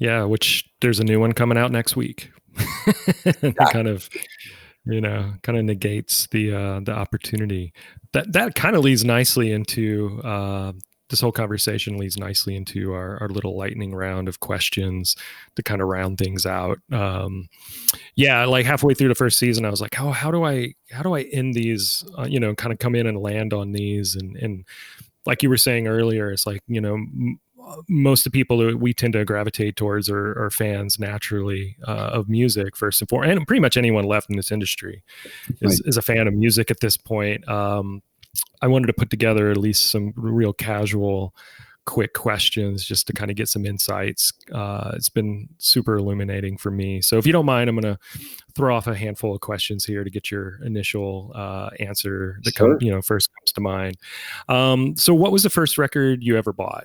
Yeah, 0.00 0.24
which 0.24 0.64
there's 0.80 0.98
a 0.98 1.04
new 1.04 1.20
one 1.20 1.32
coming 1.34 1.58
out 1.58 1.70
next 1.70 1.94
week. 1.94 2.32
kind 3.70 3.86
of, 3.86 4.08
you 4.86 5.00
know, 5.00 5.34
kind 5.42 5.58
of 5.58 5.64
negates 5.64 6.26
the 6.32 6.52
uh, 6.52 6.80
the 6.80 6.92
opportunity. 6.92 7.72
That 8.12 8.32
that 8.32 8.54
kind 8.54 8.74
of 8.74 8.82
leads 8.82 9.04
nicely 9.04 9.52
into 9.52 10.20
uh, 10.24 10.72
this 11.10 11.20
whole 11.20 11.32
conversation 11.32 11.98
leads 11.98 12.16
nicely 12.16 12.56
into 12.56 12.94
our, 12.94 13.18
our 13.20 13.28
little 13.28 13.58
lightning 13.58 13.94
round 13.94 14.26
of 14.26 14.40
questions 14.40 15.16
to 15.56 15.62
kind 15.62 15.82
of 15.82 15.88
round 15.88 16.16
things 16.16 16.46
out. 16.46 16.78
Um, 16.90 17.48
yeah, 18.14 18.44
like 18.46 18.64
halfway 18.64 18.94
through 18.94 19.08
the 19.08 19.14
first 19.14 19.38
season, 19.38 19.66
I 19.66 19.70
was 19.70 19.82
like, 19.82 20.00
oh, 20.00 20.12
how 20.12 20.30
do 20.30 20.44
I 20.44 20.72
how 20.90 21.02
do 21.02 21.14
I 21.14 21.22
end 21.32 21.54
these? 21.54 22.04
Uh, 22.18 22.26
you 22.26 22.40
know, 22.40 22.54
kind 22.54 22.72
of 22.72 22.78
come 22.78 22.94
in 22.94 23.06
and 23.06 23.18
land 23.18 23.52
on 23.52 23.72
these 23.72 24.14
and 24.14 24.34
and 24.36 24.64
like 25.26 25.42
you 25.42 25.50
were 25.50 25.58
saying 25.58 25.86
earlier, 25.86 26.30
it's 26.30 26.46
like 26.46 26.62
you 26.66 26.80
know 26.80 26.96
most 27.88 28.26
of 28.26 28.32
the 28.32 28.38
people 28.38 28.58
that 28.58 28.78
we 28.78 28.92
tend 28.92 29.12
to 29.14 29.24
gravitate 29.24 29.76
towards 29.76 30.08
are, 30.08 30.32
are 30.42 30.50
fans 30.50 30.98
naturally 30.98 31.76
uh, 31.86 32.10
of 32.12 32.28
music 32.28 32.76
first 32.76 33.00
and 33.00 33.08
foremost, 33.08 33.36
and 33.36 33.46
pretty 33.46 33.60
much 33.60 33.76
anyone 33.76 34.04
left 34.04 34.30
in 34.30 34.36
this 34.36 34.52
industry 34.52 35.02
is, 35.60 35.80
right. 35.80 35.88
is 35.88 35.96
a 35.96 36.02
fan 36.02 36.26
of 36.26 36.34
music 36.34 36.70
at 36.70 36.80
this 36.80 36.96
point. 36.96 37.48
Um, 37.48 38.02
I 38.62 38.68
wanted 38.68 38.86
to 38.86 38.92
put 38.92 39.10
together 39.10 39.50
at 39.50 39.56
least 39.56 39.90
some 39.90 40.12
real 40.16 40.52
casual, 40.52 41.34
quick 41.86 42.14
questions 42.14 42.84
just 42.84 43.06
to 43.06 43.12
kind 43.12 43.30
of 43.30 43.36
get 43.36 43.48
some 43.48 43.66
insights. 43.66 44.32
Uh, 44.52 44.92
it's 44.94 45.08
been 45.08 45.48
super 45.58 45.96
illuminating 45.96 46.56
for 46.56 46.70
me. 46.70 47.00
So 47.00 47.18
if 47.18 47.26
you 47.26 47.32
don't 47.32 47.46
mind, 47.46 47.68
I'm 47.68 47.76
going 47.76 47.94
to 47.94 47.98
throw 48.54 48.76
off 48.76 48.86
a 48.86 48.94
handful 48.94 49.34
of 49.34 49.40
questions 49.40 49.84
here 49.84 50.04
to 50.04 50.10
get 50.10 50.30
your 50.30 50.62
initial 50.62 51.32
uh, 51.34 51.70
answer 51.80 52.38
that 52.44 52.54
sure. 52.54 52.78
come, 52.78 52.86
you 52.86 52.92
know 52.92 53.02
first 53.02 53.30
comes 53.38 53.52
to 53.52 53.60
mind. 53.60 53.96
Um, 54.48 54.96
so 54.96 55.14
what 55.14 55.32
was 55.32 55.42
the 55.42 55.50
first 55.50 55.78
record 55.78 56.22
you 56.22 56.36
ever 56.36 56.52
bought? 56.52 56.84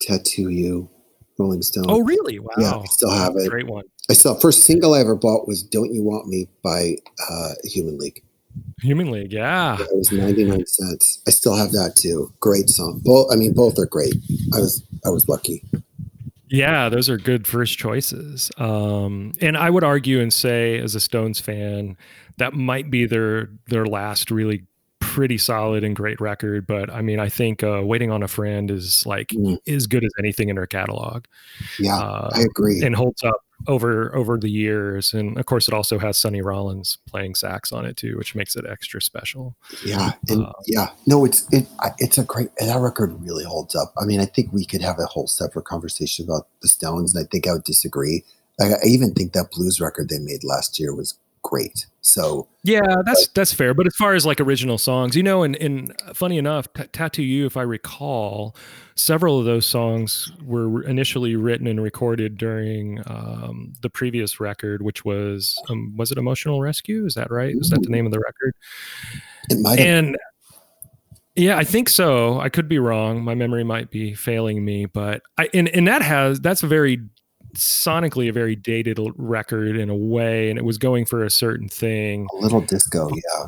Tattoo 0.00 0.48
You, 0.48 0.90
Rolling 1.38 1.62
Stone. 1.62 1.86
Oh, 1.88 2.00
really? 2.00 2.38
Wow. 2.38 2.48
Yeah, 2.58 2.76
I 2.76 2.84
still 2.86 3.10
have 3.10 3.34
it. 3.36 3.48
Great 3.48 3.66
one. 3.66 3.84
I 4.08 4.12
saw 4.12 4.34
first 4.34 4.64
single 4.64 4.94
I 4.94 5.00
ever 5.00 5.16
bought 5.16 5.48
was 5.48 5.62
"Don't 5.62 5.92
You 5.92 6.02
Want 6.02 6.28
Me" 6.28 6.48
by 6.62 6.96
uh, 7.28 7.50
Human 7.64 7.98
League. 7.98 8.22
Human 8.82 9.10
League, 9.10 9.32
yeah. 9.32 9.76
yeah. 9.78 9.84
It 9.84 9.96
was 9.96 10.12
ninety 10.12 10.44
nine 10.44 10.66
cents. 10.66 11.22
I 11.26 11.30
still 11.30 11.56
have 11.56 11.72
that 11.72 11.96
too. 11.96 12.32
Great 12.40 12.70
song. 12.70 13.00
Both. 13.04 13.32
I 13.32 13.36
mean, 13.36 13.52
both 13.52 13.78
are 13.78 13.86
great. 13.86 14.14
I 14.54 14.58
was 14.58 14.86
I 15.04 15.10
was 15.10 15.28
lucky. 15.28 15.62
Yeah, 16.48 16.88
those 16.88 17.10
are 17.10 17.16
good 17.16 17.46
first 17.46 17.76
choices. 17.76 18.52
Um, 18.56 19.32
and 19.40 19.56
I 19.56 19.68
would 19.68 19.82
argue 19.82 20.20
and 20.20 20.32
say, 20.32 20.78
as 20.78 20.94
a 20.94 21.00
Stones 21.00 21.40
fan, 21.40 21.96
that 22.36 22.54
might 22.54 22.90
be 22.90 23.06
their 23.06 23.50
their 23.66 23.86
last 23.86 24.30
really 24.30 24.64
pretty 25.16 25.38
solid 25.38 25.82
and 25.82 25.96
great 25.96 26.20
record. 26.20 26.66
But 26.66 26.90
I 26.90 27.00
mean, 27.00 27.18
I 27.18 27.30
think 27.30 27.64
uh, 27.64 27.80
"Waiting 27.82 28.10
on 28.10 28.22
a 28.22 28.28
Friend" 28.28 28.70
is 28.70 29.04
like 29.06 29.28
mm. 29.28 29.58
as 29.66 29.86
good 29.86 30.04
as 30.04 30.10
anything 30.18 30.50
in 30.50 30.56
her 30.58 30.66
catalog. 30.66 31.24
Yeah, 31.78 31.96
uh, 31.96 32.30
I 32.34 32.42
agree, 32.42 32.82
and 32.84 32.94
holds 32.94 33.24
up 33.24 33.40
over 33.66 34.14
over 34.14 34.36
the 34.36 34.50
years. 34.50 35.14
And 35.14 35.38
of 35.38 35.46
course, 35.46 35.68
it 35.68 35.74
also 35.74 35.98
has 35.98 36.18
Sonny 36.18 36.42
Rollins 36.42 36.98
playing 37.08 37.34
sax 37.34 37.72
on 37.72 37.86
it 37.86 37.96
too, 37.96 38.18
which 38.18 38.34
makes 38.34 38.56
it 38.56 38.66
extra 38.68 39.00
special. 39.00 39.56
Yeah, 39.84 40.12
and 40.28 40.44
uh, 40.44 40.52
yeah, 40.66 40.90
no, 41.06 41.24
it's 41.24 41.50
it 41.50 41.66
it's 41.98 42.18
a 42.18 42.24
great 42.24 42.50
that 42.58 42.78
record 42.78 43.16
really 43.22 43.44
holds 43.44 43.74
up. 43.74 43.94
I 43.98 44.04
mean, 44.04 44.20
I 44.20 44.26
think 44.26 44.52
we 44.52 44.66
could 44.66 44.82
have 44.82 44.98
a 44.98 45.06
whole 45.06 45.26
separate 45.26 45.64
conversation 45.64 46.26
about 46.26 46.46
the 46.60 46.68
Stones, 46.68 47.14
and 47.14 47.24
I 47.24 47.28
think 47.32 47.48
I 47.48 47.54
would 47.54 47.64
disagree. 47.64 48.22
I, 48.60 48.72
I 48.72 48.86
even 48.86 49.14
think 49.14 49.32
that 49.32 49.50
blues 49.50 49.80
record 49.80 50.10
they 50.10 50.18
made 50.18 50.44
last 50.44 50.78
year 50.78 50.94
was 50.94 51.18
great. 51.46 51.86
So 52.00 52.48
yeah, 52.62 52.80
that's 53.04 53.26
but, 53.26 53.34
that's 53.34 53.52
fair. 53.52 53.74
But 53.74 53.86
as 53.86 53.94
far 53.96 54.14
as 54.14 54.26
like 54.26 54.40
original 54.40 54.78
songs, 54.78 55.16
you 55.16 55.22
know, 55.22 55.42
and 55.42 55.56
and 55.56 55.92
funny 56.14 56.38
enough, 56.38 56.72
T- 56.72 56.84
"Tattoo 56.92 57.22
You," 57.22 57.46
if 57.46 57.56
I 57.56 57.62
recall, 57.62 58.54
several 58.94 59.38
of 59.38 59.44
those 59.44 59.66
songs 59.66 60.30
were 60.44 60.82
initially 60.84 61.36
written 61.36 61.66
and 61.66 61.82
recorded 61.82 62.36
during 62.36 63.00
um, 63.06 63.72
the 63.82 63.90
previous 63.90 64.38
record, 64.40 64.82
which 64.82 65.04
was 65.04 65.56
um, 65.68 65.96
was 65.96 66.12
it 66.12 66.18
"Emotional 66.18 66.60
Rescue"? 66.60 67.06
Is 67.06 67.14
that 67.14 67.30
right? 67.30 67.54
Is 67.56 67.70
that 67.70 67.82
the 67.82 67.90
name 67.90 68.06
of 68.06 68.12
the 68.12 68.20
record? 68.20 68.54
It 69.50 69.60
might. 69.60 69.80
And 69.80 70.16
yeah, 71.36 71.58
I 71.58 71.64
think 71.64 71.88
so. 71.88 72.40
I 72.40 72.48
could 72.48 72.68
be 72.68 72.78
wrong. 72.78 73.22
My 73.22 73.34
memory 73.34 73.62
might 73.64 73.90
be 73.90 74.14
failing 74.14 74.64
me, 74.64 74.86
but 74.86 75.22
I 75.38 75.48
and 75.52 75.68
and 75.68 75.86
that 75.86 76.02
has 76.02 76.40
that's 76.40 76.62
a 76.62 76.66
very 76.66 77.00
sonically 77.56 78.28
a 78.28 78.32
very 78.32 78.56
dated 78.56 78.98
record 79.16 79.76
in 79.76 79.90
a 79.90 79.96
way, 79.96 80.50
and 80.50 80.58
it 80.58 80.64
was 80.64 80.78
going 80.78 81.04
for 81.04 81.24
a 81.24 81.30
certain 81.30 81.68
thing. 81.68 82.26
A 82.32 82.36
little 82.36 82.60
disco, 82.60 83.10
yeah. 83.14 83.46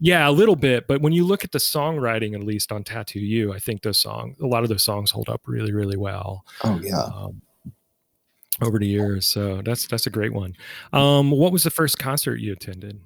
Yeah, 0.00 0.28
a 0.28 0.32
little 0.32 0.56
bit. 0.56 0.86
But 0.86 1.00
when 1.00 1.12
you 1.12 1.24
look 1.24 1.44
at 1.44 1.52
the 1.52 1.58
songwriting, 1.58 2.34
at 2.34 2.42
least 2.42 2.72
on 2.72 2.84
Tattoo 2.84 3.20
You, 3.20 3.52
I 3.52 3.58
think 3.58 3.82
those 3.82 3.98
songs, 3.98 4.36
a 4.40 4.46
lot 4.46 4.62
of 4.62 4.68
those 4.68 4.82
songs 4.82 5.10
hold 5.10 5.28
up 5.28 5.42
really, 5.46 5.72
really 5.72 5.96
well. 5.96 6.44
Oh 6.62 6.80
yeah. 6.82 7.02
Um, 7.02 7.40
over 8.62 8.78
the 8.78 8.86
years, 8.86 9.26
so 9.26 9.62
that's 9.62 9.86
that's 9.86 10.06
a 10.06 10.10
great 10.10 10.32
one. 10.32 10.54
Um, 10.92 11.30
what 11.30 11.52
was 11.52 11.64
the 11.64 11.70
first 11.70 11.98
concert 11.98 12.36
you 12.36 12.52
attended? 12.52 13.00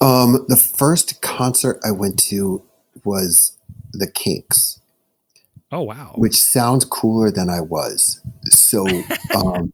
Um, 0.00 0.44
the 0.48 0.56
first 0.56 1.20
concert 1.22 1.80
I 1.84 1.90
went 1.90 2.18
to 2.24 2.62
was 3.04 3.58
the 3.92 4.10
Kinks. 4.10 4.77
Oh 5.70 5.82
wow! 5.82 6.12
Which 6.16 6.36
sounds 6.40 6.84
cooler 6.84 7.30
than 7.30 7.50
I 7.50 7.60
was. 7.60 8.20
So 8.44 8.86
um, 9.34 9.72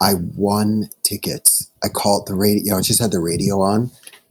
I 0.00 0.14
won 0.34 0.88
tickets. 1.02 1.70
I 1.84 1.88
called 1.88 2.26
the 2.26 2.34
radio. 2.34 2.62
You 2.64 2.70
know, 2.72 2.78
I 2.78 2.82
just 2.82 3.00
had 3.00 3.10
the 3.10 3.20
radio 3.20 3.60
on, 3.60 3.90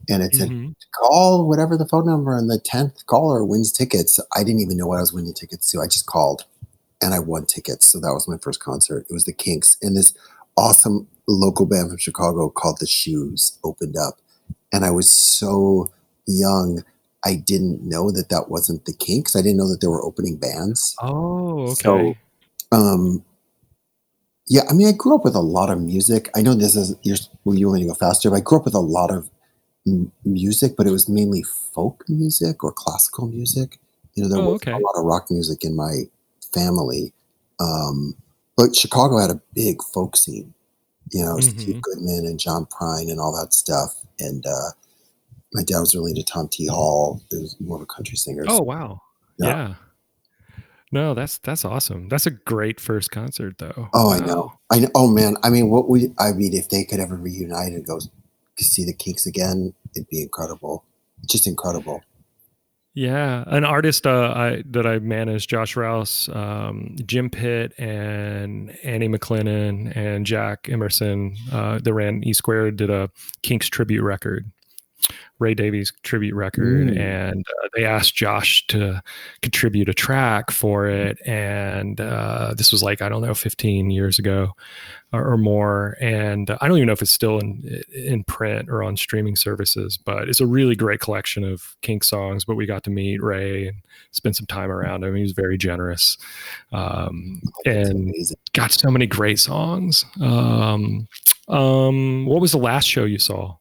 and 0.09 0.23
it 0.23 0.35
said 0.35 0.49
mm-hmm. 0.49 0.71
call 0.95 1.47
whatever 1.47 1.77
the 1.77 1.87
phone 1.87 2.05
number, 2.05 2.35
and 2.35 2.49
the 2.49 2.59
tenth 2.59 3.05
caller 3.05 3.45
wins 3.45 3.71
tickets. 3.71 4.19
I 4.35 4.43
didn't 4.43 4.61
even 4.61 4.77
know 4.77 4.87
what 4.87 4.97
I 4.97 5.01
was 5.01 5.13
winning 5.13 5.33
tickets 5.33 5.71
to. 5.71 5.81
I 5.81 5.85
just 5.85 6.07
called, 6.07 6.45
and 7.01 7.13
I 7.13 7.19
won 7.19 7.45
tickets. 7.45 7.87
So 7.87 7.99
that 7.99 8.13
was 8.13 8.27
my 8.27 8.37
first 8.37 8.59
concert. 8.59 9.05
It 9.09 9.13
was 9.13 9.25
the 9.25 9.33
Kinks, 9.33 9.77
and 9.83 9.95
this 9.95 10.13
awesome 10.57 11.07
local 11.27 11.67
band 11.67 11.89
from 11.89 11.97
Chicago 11.99 12.49
called 12.49 12.79
the 12.79 12.87
Shoes 12.87 13.59
opened 13.63 13.95
up, 13.95 14.15
and 14.73 14.85
I 14.85 14.89
was 14.89 15.11
so 15.11 15.91
young 16.25 16.83
I 17.25 17.35
didn't 17.35 17.83
know 17.83 18.11
that 18.11 18.29
that 18.29 18.49
wasn't 18.49 18.85
the 18.85 18.93
Kinks. 18.93 19.35
I 19.35 19.41
didn't 19.41 19.57
know 19.57 19.67
that 19.69 19.81
there 19.81 19.89
were 19.89 20.03
opening 20.05 20.37
bands. 20.37 20.95
Oh, 21.01 21.71
okay. 21.71 21.81
So, 21.81 22.15
um, 22.71 23.23
yeah, 24.47 24.61
I 24.69 24.73
mean, 24.73 24.87
I 24.87 24.91
grew 24.93 25.15
up 25.15 25.23
with 25.23 25.35
a 25.35 25.41
lot 25.41 25.69
of 25.69 25.79
music. 25.81 26.29
I 26.35 26.41
know 26.41 26.53
this 26.55 26.75
is 26.75 26.95
you're 27.03 27.17
well, 27.43 27.57
you 27.57 27.67
want 27.69 27.81
to 27.81 27.87
go 27.87 27.93
faster, 27.93 28.29
but 28.29 28.37
I 28.37 28.41
grew 28.41 28.57
up 28.59 28.65
with 28.65 28.73
a 28.73 28.79
lot 28.79 29.11
of 29.11 29.29
m- 29.87 30.11
music, 30.25 30.75
but 30.77 30.87
it 30.87 30.91
was 30.91 31.07
mainly 31.09 31.43
folk 31.43 32.03
music 32.09 32.63
or 32.63 32.71
classical 32.71 33.27
music. 33.27 33.79
You 34.15 34.23
know, 34.23 34.29
there 34.29 34.39
Oh, 34.39 34.53
was 34.53 34.55
okay. 34.55 34.71
a 34.71 34.77
lot 34.77 34.95
of 34.97 35.05
rock 35.05 35.29
music 35.29 35.63
in 35.63 35.75
my 35.75 36.03
family, 36.53 37.13
um, 37.59 38.15
but 38.57 38.75
Chicago 38.75 39.19
had 39.19 39.29
a 39.29 39.41
big 39.53 39.83
folk 39.93 40.17
scene. 40.17 40.53
You 41.11 41.23
know, 41.25 41.39
Steve 41.39 41.77
Mhm. 41.77 41.81
Goodman 41.81 42.25
and 42.25 42.39
John 42.39 42.65
Prine 42.67 43.09
and 43.09 43.19
all 43.19 43.31
that 43.39 43.53
stuff. 43.53 43.95
And 44.19 44.45
uh, 44.45 44.71
my 45.53 45.63
dad 45.63 45.79
was 45.79 45.95
really 45.95 46.11
into 46.11 46.23
Tom 46.23 46.47
T. 46.47 46.67
Hall. 46.67 47.21
It 47.31 47.41
was 47.41 47.55
more 47.59 47.77
of 47.77 47.83
a 47.83 47.85
country 47.85 48.17
singer. 48.17 48.45
Oh 48.47 48.61
wow. 48.61 49.01
Yeah. 49.39 49.47
Yeah. 49.47 49.73
No, 50.91 51.13
that's 51.13 51.37
that's 51.37 51.63
awesome. 51.63 52.09
That's 52.09 52.25
a 52.25 52.31
great 52.31 52.79
first 52.79 53.11
concert 53.11 53.57
though. 53.59 53.89
Oh, 53.93 54.11
I 54.11 54.19
know. 54.19 54.53
I 54.71 54.79
know. 54.79 54.89
Oh 54.95 55.07
man. 55.07 55.37
I 55.43 55.49
mean, 55.49 55.69
what 55.69 55.87
would 55.89 56.13
I 56.19 56.31
mean 56.31 56.53
if 56.53 56.69
they 56.69 56.83
could 56.83 56.99
ever 56.99 57.15
reunite 57.15 57.73
and 57.73 57.85
go 57.85 57.99
to 57.99 58.63
see 58.63 58.85
the 58.85 58.93
Kinks 58.93 59.25
again? 59.25 59.73
It'd 59.95 60.09
be 60.09 60.21
incredible. 60.21 60.83
Just 61.27 61.47
incredible. 61.47 62.01
Yeah, 62.95 63.43
an 63.47 63.63
artist 63.65 64.07
uh, 64.07 64.33
I 64.35 64.63
that 64.71 64.87
I 64.87 64.97
managed, 64.99 65.49
Josh 65.49 65.75
Rouse, 65.75 66.27
um, 66.29 66.95
Jim 67.05 67.29
Pitt, 67.29 67.73
and 67.79 68.75
Annie 68.83 69.07
McLennan 69.07 69.95
and 69.95 70.25
Jack 70.25 70.67
Emerson. 70.69 71.35
Uh, 71.51 71.79
that 71.79 71.93
ran 71.93 72.23
E 72.23 72.33
Squared 72.33 72.77
did 72.77 72.89
a 72.89 73.11
Kinks 73.43 73.69
tribute 73.69 74.01
record, 74.01 74.51
Ray 75.39 75.53
Davies 75.53 75.91
tribute 76.03 76.35
record, 76.35 76.87
Mm. 76.89 76.99
and 76.99 77.45
uh, 77.63 77.67
they 77.75 77.85
asked 77.85 78.15
Josh 78.15 78.65
to 78.67 79.01
contribute 79.41 79.89
a 79.89 79.93
track 79.93 80.51
for 80.51 80.85
it. 80.87 81.17
And 81.25 81.99
uh, 82.01 82.53
this 82.57 82.71
was 82.71 82.83
like 82.83 83.01
I 83.01 83.09
don't 83.09 83.21
know, 83.21 83.33
15 83.33 83.89
years 83.89 84.19
ago 84.19 84.53
or, 85.13 85.31
or 85.33 85.37
more. 85.37 85.97
And 86.01 86.49
uh, 86.51 86.57
I 86.61 86.67
don't 86.67 86.77
even 86.77 86.87
know 86.87 86.93
if 86.93 87.01
it's 87.01 87.11
still 87.11 87.39
in 87.39 87.83
in 87.95 88.23
print 88.25 88.69
or 88.69 88.83
on 88.83 88.97
streaming 88.97 89.35
services, 89.35 89.97
but 89.97 90.27
it's 90.29 90.41
a 90.41 90.47
really 90.47 90.75
great 90.75 90.99
collection 90.99 91.43
of 91.43 91.75
Kink 91.81 92.03
songs. 92.03 92.43
But 92.45 92.55
we 92.55 92.65
got 92.65 92.83
to 92.83 92.89
meet 92.89 93.23
Ray 93.23 93.67
and 93.67 93.77
spend 94.11 94.35
some 94.35 94.45
time 94.45 94.69
around 94.71 95.03
him. 95.03 95.15
He 95.15 95.21
was 95.21 95.31
very 95.31 95.57
generous, 95.57 96.17
um, 96.73 97.41
and 97.65 98.13
got 98.53 98.71
so 98.71 98.89
many 98.91 99.07
great 99.07 99.39
songs. 99.39 100.05
Um, 100.21 101.07
um, 101.47 102.25
what 102.27 102.41
was 102.41 102.51
the 102.51 102.57
last 102.59 102.85
show 102.85 103.05
you 103.05 103.19
saw? 103.19 103.55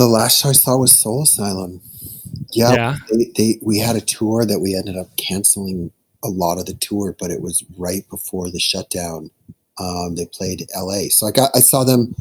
The 0.00 0.06
last 0.06 0.40
show 0.40 0.48
I 0.48 0.52
saw 0.52 0.78
was 0.78 0.98
Soul 0.98 1.24
Asylum. 1.24 1.82
Yeah, 2.52 2.72
yeah. 2.72 2.96
They, 3.12 3.30
they 3.36 3.58
we 3.60 3.78
had 3.78 3.96
a 3.96 4.00
tour 4.00 4.46
that 4.46 4.58
we 4.60 4.74
ended 4.74 4.96
up 4.96 5.14
canceling 5.18 5.92
a 6.24 6.28
lot 6.28 6.56
of 6.58 6.64
the 6.64 6.72
tour, 6.72 7.14
but 7.20 7.30
it 7.30 7.42
was 7.42 7.62
right 7.76 8.08
before 8.08 8.50
the 8.50 8.60
shutdown. 8.60 9.30
Um, 9.78 10.14
they 10.14 10.24
played 10.24 10.66
L.A., 10.74 11.10
so 11.10 11.26
I 11.26 11.32
got 11.32 11.50
I 11.54 11.60
saw 11.60 11.84
them 11.84 12.14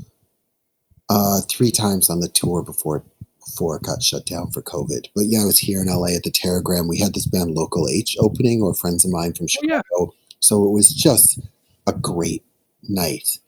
uh, 1.08 1.40
three 1.50 1.72
times 1.72 2.10
on 2.10 2.20
the 2.20 2.28
tour 2.28 2.64
before 2.64 3.02
before 3.46 3.78
it 3.78 3.84
got 3.84 4.04
shut 4.04 4.26
down 4.26 4.52
for 4.52 4.62
COVID. 4.62 5.08
But 5.16 5.28
yeah, 5.28 5.44
I 5.44 5.46
was 5.46 5.58
here 5.60 5.82
in 5.82 5.88
L.A. 5.88 6.16
at 6.16 6.24
the 6.24 6.32
Teragram. 6.32 6.90
We 6.90 7.00
had 7.00 7.14
this 7.14 7.28
band 7.28 7.52
Local 7.52 7.88
H 7.88 8.18
opening, 8.20 8.62
or 8.62 8.74
friends 8.74 9.06
of 9.06 9.12
mine 9.12 9.36
from 9.36 9.46
Oh, 9.46 9.60
yeah. 9.64 9.82
Chicago. 9.88 10.14
So 10.42 10.66
it 10.66 10.72
was 10.72 10.94
just 10.94 11.40
a 11.88 11.94
great 11.94 12.44
night. 12.90 13.40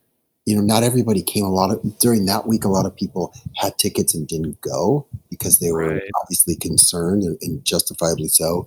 You 0.46 0.56
know, 0.56 0.62
not 0.62 0.84
everybody 0.84 1.22
came. 1.22 1.46
A 1.46 1.52
lot 1.52 1.72
of 1.72 2.00
during 2.00 2.26
that 2.26 2.48
week, 2.48 2.64
a 2.64 2.70
lot 2.70 2.86
of 2.86 2.96
people 2.96 3.34
had 3.58 3.78
tickets 3.78 4.16
and 4.16 4.28
didn't 4.28 4.60
go 4.62 5.06
because 5.30 5.60
they 5.60 5.72
were 5.72 5.89
Right. 5.94 6.02
obviously 6.22 6.56
concerned 6.56 7.24
and, 7.24 7.38
and 7.42 7.64
justifiably 7.64 8.28
so. 8.28 8.66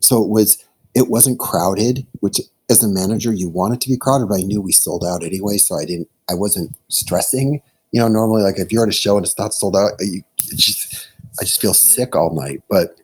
So 0.00 0.22
it 0.22 0.28
was 0.28 0.62
it 0.94 1.08
wasn't 1.08 1.38
crowded, 1.38 2.06
which 2.20 2.40
as 2.70 2.82
a 2.82 2.88
manager 2.88 3.32
you 3.32 3.48
want 3.48 3.74
it 3.74 3.80
to 3.82 3.88
be 3.88 3.96
crowded, 3.96 4.28
but 4.28 4.38
I 4.38 4.42
knew 4.42 4.60
we 4.60 4.72
sold 4.72 5.04
out 5.04 5.22
anyway, 5.24 5.58
so 5.58 5.76
I 5.76 5.84
didn't 5.84 6.08
I 6.30 6.34
wasn't 6.34 6.76
stressing. 6.88 7.60
You 7.92 8.00
know, 8.00 8.08
normally 8.08 8.42
like 8.42 8.58
if 8.58 8.70
you're 8.72 8.84
at 8.84 8.88
a 8.88 8.92
show 8.92 9.16
and 9.16 9.24
it's 9.26 9.38
not 9.38 9.52
sold 9.54 9.76
out, 9.76 9.92
you 10.00 10.22
just 10.54 11.08
I 11.40 11.44
just 11.44 11.60
feel 11.60 11.74
sick 11.74 12.14
all 12.14 12.34
night. 12.34 12.62
But 12.70 13.00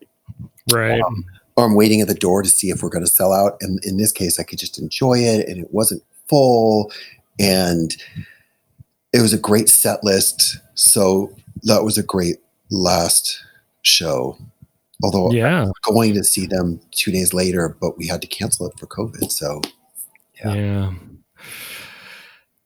Right. 0.71 1.01
Um, 1.01 1.25
or 1.55 1.65
I'm 1.65 1.75
waiting 1.75 1.99
at 2.01 2.07
the 2.07 2.13
door 2.15 2.41
to 2.41 2.49
see 2.49 2.69
if 2.69 2.81
we're 2.81 2.89
going 2.89 3.03
to 3.05 3.11
sell 3.11 3.33
out. 3.33 3.57
And 3.61 3.83
in 3.83 3.97
this 3.97 4.11
case, 4.11 4.39
I 4.39 4.43
could 4.43 4.57
just 4.59 4.79
enjoy 4.79 5.19
it, 5.19 5.47
and 5.47 5.59
it 5.59 5.71
wasn't 5.73 6.01
full, 6.27 6.91
and 7.39 7.95
it 9.13 9.21
was 9.21 9.33
a 9.33 9.37
great 9.37 9.69
set 9.69 10.03
list. 10.03 10.57
So 10.75 11.33
that 11.63 11.83
was 11.83 11.97
a 11.97 12.03
great 12.03 12.37
last 12.71 13.43
show. 13.81 14.37
Although 15.03 15.31
yeah. 15.31 15.67
going 15.83 16.13
to 16.13 16.23
see 16.23 16.45
them 16.45 16.79
two 16.91 17.11
days 17.11 17.33
later, 17.33 17.75
but 17.79 17.97
we 17.97 18.07
had 18.07 18.21
to 18.21 18.27
cancel 18.27 18.67
it 18.67 18.79
for 18.79 18.87
COVID. 18.87 19.31
So 19.31 19.61
Yeah. 20.43 20.53
Yeah. 20.53 20.93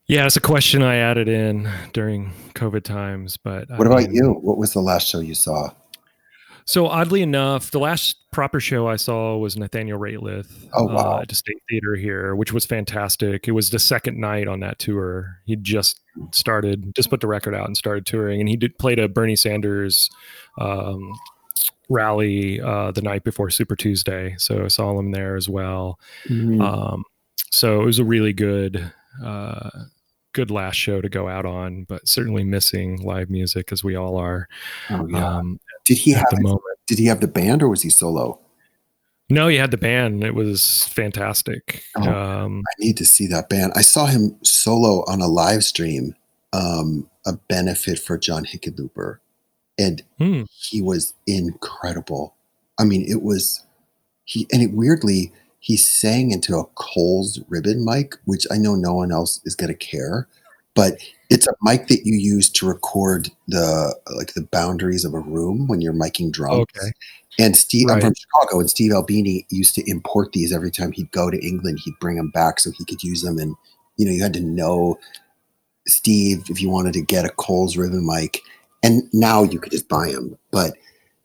Yeah, 0.08 0.26
it's 0.26 0.38
a 0.38 0.42
question 0.42 0.84
I 0.84 0.96
added 0.98 1.28
in 1.28 1.70
during 1.92 2.32
COVID 2.54 2.84
times. 2.84 3.36
But 3.36 3.70
I 3.70 3.78
what 3.78 3.88
about 3.88 4.04
mean- 4.04 4.16
you? 4.16 4.32
What 4.32 4.58
was 4.58 4.72
the 4.72 4.80
last 4.80 5.08
show 5.08 5.20
you 5.20 5.36
saw? 5.36 5.72
So 6.68 6.88
oddly 6.88 7.22
enough, 7.22 7.72
the 7.72 7.80
last 7.80 8.18
proper 8.34 8.60
show 8.60 8.88
I 8.90 8.98
saw 8.98 9.38
was 9.38 9.56
Nathaniel 9.56 9.98
Rateliff 9.98 10.48
Oh, 10.74 10.84
wow. 10.84 11.18
uh, 11.18 11.22
at 11.22 11.30
the 11.30 11.36
State 11.36 11.58
Theater 11.70 11.96
here, 11.96 12.36
which 12.36 12.52
was 12.52 12.66
fantastic. 12.66 13.48
It 13.48 13.52
was 13.54 13.70
the 13.70 13.80
second 13.80 14.20
night 14.20 14.50
on 14.50 14.60
that 14.60 14.78
tour. 14.78 15.40
He 15.46 15.56
just 15.56 16.00
started, 16.32 16.94
just 16.94 17.10
put 17.10 17.22
the 17.22 17.28
record 17.28 17.56
out 17.56 17.68
and 17.68 17.78
started 17.78 18.06
touring, 18.06 18.42
and 18.42 18.50
he 18.50 18.58
did 18.58 18.78
played 18.78 19.00
a 19.00 19.08
Bernie 19.08 19.38
Sanders 19.38 20.10
um, 20.60 21.14
rally 21.90 22.60
uh, 22.60 22.92
the 22.92 23.02
night 23.02 23.24
before 23.24 23.50
Super 23.50 23.78
Tuesday. 23.78 24.36
So 24.38 24.66
I 24.66 24.68
saw 24.68 25.00
him 25.00 25.12
there 25.12 25.38
as 25.38 25.48
well. 25.48 26.00
Mm, 26.28 26.62
Um, 26.62 27.04
so 27.50 27.82
it 27.82 27.86
was 27.86 27.98
a 28.00 28.04
really 28.06 28.34
good, 28.34 28.92
uh, 29.24 29.70
good 30.34 30.52
last 30.52 30.76
show 30.76 31.00
to 31.02 31.08
go 31.10 31.30
out 31.30 31.46
on, 31.46 31.86
but 31.86 32.08
certainly 32.08 32.44
missing 32.44 33.02
live 33.02 33.30
music 33.30 33.72
as 33.72 33.84
we 33.86 33.96
all 33.96 34.18
are 34.18 34.48
oh 34.90 35.08
yeah. 35.08 35.38
um, 35.38 35.60
Did 35.88 36.00
he 36.00 36.12
have 36.12 36.26
the 36.32 36.42
moment. 36.42 36.62
Did 36.86 37.00
he 37.00 37.06
have 37.06 37.22
the 37.22 37.30
band 37.30 37.64
or 37.64 37.70
was 37.70 37.82
he 37.82 37.90
solo? 37.90 38.42
No, 39.30 39.48
he 39.48 39.56
had 39.56 39.72
the 39.72 39.78
band. 39.78 40.22
It 40.22 40.36
was 40.36 40.86
fantastic. 40.88 41.82
Oh. 41.96 42.04
Um, 42.04 42.64
I 42.68 42.74
need 42.84 42.98
to 42.98 43.06
see 43.06 43.26
that 43.28 43.48
band. 43.48 43.72
I 43.74 43.82
saw 43.82 44.06
him 44.06 44.38
solo 44.44 45.06
on 45.08 45.22
a 45.22 45.28
live 45.28 45.64
stream, 45.64 46.14
um, 46.52 47.10
a 47.26 47.34
benefit 47.34 48.00
for 48.00 48.18
John 48.18 48.44
Hickenlooper, 48.44 49.20
and 49.80 50.04
hmm, 50.18 50.44
he 50.54 50.82
was 50.82 51.14
incredible. 51.26 52.36
I 52.78 52.84
mean, 52.84 53.06
it 53.08 53.22
was 53.22 53.66
he, 54.26 54.46
and 54.52 54.62
it 54.62 54.74
weirdly 54.74 55.32
he 55.60 55.78
sang 55.78 56.32
into 56.32 56.58
a 56.58 56.66
Coles 56.76 57.40
ribbon 57.48 57.86
mic, 57.86 58.16
which 58.26 58.46
I 58.52 58.58
know 58.58 58.76
no 58.76 58.94
one 58.94 59.14
else 59.14 59.40
is 59.46 59.56
going 59.56 59.70
to 59.70 59.74
care, 59.74 60.28
but 60.78 61.02
it's 61.32 61.48
a 61.48 61.54
mic 61.64 61.88
that 61.88 62.06
you 62.06 62.16
use 62.16 62.50
to 62.52 62.68
record 62.68 63.30
the 63.48 63.94
like 64.16 64.36
the 64.36 64.44
boundaries 64.44 65.04
of 65.04 65.16
a 65.16 65.20
room 65.20 65.68
when 65.68 65.82
you're 65.82 65.92
miking 65.92 66.32
drums. 66.32 66.66
Okay. 66.78 66.92
And 67.40 67.58
Steve, 67.58 67.90
I'm 67.90 68.00
from 68.00 68.14
Chicago, 68.14 68.60
and 68.60 68.70
Steve 68.70 68.92
Albini 68.94 69.46
used 69.50 69.76
to 69.76 69.90
import 69.90 70.32
these 70.34 70.54
every 70.54 70.72
time 70.72 70.92
he'd 70.92 71.12
go 71.12 71.30
to 71.32 71.46
England. 71.46 71.80
He'd 71.84 72.00
bring 72.00 72.16
them 72.16 72.30
back 72.30 72.60
so 72.60 72.72
he 72.72 72.86
could 72.86 73.04
use 73.04 73.24
them. 73.24 73.40
And 73.40 73.56
you 73.98 74.06
know, 74.06 74.12
you 74.12 74.22
had 74.22 74.34
to 74.34 74.40
know 74.40 75.00
Steve 75.88 76.46
if 76.50 76.62
you 76.62 76.70
wanted 76.70 76.94
to 76.94 77.02
get 77.02 77.26
a 77.26 77.30
Coles 77.30 77.76
ribbon 77.76 78.06
mic. 78.06 78.42
And 78.84 79.04
now 79.12 79.42
you 79.42 79.60
could 79.60 79.72
just 79.72 79.90
buy 79.90 80.12
them. 80.12 80.38
But 80.52 80.78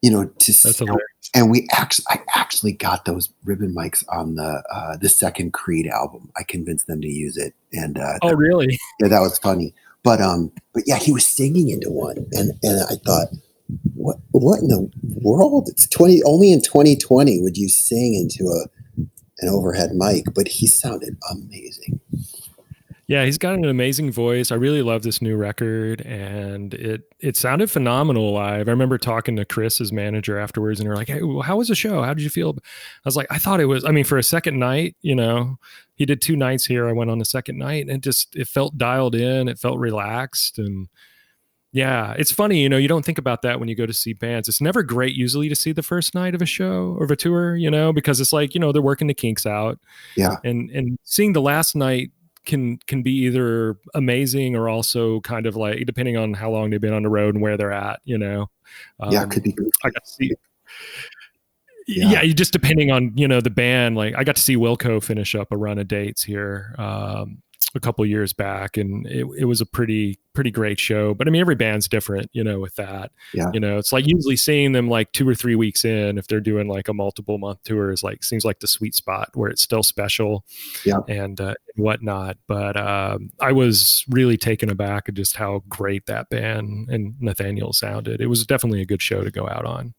you 0.02 0.10
know, 0.10 0.24
to 0.26 0.52
that's 0.52 0.60
sell- 0.76 0.86
hilarious. 0.86 1.30
and 1.34 1.50
we 1.50 1.66
actually, 1.72 2.04
I 2.08 2.18
actually 2.36 2.72
got 2.72 3.04
those 3.04 3.30
ribbon 3.44 3.74
mics 3.74 4.04
on 4.08 4.34
the 4.34 4.62
uh, 4.70 4.96
the 4.98 5.08
second 5.08 5.52
Creed 5.52 5.86
album. 5.86 6.30
I 6.36 6.42
convinced 6.42 6.86
them 6.88 7.00
to 7.00 7.08
use 7.08 7.36
it, 7.36 7.54
and 7.72 7.98
uh, 7.98 8.18
Oh, 8.22 8.34
really? 8.34 8.78
yeah, 9.00 9.08
that 9.08 9.20
was 9.20 9.38
funny. 9.38 9.72
But 10.02 10.20
um, 10.20 10.50
but 10.74 10.82
yeah, 10.86 10.96
he 10.98 11.12
was 11.12 11.24
singing 11.26 11.68
into 11.70 11.88
one, 11.90 12.26
and 12.32 12.52
and 12.62 12.82
I 12.90 12.96
thought, 13.06 13.28
what 13.94 14.16
what 14.32 14.60
in 14.60 14.68
the 14.68 14.90
world? 15.22 15.68
It's 15.68 15.86
twenty 15.86 16.22
only 16.24 16.50
in 16.52 16.60
twenty 16.60 16.96
twenty 16.96 17.40
would 17.40 17.56
you 17.56 17.68
sing 17.68 18.14
into 18.14 18.50
a 18.50 18.66
an 19.38 19.48
overhead 19.48 19.90
mic? 19.94 20.24
But 20.34 20.48
he 20.48 20.66
sounded 20.66 21.16
amazing. 21.30 22.00
Yeah, 23.08 23.24
he's 23.24 23.36
got 23.38 23.54
an 23.54 23.64
amazing 23.64 24.12
voice. 24.12 24.52
I 24.52 24.54
really 24.54 24.80
love 24.80 25.02
this 25.02 25.20
new 25.20 25.36
record, 25.36 26.00
and 26.02 26.72
it 26.72 27.02
it 27.18 27.36
sounded 27.36 27.70
phenomenal 27.70 28.32
live. 28.32 28.68
I 28.68 28.70
remember 28.70 28.96
talking 28.96 29.34
to 29.36 29.44
Chris, 29.44 29.78
his 29.78 29.92
manager, 29.92 30.38
afterwards, 30.38 30.78
and 30.78 30.88
they're 30.88 30.96
like, 30.96 31.08
"Hey, 31.08 31.22
well, 31.22 31.42
how 31.42 31.56
was 31.56 31.68
the 31.68 31.74
show? 31.74 32.02
How 32.02 32.14
did 32.14 32.22
you 32.22 32.30
feel?" 32.30 32.54
I 32.60 32.62
was 33.04 33.16
like, 33.16 33.26
"I 33.30 33.38
thought 33.38 33.60
it 33.60 33.66
was. 33.66 33.84
I 33.84 33.90
mean, 33.90 34.04
for 34.04 34.18
a 34.18 34.22
second 34.22 34.58
night, 34.58 34.96
you 35.02 35.16
know, 35.16 35.56
he 35.96 36.06
did 36.06 36.22
two 36.22 36.36
nights 36.36 36.64
here. 36.66 36.88
I 36.88 36.92
went 36.92 37.10
on 37.10 37.18
the 37.18 37.24
second 37.24 37.58
night, 37.58 37.82
and 37.82 37.90
it 37.90 38.02
just 38.02 38.36
it 38.36 38.46
felt 38.46 38.78
dialed 38.78 39.16
in. 39.16 39.48
It 39.48 39.58
felt 39.58 39.78
relaxed, 39.80 40.58
and 40.58 40.88
yeah, 41.72 42.14
it's 42.18 42.30
funny. 42.32 42.62
You 42.62 42.68
know, 42.68 42.76
you 42.76 42.88
don't 42.88 43.04
think 43.04 43.18
about 43.18 43.42
that 43.42 43.58
when 43.58 43.68
you 43.68 43.74
go 43.74 43.86
to 43.86 43.92
see 43.94 44.12
bands. 44.12 44.48
It's 44.48 44.60
never 44.60 44.82
great 44.82 45.14
usually 45.16 45.48
to 45.48 45.56
see 45.56 45.72
the 45.72 45.82
first 45.82 46.14
night 46.14 46.34
of 46.34 46.42
a 46.42 46.46
show 46.46 46.94
or 46.98 47.04
of 47.04 47.10
a 47.10 47.16
tour, 47.16 47.56
you 47.56 47.70
know, 47.70 47.92
because 47.92 48.20
it's 48.20 48.32
like 48.32 48.54
you 48.54 48.60
know 48.60 48.72
they're 48.72 48.82
working 48.82 49.08
the 49.08 49.14
kinks 49.14 49.46
out 49.46 49.78
Yeah, 50.16 50.36
and 50.44 50.70
and 50.70 50.98
seeing 51.04 51.32
the 51.32 51.42
last 51.42 51.74
night 51.74 52.10
can 52.44 52.76
can 52.86 53.02
be 53.02 53.12
either 53.12 53.76
amazing 53.94 54.56
or 54.56 54.68
also 54.68 55.20
kind 55.20 55.46
of 55.46 55.54
like 55.56 55.84
depending 55.86 56.16
on 56.16 56.34
how 56.34 56.50
long 56.50 56.70
they've 56.70 56.80
been 56.80 56.92
on 56.92 57.02
the 57.02 57.08
road 57.08 57.34
and 57.34 57.42
where 57.42 57.56
they're 57.56 57.72
at 57.72 58.00
you 58.04 58.18
know 58.18 58.48
yeah, 59.10 59.20
Um, 59.22 59.30
it 59.30 59.30
could 59.32 59.42
be. 59.44 59.54
i 59.84 59.90
got 59.90 60.04
to 60.04 60.10
see 60.10 60.30
Yeah. 61.86 62.10
yeah. 62.12 62.22
you 62.22 62.34
just 62.34 62.52
depending 62.52 62.90
on 62.90 63.12
you 63.16 63.28
know 63.28 63.40
the 63.40 63.50
band 63.50 63.96
like 63.96 64.14
i 64.16 64.24
got 64.24 64.36
to 64.36 64.42
see 64.42 64.56
wilco 64.56 65.02
finish 65.02 65.34
up 65.34 65.52
a 65.52 65.56
run 65.56 65.78
of 65.78 65.88
dates 65.88 66.22
here 66.24 66.74
um 66.78 67.42
a 67.74 67.80
couple 67.80 68.04
years 68.06 68.32
back, 68.32 68.76
and 68.76 69.06
it, 69.06 69.26
it 69.38 69.44
was 69.46 69.60
a 69.60 69.66
pretty 69.66 70.18
pretty 70.34 70.50
great 70.50 70.80
show. 70.80 71.12
But 71.12 71.28
I 71.28 71.30
mean, 71.30 71.40
every 71.42 71.54
band's 71.54 71.88
different, 71.88 72.30
you 72.32 72.42
know, 72.42 72.58
with 72.58 72.74
that. 72.76 73.12
Yeah. 73.34 73.50
You 73.52 73.60
know, 73.60 73.76
it's 73.76 73.92
like 73.92 74.06
usually 74.06 74.36
seeing 74.36 74.72
them 74.72 74.88
like 74.88 75.12
two 75.12 75.28
or 75.28 75.34
three 75.34 75.54
weeks 75.56 75.84
in, 75.84 76.16
if 76.16 76.26
they're 76.26 76.40
doing 76.40 76.68
like 76.68 76.88
a 76.88 76.94
multiple 76.94 77.36
month 77.38 77.58
tour, 77.64 77.90
is 77.92 78.02
like 78.02 78.24
seems 78.24 78.44
like 78.44 78.60
the 78.60 78.66
sweet 78.66 78.94
spot 78.94 79.28
where 79.34 79.50
it's 79.50 79.60
still 79.62 79.82
special. 79.82 80.44
Yeah. 80.86 81.00
And 81.08 81.40
uh, 81.40 81.54
whatnot. 81.76 82.38
But 82.46 82.76
um, 82.76 83.30
I 83.40 83.52
was 83.52 84.04
really 84.08 84.36
taken 84.38 84.70
aback 84.70 85.08
at 85.08 85.14
just 85.14 85.36
how 85.36 85.62
great 85.68 86.06
that 86.06 86.30
band 86.30 86.88
and 86.90 87.14
Nathaniel 87.20 87.72
sounded. 87.72 88.20
It 88.20 88.26
was 88.28 88.46
definitely 88.46 88.80
a 88.80 88.86
good 88.86 89.02
show 89.02 89.22
to 89.22 89.30
go 89.30 89.48
out 89.48 89.66
on. 89.66 89.92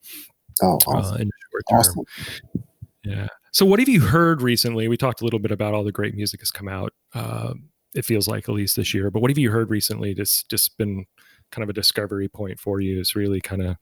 Oh, 0.61 0.77
Uh, 0.87 0.91
awesome. 0.91 1.21
in 1.21 1.27
the 1.27 1.33
short 1.51 1.63
term. 1.69 1.79
awesome. 1.79 2.63
Yeah. 3.03 3.27
So, 3.51 3.65
what 3.67 3.77
have 3.79 3.89
you 3.89 4.01
heard 4.01 4.41
recently? 4.41 4.87
We 4.87 4.97
talked 4.97 5.21
a 5.21 5.23
little 5.23 5.39
bit 5.39 5.51
about 5.51 5.73
all 5.75 5.83
the 5.83 5.91
great 5.91 6.15
music 6.15 6.39
has 6.39 6.49
come 6.49 6.67
out. 6.67 6.91
Uh, 7.13 7.53
it 7.95 8.05
feels 8.05 8.27
like 8.27 8.49
at 8.49 8.55
least 8.55 8.75
this 8.75 8.93
year. 8.93 9.11
But 9.11 9.21
what 9.21 9.29
have 9.31 9.37
you 9.37 9.51
heard 9.51 9.69
recently? 9.69 10.13
Just 10.13 10.49
just 10.49 10.77
been 10.77 11.05
kind 11.51 11.63
of 11.63 11.69
a 11.69 11.73
discovery 11.73 12.27
point 12.27 12.59
for 12.59 12.79
you. 12.81 12.99
Is 12.99 13.15
really 13.15 13.39
kind 13.41 13.61
of 13.61 13.77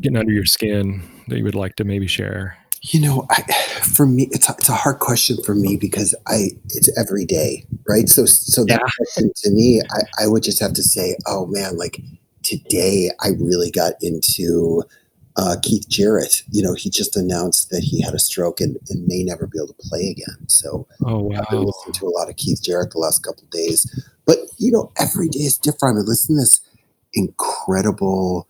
getting 0.00 0.16
under 0.16 0.32
your 0.32 0.44
skin 0.44 1.02
that 1.28 1.38
you 1.38 1.44
would 1.44 1.54
like 1.54 1.76
to 1.76 1.84
maybe 1.84 2.06
share. 2.06 2.56
You 2.82 3.00
know, 3.00 3.26
I, 3.30 3.42
for 3.96 4.06
me, 4.06 4.28
it's 4.30 4.48
a, 4.48 4.54
it's 4.58 4.68
a 4.68 4.74
hard 4.74 4.98
question 4.98 5.36
for 5.42 5.54
me 5.54 5.76
because 5.76 6.14
I 6.28 6.50
it's 6.70 6.96
every 6.98 7.24
day, 7.24 7.66
right? 7.88 8.08
So 8.08 8.26
so 8.26 8.64
that 8.66 8.80
Yeah. 8.80 8.86
question 8.96 9.32
to 9.36 9.50
me, 9.50 9.80
I, 9.90 10.24
I 10.24 10.26
would 10.28 10.42
just 10.42 10.60
have 10.60 10.74
to 10.74 10.82
say, 10.82 11.16
oh 11.26 11.46
man, 11.46 11.76
like 11.76 12.00
today 12.42 13.10
I 13.20 13.28
really 13.40 13.70
got 13.70 13.94
into 14.02 14.82
uh, 15.36 15.56
Keith 15.62 15.88
Jarrett. 15.88 16.42
You 16.50 16.62
know, 16.62 16.74
he 16.74 16.90
just 16.90 17.16
announced 17.16 17.70
that 17.70 17.82
he 17.82 18.02
had 18.02 18.14
a 18.14 18.18
stroke 18.18 18.60
and, 18.60 18.76
and 18.90 19.06
may 19.06 19.22
never 19.24 19.46
be 19.46 19.58
able 19.58 19.68
to 19.74 19.88
play 19.88 20.08
again. 20.10 20.48
So 20.48 20.86
Oh 21.04 21.30
I've 21.38 21.48
been 21.48 21.64
listening 21.64 21.94
to 21.94 22.06
a 22.06 22.14
lot 22.16 22.28
of 22.30 22.36
Keith 22.36 22.62
Jarrett 22.62 22.90
the 22.92 22.98
last 22.98 23.24
couple 23.24 23.44
of 23.44 23.50
days. 23.50 23.86
But 24.26 24.38
you 24.58 24.70
know, 24.72 24.92
every 24.98 25.28
day 25.28 25.40
is 25.40 25.58
different. 25.58 25.98
I'm 25.98 26.06
listening 26.06 26.38
to 26.38 26.42
this 26.42 26.60
incredible 27.14 28.48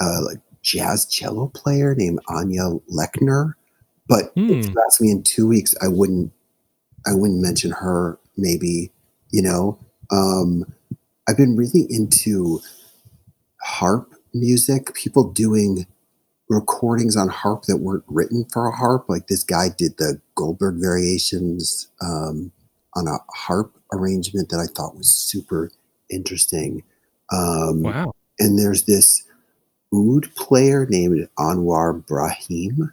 uh, 0.00 0.22
like 0.24 0.38
jazz 0.62 1.06
cello 1.06 1.48
player 1.48 1.94
named 1.94 2.20
Anja 2.28 2.80
Lechner. 2.90 3.54
But 4.08 4.36
if 4.48 4.58
Hmm. 4.58 4.72
you 4.72 4.82
ask 4.86 5.00
me 5.00 5.10
in 5.10 5.22
two 5.22 5.46
weeks, 5.46 5.74
I 5.82 5.88
wouldn't 5.88 6.32
I 7.06 7.14
wouldn't 7.14 7.40
mention 7.42 7.70
her 7.72 8.18
maybe, 8.36 8.90
you 9.30 9.42
know. 9.42 9.78
Um 10.10 10.64
I've 11.28 11.36
been 11.36 11.56
really 11.56 11.86
into 11.90 12.60
harp 13.62 14.12
music, 14.34 14.94
people 14.94 15.24
doing 15.30 15.86
recordings 16.48 17.16
on 17.16 17.28
harp 17.28 17.64
that 17.64 17.78
weren't 17.78 18.04
written 18.06 18.44
for 18.52 18.68
a 18.68 18.74
harp. 18.76 19.08
Like 19.08 19.26
this 19.26 19.44
guy 19.44 19.68
did 19.76 19.96
the 19.98 20.20
Goldberg 20.34 20.76
variations 20.80 21.88
um, 22.00 22.52
on 22.94 23.06
a 23.06 23.18
harp 23.34 23.74
arrangement 23.92 24.48
that 24.48 24.58
I 24.60 24.66
thought 24.66 24.96
was 24.96 25.10
super 25.10 25.70
interesting. 26.10 26.82
Um, 27.30 27.82
Wow. 27.82 28.12
and 28.38 28.58
there's 28.58 28.84
this 28.84 29.22
oud 29.94 30.34
player 30.36 30.86
named 30.88 31.28
Anouar 31.38 32.06
Brahem 32.06 32.92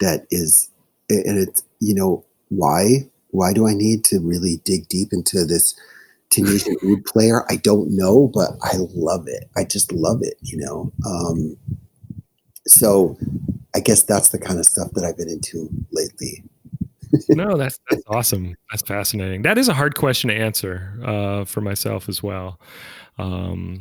that 0.00 0.26
is, 0.30 0.70
and 1.08 1.38
it's, 1.38 1.62
you 1.80 1.94
know, 1.94 2.24
why? 2.48 3.08
Why 3.30 3.54
do 3.54 3.66
I 3.66 3.72
need 3.72 4.04
to 4.04 4.18
really 4.20 4.60
dig 4.64 4.88
deep 4.88 5.08
into 5.12 5.44
this 5.46 5.74
Tunisian 6.30 6.76
oud 6.84 7.04
player? 7.06 7.50
I 7.50 7.56
don't 7.56 7.96
know, 7.96 8.30
but 8.34 8.50
I 8.62 8.76
love 8.94 9.24
it. 9.26 9.48
I 9.56 9.64
just 9.64 9.90
love 9.92 10.18
it, 10.20 10.34
you 10.42 10.58
know? 10.58 10.92
Um, 11.06 11.56
so 12.66 13.16
I 13.74 13.80
guess 13.80 14.02
that's 14.02 14.30
the 14.30 14.38
kind 14.38 14.58
of 14.58 14.66
stuff 14.66 14.90
that 14.92 15.04
I've 15.04 15.16
been 15.16 15.28
into 15.28 15.68
lately. 15.92 16.44
No, 17.28 17.58
that's 17.58 17.78
that's 17.90 18.02
awesome. 18.08 18.54
That's 18.70 18.82
fascinating. 18.82 19.42
That 19.42 19.58
is 19.58 19.68
a 19.68 19.74
hard 19.74 19.96
question 19.96 20.28
to 20.30 20.34
answer 20.34 20.98
uh, 21.04 21.44
for 21.44 21.60
myself 21.60 22.08
as 22.08 22.22
well. 22.22 22.58
Um, 23.18 23.80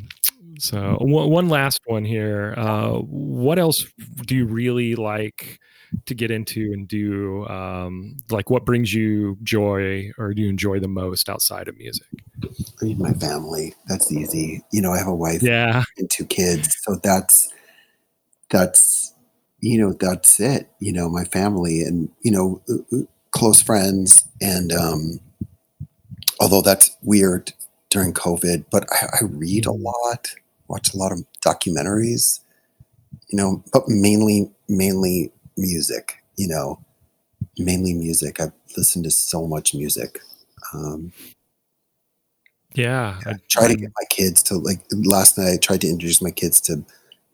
so 0.59 0.97
one 0.99 1.29
one 1.29 1.47
last 1.49 1.79
one 1.85 2.03
here. 2.03 2.53
Uh, 2.57 2.95
what 2.99 3.57
else 3.57 3.85
do 4.25 4.35
you 4.35 4.45
really 4.45 4.95
like 4.95 5.59
to 6.07 6.13
get 6.13 6.29
into 6.29 6.71
and 6.73 6.89
do? 6.89 7.47
Um, 7.47 8.17
like, 8.29 8.49
what 8.49 8.65
brings 8.65 8.93
you 8.93 9.37
joy, 9.43 10.11
or 10.17 10.33
do 10.33 10.41
you 10.41 10.49
enjoy 10.49 10.79
the 10.81 10.89
most 10.89 11.29
outside 11.29 11.69
of 11.69 11.77
music? 11.77 12.07
I 12.81 12.85
mean, 12.85 12.99
my 12.99 13.13
family, 13.13 13.73
that's 13.87 14.11
easy. 14.11 14.61
You 14.71 14.81
know, 14.81 14.91
I 14.91 14.97
have 14.97 15.07
a 15.07 15.15
wife 15.15 15.41
Yeah, 15.41 15.83
and 15.97 16.09
two 16.09 16.25
kids. 16.25 16.75
So 16.81 16.95
that's, 17.01 17.49
that's, 18.51 19.13
you 19.59 19.79
know, 19.79 19.93
that's 19.93 20.39
it, 20.39 20.69
you 20.79 20.93
know, 20.93 21.09
my 21.09 21.23
family 21.23 21.81
and, 21.81 22.09
you 22.21 22.31
know, 22.31 22.61
uh, 22.69 22.97
uh, 22.97 23.01
close 23.31 23.61
friends. 23.61 24.27
And, 24.39 24.71
um, 24.71 25.19
although 26.39 26.61
that's 26.61 26.95
weird 27.01 27.53
during 27.89 28.13
COVID, 28.13 28.65
but 28.71 28.85
I, 28.91 29.05
I 29.21 29.25
read 29.25 29.65
a 29.65 29.71
lot, 29.71 30.27
watch 30.67 30.93
a 30.93 30.97
lot 30.97 31.11
of 31.11 31.23
documentaries, 31.43 32.41
you 33.29 33.37
know, 33.37 33.63
but 33.73 33.83
mainly, 33.87 34.51
mainly 34.67 35.31
music, 35.57 36.23
you 36.37 36.47
know, 36.47 36.79
mainly 37.57 37.93
music. 37.93 38.39
I've 38.39 38.53
listened 38.77 39.05
to 39.05 39.11
so 39.11 39.47
much 39.47 39.73
music. 39.73 40.19
Um, 40.73 41.11
yeah. 42.73 43.19
I 43.25 43.35
try 43.49 43.67
to 43.67 43.75
get 43.75 43.91
my 43.99 44.05
kids 44.09 44.41
to 44.43 44.55
like 44.55 44.79
last 44.91 45.37
night 45.37 45.53
I 45.53 45.57
tried 45.57 45.81
to 45.81 45.89
introduce 45.89 46.21
my 46.21 46.31
kids 46.31 46.61
to 46.61 46.83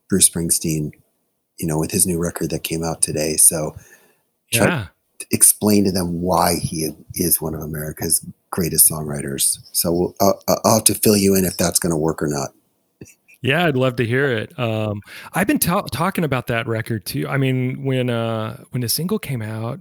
Bruce 0.09 0.29
Springsteen, 0.29 0.93
you 1.57 1.67
know, 1.67 1.79
with 1.79 1.91
his 1.91 2.05
new 2.05 2.19
record 2.19 2.49
that 2.51 2.63
came 2.63 2.83
out 2.83 3.01
today. 3.01 3.37
So 3.37 3.75
try 4.53 4.67
yeah. 4.67 4.87
to 5.19 5.27
explain 5.31 5.83
to 5.85 5.91
them 5.91 6.21
why 6.21 6.55
he 6.55 6.91
is 7.15 7.41
one 7.41 7.53
of 7.53 7.61
America's 7.61 8.25
greatest 8.51 8.89
songwriters. 8.89 9.59
So 9.71 9.91
we'll, 9.91 10.15
I'll, 10.21 10.41
I'll 10.63 10.75
have 10.75 10.83
to 10.85 10.95
fill 10.95 11.17
you 11.17 11.35
in 11.35 11.45
if 11.45 11.57
that's 11.57 11.79
going 11.79 11.91
to 11.91 11.97
work 11.97 12.21
or 12.21 12.27
not. 12.27 12.49
Yeah, 13.41 13.65
I'd 13.65 13.75
love 13.75 13.95
to 13.97 14.05
hear 14.05 14.31
it. 14.31 14.57
Um, 14.59 14.99
I've 15.33 15.47
been 15.47 15.59
ta- 15.59 15.81
talking 15.83 16.23
about 16.23 16.47
that 16.47 16.67
record 16.67 17.05
too. 17.05 17.27
I 17.27 17.37
mean, 17.37 17.83
when 17.83 18.09
uh, 18.09 18.63
when 18.71 18.81
the 18.81 18.89
single 18.89 19.19
came 19.19 19.43
out, 19.43 19.79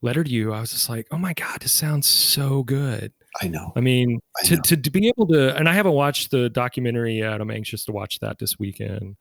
"Letter 0.00 0.22
to 0.22 0.30
You," 0.30 0.52
I 0.52 0.60
was 0.60 0.70
just 0.70 0.88
like, 0.88 1.08
"Oh 1.10 1.18
my 1.18 1.34
god, 1.34 1.60
this 1.60 1.72
sounds 1.72 2.06
so 2.06 2.62
good." 2.62 3.12
I 3.42 3.48
know. 3.48 3.72
I 3.76 3.80
mean, 3.80 4.20
I 4.40 4.46
to, 4.46 4.56
know. 4.56 4.62
to 4.62 4.76
to 4.76 4.90
be 4.90 5.08
able 5.08 5.26
to, 5.28 5.56
and 5.56 5.68
I 5.68 5.74
haven't 5.74 5.92
watched 5.92 6.30
the 6.30 6.48
documentary 6.50 7.18
yet. 7.18 7.40
I'm 7.40 7.50
anxious 7.50 7.84
to 7.86 7.92
watch 7.92 8.20
that 8.20 8.38
this 8.38 8.58
weekend. 8.60 9.16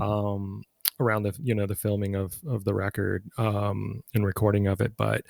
Um, 0.00 0.62
around 1.00 1.24
the 1.24 1.34
you 1.42 1.54
know 1.54 1.66
the 1.66 1.74
filming 1.74 2.14
of 2.14 2.38
of 2.48 2.64
the 2.64 2.74
record 2.74 3.24
um, 3.38 4.02
and 4.14 4.24
recording 4.24 4.66
of 4.66 4.80
it, 4.80 4.96
but 4.96 5.24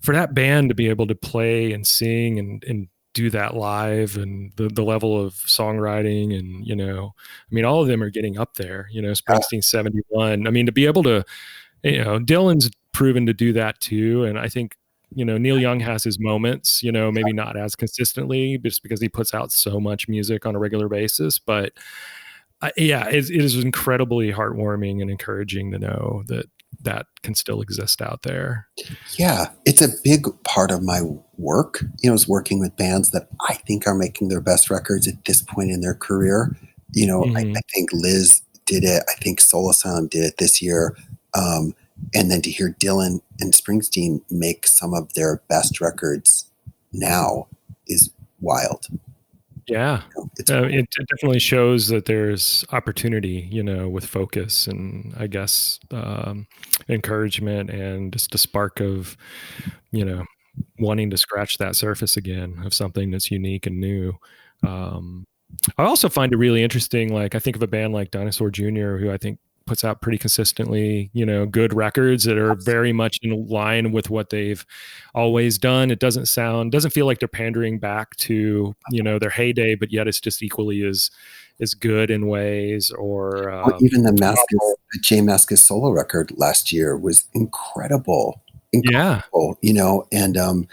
for 0.00 0.14
that 0.14 0.34
band 0.34 0.68
to 0.68 0.74
be 0.74 0.88
able 0.88 1.06
to 1.06 1.14
play 1.14 1.72
and 1.72 1.86
sing 1.86 2.38
and 2.38 2.64
and 2.64 2.88
do 3.16 3.30
that 3.30 3.56
live 3.56 4.18
and 4.18 4.52
the, 4.56 4.68
the 4.68 4.82
level 4.82 5.18
of 5.18 5.32
songwriting 5.32 6.38
and 6.38 6.66
you 6.66 6.76
know 6.76 7.14
i 7.18 7.54
mean 7.54 7.64
all 7.64 7.80
of 7.80 7.88
them 7.88 8.02
are 8.02 8.10
getting 8.10 8.36
up 8.36 8.54
there 8.56 8.88
you 8.92 9.00
know 9.00 9.12
springsteen 9.12 9.64
71 9.64 10.46
i 10.46 10.50
mean 10.50 10.66
to 10.66 10.72
be 10.72 10.84
able 10.84 11.02
to 11.02 11.24
you 11.82 12.04
know 12.04 12.18
dylan's 12.18 12.70
proven 12.92 13.24
to 13.24 13.32
do 13.32 13.54
that 13.54 13.80
too 13.80 14.24
and 14.24 14.38
i 14.38 14.48
think 14.48 14.76
you 15.14 15.24
know 15.24 15.38
neil 15.38 15.58
young 15.58 15.80
has 15.80 16.04
his 16.04 16.18
moments 16.18 16.82
you 16.82 16.92
know 16.92 17.10
maybe 17.10 17.32
not 17.32 17.56
as 17.56 17.74
consistently 17.74 18.58
just 18.58 18.82
because 18.82 19.00
he 19.00 19.08
puts 19.08 19.32
out 19.32 19.50
so 19.50 19.80
much 19.80 20.08
music 20.08 20.44
on 20.44 20.54
a 20.54 20.58
regular 20.58 20.86
basis 20.86 21.38
but 21.38 21.72
yeah 22.76 23.08
it, 23.08 23.30
it 23.30 23.44
is 23.44 23.56
incredibly 23.56 24.32
heartwarming 24.32 25.00
and 25.00 25.10
encouraging 25.10 25.70
to 25.70 25.78
know 25.78 26.22
that 26.26 26.46
that 26.82 27.06
can 27.22 27.34
still 27.34 27.60
exist 27.60 28.02
out 28.02 28.22
there 28.22 28.68
Yeah, 29.16 29.46
it's 29.64 29.80
a 29.80 29.88
big 30.04 30.26
part 30.44 30.70
of 30.70 30.82
my 30.82 31.00
work. 31.38 31.82
You 32.02 32.10
know, 32.10 32.14
is 32.14 32.28
working 32.28 32.60
with 32.60 32.76
bands 32.76 33.10
that 33.10 33.28
I 33.48 33.54
think 33.54 33.86
are 33.86 33.94
making 33.94 34.28
their 34.28 34.40
best 34.40 34.70
records 34.70 35.08
at 35.08 35.24
this 35.24 35.42
point 35.42 35.70
in 35.70 35.80
their 35.80 35.94
career. 35.94 36.56
You 36.92 37.06
know, 37.06 37.24
I, 37.24 37.44
Mhm. 37.44 37.56
I 37.56 37.60
think 37.74 37.90
Liz 37.92 38.42
did 38.66 38.84
it. 38.84 39.02
I 39.08 39.14
think 39.22 39.40
Soul 39.40 39.70
Asylum 39.70 40.08
did 40.08 40.24
it 40.24 40.36
this 40.38 40.60
year. 40.60 40.96
Um, 41.34 41.74
and 42.14 42.30
then 42.30 42.42
to 42.42 42.50
hear 42.50 42.76
Dylan 42.78 43.20
and 43.40 43.54
Springsteen 43.54 44.20
make 44.30 44.66
some 44.66 44.92
of 44.92 45.12
their 45.14 45.42
best 45.48 45.80
records 45.80 46.46
now 46.92 47.46
is 47.86 48.10
wild. 48.40 48.86
Yeah 49.68 50.02
You 50.14 50.44
know, 50.48 50.64
Uh, 50.64 50.66
it, 50.68 50.88
it 50.98 51.08
definitely 51.08 51.38
shows 51.40 51.88
that 51.88 52.04
there's 52.06 52.64
opportunity, 52.72 53.48
you 53.50 53.62
know, 53.62 53.88
with 53.88 54.04
focus 54.06 54.66
and 54.66 55.12
I 55.16 55.26
guess 55.26 55.80
um, 55.90 56.46
encouragement 56.88 57.70
and 57.70 58.12
just 58.12 58.34
a 58.34 58.38
spark 58.38 58.80
of, 58.80 59.16
you 59.92 60.04
know, 60.04 60.24
wanting 60.78 61.10
to 61.10 61.16
scratch 61.18 61.58
that 61.58 61.76
surface 61.76 62.16
again 62.16 62.60
of 62.64 62.74
something 62.74 63.10
that's 63.10 63.30
unique 63.30 63.66
and 63.66 63.80
new. 63.80 64.14
Um, 64.66 65.26
I 65.78 65.84
also 65.84 66.08
find 66.08 66.32
it 66.32 66.36
really 66.38 66.62
interesting. 66.62 67.12
Like 67.14 67.34
I 67.34 67.38
think 67.40 67.56
of 67.56 67.62
a 67.62 67.66
band 67.68 67.92
like 67.94 68.10
Dinosaur 68.10 68.50
Jr., 68.50 68.96
who 68.98 69.10
I 69.10 69.18
think 69.18 69.38
puts 69.66 69.84
out 69.84 70.00
pretty 70.00 70.18
consistently, 70.18 71.10
you 71.12 71.26
know, 71.26 71.44
good 71.44 71.74
records 71.74 72.24
that 72.24 72.38
are 72.38 72.54
very 72.54 72.92
much 72.92 73.18
in 73.22 73.48
line 73.48 73.92
with 73.92 74.08
what 74.10 74.30
they've 74.30 74.64
always 75.14 75.58
done. 75.58 75.90
It 75.90 75.98
doesn't 75.98 76.26
sound, 76.26 76.72
doesn't 76.72 76.92
feel 76.92 77.06
like 77.06 77.18
they're 77.18 77.28
pandering 77.28 77.78
back 77.78 78.16
to, 78.16 78.74
you 78.90 79.02
know, 79.02 79.18
their 79.18 79.30
heyday, 79.30 79.74
but 79.74 79.92
yet 79.92 80.08
it's 80.08 80.20
just 80.20 80.42
equally 80.42 80.84
as 80.84 81.10
as 81.60 81.74
good 81.74 82.10
in 82.10 82.26
ways. 82.26 82.90
Or, 82.90 83.50
Or 83.50 83.50
um, 83.50 83.74
even 83.80 84.02
the 84.02 84.12
Mascis, 84.12 84.74
the 84.92 84.98
J 85.00 85.18
Mascis 85.18 85.58
solo 85.58 85.90
record 85.90 86.32
last 86.36 86.72
year 86.72 86.96
was 86.96 87.24
incredible. 87.34 88.42
yeah, 88.72 89.22
you 89.62 89.72
know, 89.72 90.06
and 90.12 90.36
um, 90.36 90.68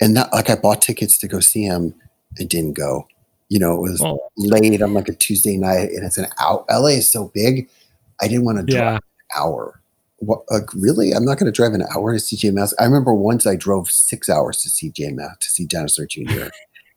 and 0.00 0.16
that 0.16 0.32
like 0.32 0.50
I 0.50 0.56
bought 0.56 0.82
tickets 0.82 1.18
to 1.18 1.28
go 1.28 1.40
see 1.40 1.64
him 1.64 1.94
and 2.38 2.48
didn't 2.48 2.74
go. 2.74 3.06
You 3.48 3.58
know, 3.58 3.74
it 3.74 3.80
was 3.80 4.02
oh. 4.02 4.18
late 4.36 4.80
on 4.82 4.94
like 4.94 5.08
a 5.08 5.14
Tuesday 5.14 5.56
night, 5.56 5.90
and 5.90 6.04
it's 6.04 6.18
an 6.18 6.26
out. 6.40 6.64
LA 6.70 6.88
is 6.88 7.08
so 7.08 7.30
big. 7.34 7.68
I 8.24 8.28
didn't 8.28 8.44
want 8.44 8.58
to 8.58 8.64
drive 8.64 8.82
yeah. 8.82 8.94
an 8.94 9.00
hour. 9.36 9.80
What, 10.18 10.40
like 10.50 10.72
really? 10.72 11.12
I'm 11.12 11.24
not 11.24 11.38
going 11.38 11.52
to 11.52 11.56
drive 11.56 11.74
an 11.74 11.84
hour 11.94 12.14
to 12.14 12.18
see 12.18 12.36
J 12.36 12.50
Mass. 12.50 12.74
I 12.78 12.84
remember 12.84 13.12
once 13.12 13.46
I 13.46 13.56
drove 13.56 13.90
six 13.90 14.30
hours 14.30 14.62
to 14.62 14.70
see 14.70 14.90
J 14.90 15.10
Mass 15.10 15.36
to 15.40 15.50
see 15.50 15.66
Dinosaur 15.66 16.06
Jr. 16.10 16.46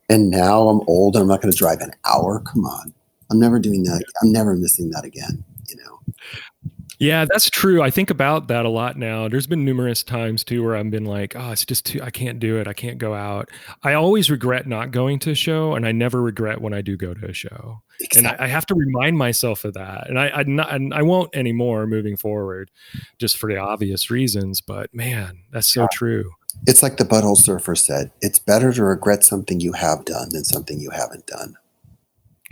and 0.10 0.30
now 0.30 0.70
I'm 0.70 0.82
old 0.88 1.16
and 1.16 1.24
I'm 1.24 1.28
not 1.28 1.42
going 1.42 1.52
to 1.52 1.58
drive 1.58 1.82
an 1.82 1.92
hour. 2.06 2.42
Come 2.42 2.64
on, 2.64 2.94
I'm 3.30 3.40
never 3.40 3.60
doing 3.60 3.84
that. 3.84 4.04
I'm 4.22 4.32
never 4.32 4.56
missing 4.56 4.90
that 4.92 5.04
again. 5.04 5.44
You 5.68 5.76
know. 5.76 6.72
Yeah, 7.00 7.26
that's 7.30 7.50
true. 7.50 7.84
I 7.84 7.92
think 7.92 8.10
about 8.10 8.48
that 8.48 8.66
a 8.66 8.70
lot 8.70 8.98
now. 8.98 9.28
There's 9.28 9.46
been 9.46 9.64
numerous 9.64 10.02
times 10.02 10.44
too 10.44 10.64
where 10.64 10.76
I've 10.76 10.90
been 10.90 11.06
like, 11.06 11.36
oh, 11.36 11.52
it's 11.52 11.66
just 11.66 11.86
too, 11.86 12.02
I 12.02 12.10
can't 12.10 12.40
do 12.40 12.58
it. 12.58 12.68
I 12.68 12.74
can't 12.74 12.98
go 12.98 13.14
out. 13.14 13.50
I 13.84 13.94
always 13.94 14.32
regret 14.32 14.66
not 14.66 14.92
going 14.92 15.20
to 15.20 15.32
a 15.32 15.36
show, 15.36 15.76
and 15.76 15.86
I 15.86 15.92
never 15.92 16.22
regret 16.22 16.60
when 16.60 16.74
I 16.74 16.82
do 16.82 16.98
go 16.98 17.14
to 17.14 17.28
a 17.28 17.34
show. 17.34 17.82
Exactly. 18.00 18.30
And 18.30 18.42
I, 18.42 18.46
I, 18.46 18.48
have 18.48 18.66
to 18.68 18.76
remind 18.76 19.18
myself 19.18 19.64
of 19.64 19.74
that. 19.74 20.10
And 20.10 20.20
I, 20.20 20.30
I, 20.30 20.44
not, 20.44 20.74
and 20.74 20.94
I 20.94 21.02
won't 21.04 21.36
anymore 21.36 21.86
moving 21.88 22.18
forward 22.18 22.72
just 23.18 23.38
for 23.38 23.52
the 23.52 23.58
obvious 23.58 24.10
reasons. 24.10 24.62
But 24.62 24.94
man, 24.94 25.40
that's 25.52 25.68
so 25.68 25.82
yeah. 25.82 25.88
true. 25.92 26.32
It's 26.66 26.82
like 26.82 26.98
the 26.98 27.06
butthole 27.06 27.38
surfer 27.38 27.76
said 27.76 28.12
it's 28.22 28.40
better 28.40 28.74
to 28.74 28.84
regret 28.84 29.24
something 29.24 29.60
you 29.60 29.74
have 29.74 30.06
done 30.06 30.30
than 30.32 30.44
something 30.44 30.80
you 30.80 30.90
haven't 30.90 31.28
done. 31.28 31.56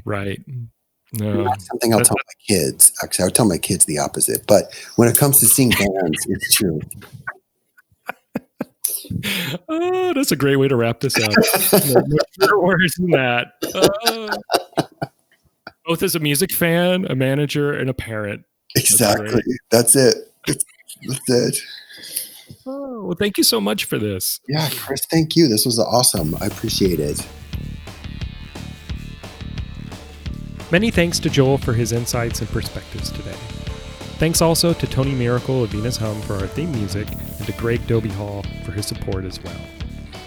Right. 0.04 0.42
No. 1.20 1.54
something 1.60 1.94
I'll 1.94 2.02
tell 2.02 2.18
my 2.18 2.56
kids. 2.56 2.92
Actually, 3.04 3.24
I 3.24 3.26
would 3.28 3.36
tell 3.36 3.46
my 3.48 3.58
kids 3.58 3.86
the 3.86 4.00
opposite. 4.00 4.46
But 4.48 4.74
when 4.96 5.08
it 5.08 5.18
comes 5.18 5.40
to 5.40 5.46
seeing 5.46 5.70
bands, 5.70 6.26
it's 6.30 6.54
true. 6.54 6.82
oh, 9.70 10.14
that's 10.14 10.32
a 10.32 10.36
great 10.36 10.58
way 10.58 10.68
to 10.68 10.76
wrap 10.76 11.00
this 11.00 11.16
up. 11.18 11.32
no, 12.40 12.60
worse 12.60 12.98
than 12.98 13.12
that. 13.12 13.54
Uh, 13.74 14.36
both 15.86 16.04
as 16.04 16.16
a 16.16 16.20
music 16.20 16.52
fan, 16.52 17.06
a 17.10 17.16
manager, 17.16 17.74
and 17.74 17.90
a 17.90 17.94
parent. 17.94 18.44
Exactly. 18.76 19.42
That's, 19.70 19.94
that's 19.94 19.96
it. 19.96 20.32
That's 21.08 21.30
it. 21.30 21.58
Oh, 22.66 23.04
well, 23.06 23.16
thank 23.18 23.38
you 23.38 23.44
so 23.44 23.62
much 23.62 23.86
for 23.86 24.00
this. 24.00 24.40
Yeah, 24.48 24.68
Chris, 24.72 25.06
thank 25.12 25.36
you. 25.36 25.48
This 25.48 25.66
was 25.66 25.80
awesome. 25.80 26.36
I 26.42 26.48
appreciate 26.48 27.00
it. 27.00 27.26
Many 30.76 30.92
thanks 30.92 31.20
to 31.20 31.30
Joel 31.30 31.58
for 31.58 31.72
his 31.72 31.94
insights 31.94 32.42
and 32.42 32.50
perspectives 32.50 33.10
today. 33.10 33.38
Thanks 34.20 34.42
also 34.42 34.74
to 34.74 34.86
Tony 34.86 35.14
Miracle 35.14 35.64
of 35.64 35.70
Venus 35.70 35.96
Hum 35.96 36.22
for 36.24 36.34
our 36.34 36.48
theme 36.48 36.70
music 36.74 37.10
and 37.10 37.46
to 37.46 37.54
Greg 37.54 37.88
Doby 37.88 38.10
Hall 38.10 38.44
for 38.66 38.74
his 38.74 38.86
support 38.86 39.24
as 39.24 39.42
well. 39.42 39.56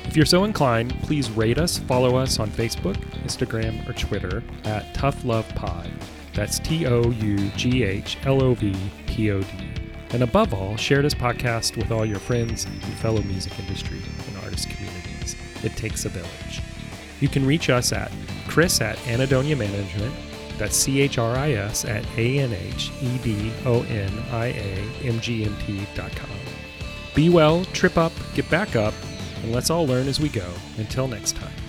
If 0.07 0.17
you're 0.17 0.25
so 0.25 0.45
inclined, 0.45 0.99
please 1.03 1.31
rate 1.31 1.59
us, 1.59 1.77
follow 1.77 2.17
us 2.17 2.39
on 2.39 2.49
Facebook, 2.49 2.97
Instagram, 3.27 3.87
or 3.87 3.93
Twitter 3.93 4.43
at 4.65 4.95
Tough 4.95 5.23
Love 5.23 5.47
Pod. 5.51 5.91
That's 6.33 6.59
T 6.59 6.87
O 6.87 7.11
U 7.11 7.51
G 7.51 7.83
H 7.83 8.17
L 8.25 8.43
O 8.43 8.55
V 8.55 8.75
P 9.07 9.31
O 9.31 9.43
D. 9.43 9.49
And 10.13 10.23
above 10.23 10.55
all, 10.55 10.79
share 10.79 11.03
this 11.03 11.13
podcast 11.13 11.77
with 11.77 11.91
all 11.91 12.07
your 12.07 12.21
friends 12.21 12.65
and 12.65 12.83
fellow 12.95 13.21
music 13.25 13.59
industry 13.59 14.01
and 14.27 14.45
artist 14.45 14.71
communities. 14.71 15.37
It 15.63 15.77
takes 15.77 16.07
a 16.07 16.09
village. 16.09 16.63
You 17.21 17.29
can 17.29 17.45
reach 17.45 17.69
us 17.69 17.93
at 17.93 18.11
Chris 18.47 18.81
at 18.81 18.97
Anhedonia 19.01 19.59
Management 19.59 20.15
that's 20.59 20.77
C 20.77 21.01
H 21.01 21.19
R 21.19 21.37
I 21.37 21.53
S 21.53 21.85
at 21.85 22.05
A 22.17 22.39
N 22.41 22.53
H 22.53 22.91
E 23.01 23.19
D 23.19 23.53
O 23.65 23.83
N 23.85 24.13
I 24.31 24.47
A 24.47 25.07
M 25.07 25.21
G 25.21 25.45
M 25.45 25.57
T 25.67 25.87
dot 25.95 26.15
com. 26.15 26.31
Be 27.15 27.31
well, 27.31 27.65
trip 27.67 27.97
up, 27.97 28.13
get 28.35 28.49
back 28.51 28.77
up, 28.77 28.95
and 29.43 29.53
let's 29.53 29.71
all 29.71 29.87
learn 29.87 30.07
as 30.09 30.21
we 30.21 30.29
go. 30.29 30.53
Until 30.77 31.09
next 31.09 31.37
time. 31.37 31.68